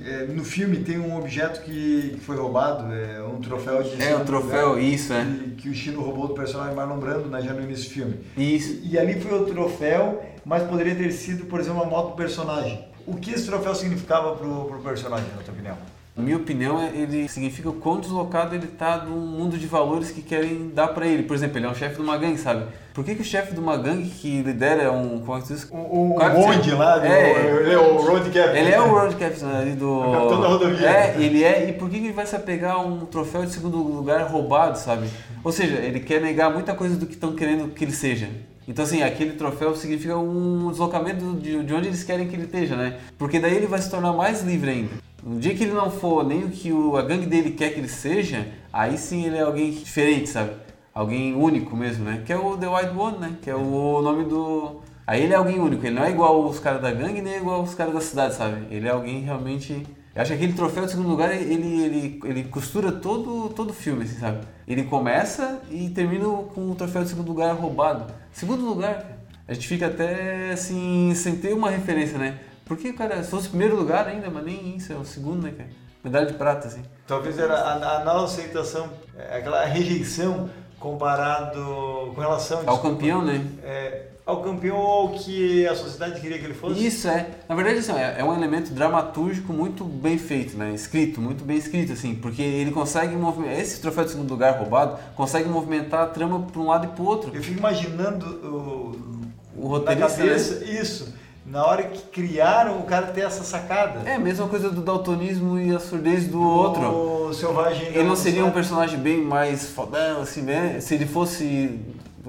é, 0.05 0.25
no 0.25 0.43
filme 0.43 0.77
tem 0.77 0.99
um 0.99 1.17
objeto 1.17 1.61
que, 1.61 2.17
foi 2.25 2.35
roubado, 2.35 2.93
é 2.93 3.23
um 3.23 3.39
troféu 3.39 3.81
de. 3.81 4.01
É, 4.01 4.15
um 4.17 4.25
troféu, 4.25 4.77
isso, 4.77 5.13
é. 5.13 5.23
Que, 5.23 5.49
que, 5.51 5.69
o 5.69 5.73
Chino 5.73 6.01
roubou 6.01 6.27
do 6.27 6.33
personagem 6.33 6.75
Marlon 6.75 6.99
Brando, 6.99 7.29
né, 7.29 7.41
já 7.41 7.53
no 7.53 7.61
início 7.61 7.85
do 7.85 7.93
filme. 7.93 8.19
Isso. 8.35 8.81
E, 8.83 8.91
e 8.91 8.99
ali 8.99 9.19
foi 9.21 9.39
o 9.39 9.45
troféu, 9.45 10.21
mas 10.43 10.63
poderia 10.63 10.95
ter 10.95 11.11
sido, 11.11 11.45
por 11.45 11.59
exemplo, 11.59 11.81
uma 11.81 11.89
moto 11.89 12.09
do 12.09 12.15
personagem. 12.15 12.85
O 13.07 13.15
que 13.15 13.31
esse 13.31 13.45
troféu 13.45 13.73
significava 13.73 14.35
pro, 14.35 14.65
pro 14.65 14.79
personagem, 14.79 15.27
na 15.35 15.41
tua 15.41 15.53
opinião? 15.53 15.77
Na 16.15 16.21
minha 16.23 16.35
opinião, 16.35 16.83
ele 16.93 17.29
significa 17.29 17.69
o 17.69 17.73
quão 17.73 17.99
deslocado 17.99 18.53
ele 18.53 18.65
está 18.65 18.97
do 18.97 19.11
mundo 19.11 19.57
de 19.57 19.65
valores 19.65 20.11
que 20.11 20.21
querem 20.21 20.69
dar 20.73 20.89
para 20.89 21.07
ele. 21.07 21.23
Por 21.23 21.33
exemplo, 21.33 21.57
ele 21.57 21.65
é 21.65 21.69
um 21.69 21.75
chefe 21.75 21.95
de 21.95 22.01
uma 22.01 22.17
gangue, 22.17 22.37
sabe? 22.37 22.65
Por 22.93 23.05
que, 23.05 23.15
que 23.15 23.21
o 23.21 23.25
chefe 23.25 23.53
de 23.53 23.59
uma 23.61 23.77
gangue 23.77 24.09
que 24.09 24.41
lidera 24.41 24.91
um. 24.91 25.21
Como 25.21 25.37
é 25.37 25.41
que 25.41 25.47
diz? 25.47 25.63
O, 25.71 25.77
o, 25.77 26.15
o 26.15 26.19
lá, 26.19 26.97
do, 26.97 27.05
é, 27.05 27.61
ele 27.61 27.71
é 27.71 27.79
o 27.79 27.95
road 27.95 28.29
captain. 28.29 28.59
Ele 28.59 28.71
é 28.71 28.81
o 28.81 28.87
road 28.89 29.15
captain 29.15 29.55
ali 29.55 29.71
do. 29.71 29.89
O 29.89 30.11
capitão 30.11 30.41
da 30.41 30.47
rodovia. 30.49 30.89
É, 30.89 31.15
ele 31.17 31.43
é. 31.45 31.69
E 31.69 31.73
por 31.73 31.89
que, 31.89 31.97
que 31.97 32.07
ele 32.07 32.13
vai 32.13 32.25
se 32.25 32.35
apegar 32.35 32.73
a 32.73 32.79
um 32.81 33.05
troféu 33.05 33.45
de 33.45 33.51
segundo 33.51 33.77
lugar 33.77 34.27
roubado, 34.29 34.77
sabe? 34.77 35.07
Ou 35.41 35.51
seja, 35.53 35.77
ele 35.77 36.01
quer 36.01 36.19
negar 36.19 36.51
muita 36.51 36.75
coisa 36.75 36.97
do 36.97 37.05
que 37.05 37.13
estão 37.13 37.33
querendo 37.33 37.73
que 37.73 37.85
ele 37.85 37.93
seja. 37.93 38.29
Então, 38.71 38.85
assim, 38.85 39.03
aquele 39.03 39.33
troféu 39.33 39.75
significa 39.75 40.15
um 40.17 40.71
deslocamento 40.71 41.33
de, 41.33 41.61
de 41.61 41.73
onde 41.73 41.89
eles 41.89 42.05
querem 42.05 42.29
que 42.29 42.37
ele 42.37 42.45
esteja, 42.45 42.77
né? 42.77 42.99
Porque 43.17 43.37
daí 43.37 43.53
ele 43.53 43.67
vai 43.67 43.81
se 43.81 43.91
tornar 43.91 44.13
mais 44.13 44.43
livre 44.43 44.71
ainda. 44.71 44.91
No 45.21 45.37
dia 45.41 45.53
que 45.53 45.65
ele 45.65 45.73
não 45.73 45.91
for 45.91 46.25
nem 46.25 46.45
o 46.45 46.49
que 46.49 46.71
o, 46.71 46.95
a 46.95 47.01
gangue 47.01 47.25
dele 47.25 47.51
quer 47.51 47.73
que 47.73 47.81
ele 47.81 47.89
seja, 47.89 48.47
aí 48.71 48.97
sim 48.97 49.25
ele 49.25 49.35
é 49.35 49.41
alguém 49.41 49.71
diferente, 49.71 50.29
sabe? 50.29 50.51
Alguém 50.93 51.35
único 51.35 51.75
mesmo, 51.75 52.05
né? 52.05 52.23
Que 52.25 52.31
é 52.31 52.37
o 52.37 52.55
The 52.55 52.67
White 52.69 52.97
One, 52.97 53.17
né? 53.17 53.35
Que 53.41 53.49
é 53.49 53.55
o 53.55 54.01
nome 54.01 54.23
do. 54.23 54.79
Aí 55.05 55.21
ele 55.21 55.33
é 55.33 55.35
alguém 55.35 55.59
único, 55.59 55.85
ele 55.85 55.95
não 55.95 56.05
é 56.05 56.09
igual 56.09 56.41
os 56.47 56.57
caras 56.57 56.81
da 56.81 56.91
gangue 56.91 57.21
nem 57.21 57.33
é 57.33 57.37
igual 57.39 57.61
os 57.61 57.75
caras 57.75 57.93
da 57.93 57.99
cidade, 57.99 58.35
sabe? 58.35 58.73
Ele 58.73 58.87
é 58.87 58.91
alguém 58.91 59.19
realmente. 59.19 59.85
Eu 60.13 60.21
acho 60.21 60.31
que 60.31 60.37
aquele 60.37 60.53
troféu 60.53 60.85
de 60.85 60.91
segundo 60.91 61.07
lugar, 61.07 61.33
ele, 61.33 61.81
ele, 61.83 62.19
ele 62.25 62.43
costura 62.43 62.91
todo 62.91 63.49
todo 63.49 63.73
filme, 63.73 64.03
assim, 64.03 64.19
sabe? 64.19 64.39
Ele 64.67 64.83
começa 64.83 65.61
e 65.69 65.89
termina 65.89 66.25
com 66.25 66.69
o 66.69 66.75
troféu 66.75 67.03
de 67.03 67.09
segundo 67.09 67.29
lugar 67.29 67.55
roubado. 67.55 68.13
Segundo 68.33 68.65
lugar, 68.65 69.05
a 69.47 69.53
gente 69.53 69.67
fica 69.67 69.87
até 69.87 70.51
assim, 70.51 71.13
sem 71.15 71.37
ter 71.37 71.53
uma 71.53 71.69
referência, 71.69 72.17
né? 72.17 72.39
Porque, 72.65 72.93
cara, 72.93 73.23
se 73.23 73.29
fosse 73.29 73.47
o 73.47 73.49
primeiro 73.51 73.75
lugar 73.75 74.07
ainda, 74.07 74.29
mas 74.29 74.45
nem 74.45 74.75
isso, 74.75 74.93
é 74.93 74.95
o 74.95 75.03
segundo, 75.05 75.43
né, 75.43 75.51
cara? 75.51 75.69
Medalha 76.03 76.25
de 76.25 76.33
prata, 76.33 76.67
assim. 76.67 76.81
Talvez 77.05 77.37
era 77.37 77.53
a, 77.53 77.97
a 77.97 78.03
não 78.05 78.23
aceitação, 78.23 78.89
é, 79.17 79.37
aquela 79.37 79.65
rejeição 79.65 80.49
comparado 80.79 82.11
com 82.15 82.19
relação... 82.21 82.59
Ao 82.59 82.63
desculpa, 82.65 82.89
campeão, 82.89 83.23
né? 83.23 83.45
É, 83.63 84.10
ao 84.25 84.41
campeão 84.41 84.77
ou 84.77 85.09
que 85.09 85.67
a 85.67 85.75
sociedade 85.75 86.19
queria 86.19 86.37
que 86.37 86.45
ele 86.45 86.53
fosse? 86.53 86.85
Isso, 86.85 87.07
é. 87.07 87.27
Na 87.47 87.55
verdade, 87.55 87.79
assim, 87.79 87.93
é, 87.93 88.15
é 88.19 88.23
um 88.23 88.33
elemento 88.33 88.71
dramatúrgico 88.71 89.51
muito 89.51 89.83
bem 89.83 90.17
feito, 90.17 90.57
né? 90.57 90.73
Escrito, 90.73 91.19
muito 91.19 91.43
bem 91.43 91.57
escrito, 91.57 91.93
assim, 91.93 92.15
porque 92.15 92.41
ele 92.41 92.71
consegue 92.71 93.15
movimentar... 93.15 93.59
Esse 93.59 93.81
troféu 93.81 94.05
de 94.05 94.11
segundo 94.11 94.29
lugar 94.29 94.57
roubado 94.57 94.97
consegue 95.15 95.49
movimentar 95.49 96.03
a 96.03 96.07
trama 96.07 96.39
para 96.39 96.61
um 96.61 96.67
lado 96.67 96.85
e 96.85 96.89
para 96.89 97.03
o 97.03 97.05
outro. 97.05 97.31
Eu 97.33 97.43
fico 97.43 97.59
imaginando 97.59 98.25
o... 98.25 99.11
O 99.53 99.79
na 99.79 99.95
cabeça, 99.95 100.55
né? 100.55 100.71
isso 100.81 101.13
na 101.45 101.65
hora 101.65 101.83
que 101.83 102.01
criaram, 102.03 102.79
o 102.79 102.83
cara 102.83 103.07
ter 103.07 103.21
essa 103.21 103.43
sacada. 103.43 104.07
É 104.09 104.15
a 104.15 104.19
mesma 104.19 104.47
coisa 104.47 104.69
do 104.69 104.81
daltonismo 104.81 105.59
e 105.59 105.75
a 105.75 105.79
surdez 105.79 106.25
do, 106.25 106.33
do 106.33 106.41
outro. 106.41 107.27
O 107.27 107.33
selvagem. 107.33 107.87
Ele 107.87 108.03
não 108.03 108.15
seria 108.15 108.45
um 108.45 108.51
personagem 108.51 108.99
bem 108.99 109.21
mais 109.21 109.69
fodão, 109.69 110.21
assim, 110.21 110.41
né? 110.41 110.79
Se 110.79 110.93
ele 110.93 111.05
fosse 111.05 111.79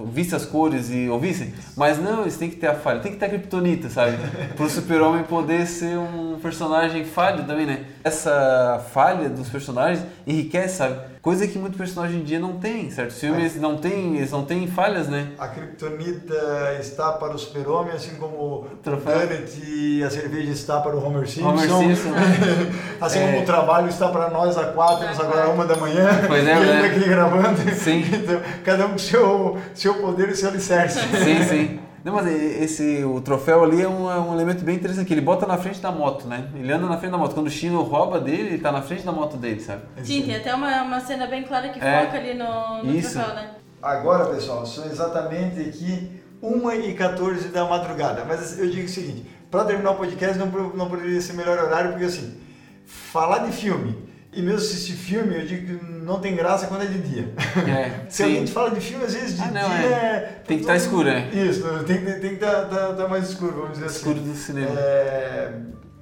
visse 0.06 0.34
as 0.34 0.44
cores 0.44 0.90
e 0.90 1.08
ouvisse, 1.08 1.52
mas 1.76 1.98
não, 1.98 2.22
eles 2.22 2.36
têm 2.36 2.48
que 2.48 2.56
ter 2.56 2.68
a 2.68 2.74
falha, 2.74 3.00
tem 3.00 3.12
que 3.12 3.18
ter 3.18 3.26
a 3.26 3.28
criptonita, 3.28 3.88
sabe? 3.88 4.16
Para 4.56 4.64
o 4.64 4.70
super-homem 4.70 5.24
poder 5.24 5.66
ser 5.66 5.98
um 5.98 6.38
personagem 6.40 7.04
falho 7.04 7.44
também, 7.44 7.66
né? 7.66 7.84
Essa 8.02 8.84
falha 8.92 9.28
dos 9.28 9.48
personagens 9.48 10.04
enriquece, 10.26 10.76
sabe? 10.76 11.11
Coisa 11.22 11.46
que 11.46 11.56
muitos 11.56 11.78
personagens 11.78 12.20
em 12.20 12.24
dia 12.24 12.40
não 12.40 12.54
tem, 12.54 12.90
certos 12.90 13.20
filmes 13.20 13.56
é. 13.56 13.60
não 13.60 13.76
tem, 13.76 14.16
eles 14.16 14.32
não 14.32 14.44
têm 14.44 14.66
falhas, 14.66 15.06
né? 15.06 15.28
A 15.38 15.46
Kryptonita 15.46 16.76
está 16.80 17.12
para 17.12 17.32
o 17.32 17.38
Super-Homem, 17.38 17.92
assim 17.92 18.16
como 18.16 18.34
o 18.34 18.66
Planet 18.82 19.48
e 19.64 20.02
a 20.02 20.10
cerveja 20.10 20.50
está 20.50 20.80
para 20.80 20.96
o 20.96 21.06
Homer 21.06 21.28
Simpson. 21.28 21.50
Homer 21.50 21.70
Simpson. 21.70 22.10
assim 23.00 23.20
é. 23.20 23.26
como 23.26 23.42
o 23.42 23.46
trabalho 23.46 23.88
está 23.88 24.08
para 24.08 24.30
nós 24.30 24.58
há 24.58 24.72
quatro, 24.72 25.06
mas 25.06 25.20
agora 25.20 25.48
uma 25.50 25.64
da 25.64 25.76
manhã. 25.76 26.08
Pois 26.26 26.44
é, 26.44 26.56
e 26.58 26.66
né? 26.66 26.86
aqui 26.86 27.08
gravando. 27.08 27.70
Sim. 27.72 28.02
Então, 28.12 28.40
cada 28.64 28.86
um 28.86 28.90
com 28.90 28.98
seu, 28.98 29.58
seu 29.74 29.94
poder 29.94 30.28
e 30.28 30.34
seu 30.34 30.48
alicerce. 30.48 30.98
Sim, 31.00 31.44
sim. 31.48 31.80
Não, 32.04 32.14
mas 32.14 32.26
esse, 32.26 33.04
o 33.04 33.20
troféu 33.20 33.62
ali 33.62 33.80
é 33.80 33.88
um, 33.88 34.10
é 34.10 34.18
um 34.18 34.34
elemento 34.34 34.64
bem 34.64 34.74
interessante, 34.74 35.06
que 35.06 35.14
ele 35.14 35.20
bota 35.20 35.46
na 35.46 35.56
frente 35.56 35.80
da 35.80 35.92
moto, 35.92 36.26
né? 36.26 36.48
Ele 36.54 36.72
anda 36.72 36.86
na 36.86 36.98
frente 36.98 37.12
da 37.12 37.18
moto. 37.18 37.34
Quando 37.34 37.46
o 37.46 37.50
Chino 37.50 37.80
rouba 37.82 38.20
dele, 38.20 38.48
ele 38.48 38.58
tá 38.58 38.72
na 38.72 38.82
frente 38.82 39.04
da 39.04 39.12
moto 39.12 39.36
dele, 39.36 39.60
sabe? 39.60 39.82
Sim, 40.02 40.22
tem 40.22 40.36
até 40.36 40.52
uma, 40.54 40.82
uma 40.82 41.00
cena 41.00 41.26
bem 41.26 41.44
clara 41.44 41.68
que 41.68 41.78
é, 41.80 42.04
foca 42.04 42.18
ali 42.18 42.34
no, 42.34 42.82
no 42.82 42.92
isso. 42.92 43.12
troféu, 43.12 43.34
né? 43.36 43.50
Agora, 43.80 44.26
pessoal, 44.26 44.66
são 44.66 44.84
exatamente 44.86 45.60
aqui 45.60 46.20
1h14 46.42 47.52
da 47.52 47.64
madrugada. 47.64 48.24
Mas 48.24 48.58
eu 48.58 48.68
digo 48.68 48.86
o 48.86 48.88
seguinte, 48.88 49.26
para 49.50 49.64
terminar 49.64 49.92
o 49.92 49.96
podcast 49.96 50.38
não, 50.38 50.46
não 50.46 50.88
poderia 50.88 51.20
ser 51.20 51.34
melhor 51.34 51.58
horário, 51.58 51.90
porque 51.90 52.06
assim, 52.06 52.36
falar 52.84 53.38
de 53.38 53.52
filme 53.52 54.11
e 54.34 54.40
mesmo 54.40 54.58
assistir 54.58 54.94
filme, 54.94 55.36
eu 55.36 55.46
digo 55.46 55.66
que 55.66 55.84
não 55.84 56.18
tem 56.18 56.34
graça 56.34 56.66
quando 56.66 56.84
é 56.84 56.86
de 56.86 56.98
dia. 57.00 57.28
É, 57.68 58.06
Se 58.08 58.22
sim. 58.22 58.24
a 58.24 58.28
gente 58.28 58.52
fala 58.52 58.70
de 58.70 58.80
filme, 58.80 59.04
às 59.04 59.14
vezes 59.14 59.36
de 59.36 59.42
ah, 59.42 59.50
não, 59.50 59.68
dia. 59.68 59.86
É. 59.86 60.42
Tem 60.46 60.56
que 60.56 60.62
estar 60.62 60.72
tá 60.72 60.76
escuro, 60.76 61.04
né? 61.04 61.28
Isso, 61.34 61.62
tem, 61.84 62.02
tem, 62.02 62.20
tem 62.20 62.30
que 62.30 62.44
estar 62.44 62.66
tá, 62.66 62.76
tá, 62.76 62.92
tá, 62.94 63.08
mais 63.08 63.28
escuro, 63.28 63.52
vamos 63.52 63.72
dizer 63.72 63.86
escuro 63.86 64.20
assim. 64.20 64.30
Escuro 64.32 64.32
do 64.32 64.34
cinema. 64.34 64.80
É, 64.80 65.52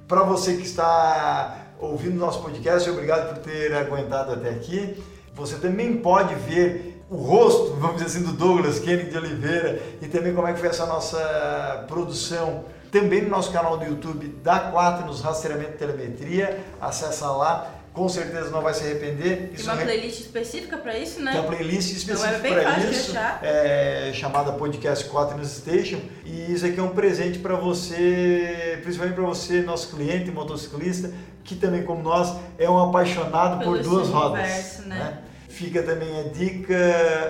Para 0.07 0.23
você 0.23 0.55
que 0.55 0.63
está 0.63 1.57
ouvindo 1.77 2.15
nosso 2.15 2.41
podcast, 2.41 2.89
obrigado 2.89 3.33
por 3.33 3.39
ter 3.39 3.73
aguentado 3.73 4.31
até 4.31 4.49
aqui. 4.49 5.03
Você 5.33 5.57
também 5.57 5.97
pode 5.97 6.33
ver 6.35 7.03
o 7.09 7.17
rosto, 7.17 7.73
vamos 7.73 8.01
dizer 8.01 8.05
assim, 8.05 8.23
do 8.23 8.31
Douglas 8.31 8.79
Kennedy 8.79 9.09
de 9.09 9.17
Oliveira 9.17 9.81
e 10.01 10.07
também 10.07 10.33
como 10.33 10.47
é 10.47 10.53
que 10.53 10.59
foi 10.59 10.69
essa 10.69 10.85
nossa 10.85 11.83
produção 11.85 12.63
também 12.89 13.21
no 13.21 13.29
nosso 13.29 13.51
canal 13.51 13.77
do 13.77 13.85
YouTube 13.85 14.27
da 14.43 14.71
Quaternos 14.71 15.21
Rastreamento 15.21 15.71
e 15.71 15.77
Telemetria. 15.77 16.59
Acessa 16.79 17.29
lá 17.31 17.80
com 17.93 18.07
certeza 18.07 18.49
não 18.49 18.61
vai 18.61 18.73
se 18.73 18.83
arrepender. 18.83 19.51
Tem 19.55 19.65
uma 19.65 19.75
playlist 19.75 20.21
específica 20.21 20.77
para 20.77 20.97
isso, 20.97 21.21
né? 21.21 21.31
Tem 21.33 21.41
uma 21.41 21.49
playlist 21.49 21.91
específica 21.91 22.39
para 22.39 22.79
isso, 22.79 23.13
é, 23.41 24.11
chamada 24.13 24.53
Podcast 24.53 25.05
4 25.05 25.37
News 25.37 25.49
Station. 25.49 25.99
E 26.25 26.53
isso 26.53 26.65
aqui 26.65 26.79
é 26.79 26.83
um 26.83 26.89
presente 26.89 27.39
para 27.39 27.55
você, 27.55 28.79
principalmente 28.81 29.15
para 29.15 29.25
você, 29.25 29.61
nosso 29.61 29.95
cliente 29.95 30.31
motociclista, 30.31 31.11
que 31.43 31.55
também, 31.55 31.83
como 31.83 32.01
nós, 32.01 32.33
é 32.57 32.69
um 32.69 32.81
apaixonado 32.81 33.59
Pelo 33.59 33.75
por 33.75 33.83
duas 33.83 34.07
rodas. 34.07 34.39
Universo, 34.39 34.81
né? 34.83 34.95
né? 34.95 35.17
Fica 35.49 35.83
também 35.83 36.17
a 36.17 36.23
dica, 36.29 36.75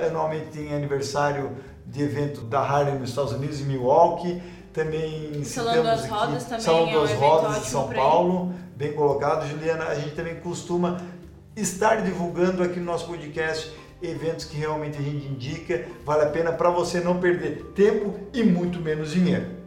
anualmente 0.08 0.46
tem 0.52 0.74
aniversário 0.76 1.58
de 1.88 2.04
evento 2.04 2.42
da 2.42 2.60
Harley 2.60 3.00
nos 3.00 3.10
Estados 3.10 3.34
Unidos, 3.34 3.60
em 3.60 3.66
Milwaukee. 3.66 4.42
Também 4.74 5.44
Salão 5.44 5.84
das 5.84 6.08
Rodas 6.08 6.46
também 6.46 6.62
Salão 6.62 6.90
é 6.90 6.94
das 6.94 7.12
um 7.12 7.16
Rodas 7.16 7.60
de 7.62 7.70
São 7.70 7.90
Paulo 7.90 8.54
bem 8.76 8.94
colocado. 8.94 9.48
Juliana, 9.48 9.86
a 9.86 9.96
gente 9.96 10.16
também 10.16 10.36
costuma 10.36 11.02
estar 11.56 12.02
divulgando 12.02 12.64
aqui 12.64 12.80
no 12.80 12.86
nosso 12.86 13.06
podcast 13.06 13.72
eventos 14.02 14.46
que 14.46 14.58
realmente 14.58 14.98
a 14.98 15.02
gente 15.02 15.28
indica, 15.28 15.86
vale 16.04 16.24
a 16.24 16.30
pena 16.30 16.52
para 16.52 16.70
você 16.72 17.00
não 17.00 17.20
perder 17.20 17.72
tempo 17.76 18.20
e 18.34 18.44
muito 18.44 18.80
menos 18.80 19.12
dinheiro. 19.12 19.62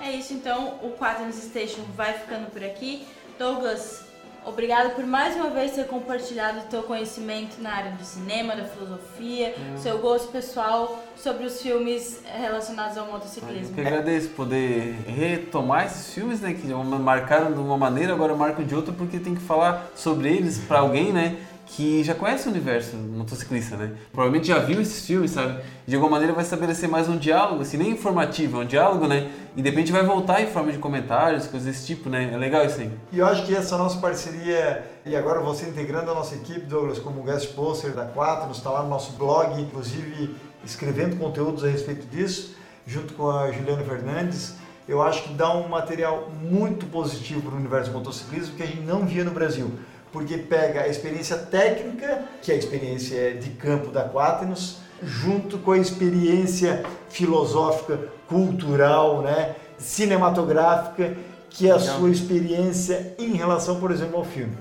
É 0.00 0.12
isso 0.12 0.32
então, 0.32 0.78
o 0.82 0.92
Quaternos 0.92 1.36
Station 1.36 1.82
vai 1.94 2.14
ficando 2.14 2.50
por 2.50 2.64
aqui. 2.64 3.06
Douglas, 3.38 4.05
Obrigada 4.46 4.90
por 4.90 5.04
mais 5.04 5.34
uma 5.34 5.50
vez 5.50 5.72
ter 5.72 5.88
compartilhado 5.88 6.60
o 6.60 6.62
teu 6.62 6.84
conhecimento 6.84 7.60
na 7.60 7.72
área 7.72 7.90
do 7.90 8.04
cinema, 8.04 8.54
da 8.54 8.64
filosofia, 8.64 9.52
hum. 9.58 9.76
seu 9.76 9.98
gosto 9.98 10.30
pessoal 10.30 11.02
sobre 11.16 11.44
os 11.44 11.60
filmes 11.60 12.20
relacionados 12.24 12.96
ao 12.96 13.08
motociclismo. 13.10 13.70
Eu 13.70 13.74
que 13.74 13.80
agradeço 13.80 14.28
poder 14.28 14.98
retomar 15.04 15.86
esses 15.86 16.14
filmes, 16.14 16.40
né, 16.40 16.54
que 16.54 16.64
marcaram 16.68 17.52
de 17.52 17.58
uma 17.58 17.76
maneira, 17.76 18.12
agora 18.12 18.36
marcam 18.36 18.64
de 18.64 18.72
outra, 18.72 18.92
porque 18.92 19.18
tem 19.18 19.34
que 19.34 19.42
falar 19.42 19.90
sobre 19.96 20.28
eles 20.28 20.58
para 20.58 20.78
alguém, 20.78 21.12
né, 21.12 21.36
que 21.66 22.04
já 22.04 22.14
conhece 22.14 22.46
o 22.46 22.50
universo 22.50 22.96
motociclista, 22.96 23.76
né? 23.76 23.92
Provavelmente 24.12 24.46
já 24.46 24.60
viu 24.60 24.80
esses 24.80 25.04
filmes, 25.04 25.32
sabe? 25.32 25.60
De 25.84 25.96
alguma 25.96 26.12
maneira 26.12 26.32
vai 26.32 26.44
estabelecer 26.44 26.88
mais 26.88 27.08
um 27.08 27.18
diálogo, 27.18 27.62
assim, 27.62 27.76
nem 27.76 27.90
informativo, 27.90 28.60
é 28.60 28.64
um 28.64 28.66
diálogo, 28.66 29.08
né? 29.08 29.30
E 29.56 29.60
de 29.60 29.68
repente 29.68 29.90
vai 29.90 30.04
voltar 30.04 30.40
em 30.40 30.46
forma 30.46 30.70
de 30.70 30.78
comentários, 30.78 31.46
coisas 31.48 31.66
desse 31.66 31.84
tipo, 31.84 32.08
né? 32.08 32.30
É 32.32 32.36
legal 32.36 32.64
isso 32.64 32.80
aí. 32.80 32.90
E 33.12 33.18
eu 33.18 33.26
acho 33.26 33.44
que 33.44 33.54
essa 33.54 33.76
nossa 33.76 33.98
parceria, 33.98 34.84
e 35.04 35.16
agora 35.16 35.40
você 35.40 35.66
integrando 35.68 36.10
a 36.10 36.14
nossa 36.14 36.36
equipe, 36.36 36.60
Douglas, 36.60 37.00
como 37.00 37.22
guest 37.24 37.52
poster 37.54 37.92
da 37.92 38.04
Quatro, 38.04 38.50
está 38.52 38.70
lá 38.70 38.82
no 38.84 38.88
nosso 38.88 39.12
blog, 39.14 39.60
inclusive 39.60 40.36
escrevendo 40.64 41.16
conteúdos 41.16 41.64
a 41.64 41.68
respeito 41.68 42.06
disso, 42.06 42.54
junto 42.86 43.12
com 43.14 43.28
a 43.28 43.50
Juliana 43.50 43.82
Fernandes, 43.82 44.54
eu 44.88 45.02
acho 45.02 45.24
que 45.24 45.34
dá 45.34 45.52
um 45.52 45.68
material 45.68 46.30
muito 46.30 46.86
positivo 46.86 47.42
para 47.42 47.54
o 47.54 47.56
universo 47.56 47.90
do 47.90 47.98
motociclismo 47.98 48.54
que 48.54 48.62
a 48.62 48.66
gente 48.66 48.82
não 48.82 49.04
via 49.04 49.24
no 49.24 49.32
Brasil 49.32 49.72
porque 50.12 50.38
pega 50.38 50.82
a 50.82 50.88
experiência 50.88 51.36
técnica, 51.36 52.24
que 52.42 52.50
é 52.50 52.54
a 52.54 52.58
experiência 52.58 53.34
de 53.34 53.50
campo 53.50 53.90
da 53.90 54.08
Quaternos, 54.08 54.78
junto 55.02 55.58
com 55.58 55.72
a 55.72 55.78
experiência 55.78 56.84
filosófica, 57.08 57.98
cultural, 58.28 59.22
né, 59.22 59.54
cinematográfica, 59.78 61.16
que 61.50 61.68
é 61.68 61.72
a 61.72 61.78
sua 61.78 62.10
experiência 62.10 63.14
em 63.18 63.34
relação, 63.34 63.80
por 63.80 63.90
exemplo, 63.90 64.16
ao 64.16 64.24
filme. 64.24 64.56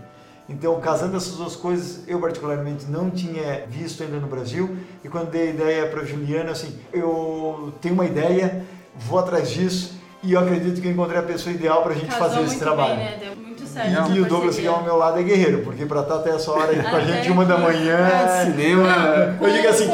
Então, 0.47 0.79
casando 0.79 1.17
essas 1.17 1.35
duas 1.35 1.55
coisas, 1.55 2.07
eu 2.07 2.19
particularmente 2.19 2.85
não 2.85 3.09
tinha 3.09 3.65
visto 3.67 4.03
ainda 4.03 4.17
no 4.17 4.27
Brasil. 4.27 4.77
E 5.03 5.09
quando 5.09 5.31
dei 5.31 5.49
a 5.49 5.51
ideia 5.51 5.87
para 5.87 6.03
Juliana, 6.05 6.51
assim, 6.51 6.79
eu 6.93 7.73
tenho 7.81 7.95
uma 7.95 8.05
ideia, 8.05 8.63
vou 8.95 9.17
atrás 9.17 9.49
disso 9.49 9.95
e 10.25 10.33
eu 10.33 10.39
acredito 10.39 10.81
que 10.81 10.87
eu 10.87 10.91
encontrei 10.91 11.19
a 11.19 11.23
pessoa 11.23 11.53
ideal 11.53 11.83
para 11.83 11.91
a 11.91 11.95
gente 11.95 12.07
Casou 12.07 12.29
fazer 12.29 12.41
esse 12.43 12.57
trabalho. 12.57 12.95
Bem, 12.95 13.05
né? 13.05 13.17
Certo. 13.75 14.11
E, 14.11 14.15
e 14.15 14.21
o 14.21 14.25
Douglas 14.25 14.55
que 14.55 14.65
é 14.65 14.69
ao 14.69 14.81
meu 14.83 14.95
lado 14.95 15.19
é 15.19 15.23
guerreiro, 15.23 15.61
porque 15.61 15.85
para 15.85 15.99
estar 15.99 16.15
até 16.15 16.29
essa 16.29 16.49
hora 16.49 16.71
aí 16.71 16.81
com 16.81 16.95
a 16.95 17.01
gente, 17.01 17.29
uma 17.29 17.43
da 17.43 17.57
manhã. 17.57 17.97
É, 18.07 18.45
cinema. 18.45 19.37
eu 19.41 19.51
digo 19.51 19.67
assim. 19.67 19.89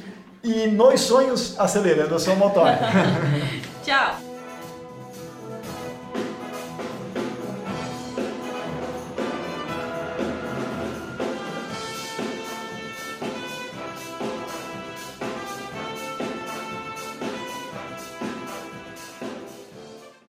E 0.42 0.66
nos 0.68 1.00
sonhos 1.00 1.58
acelerando 1.58 2.14
o 2.14 2.20
seu 2.20 2.36
motor. 2.36 2.66
Tchau. 3.84 4.25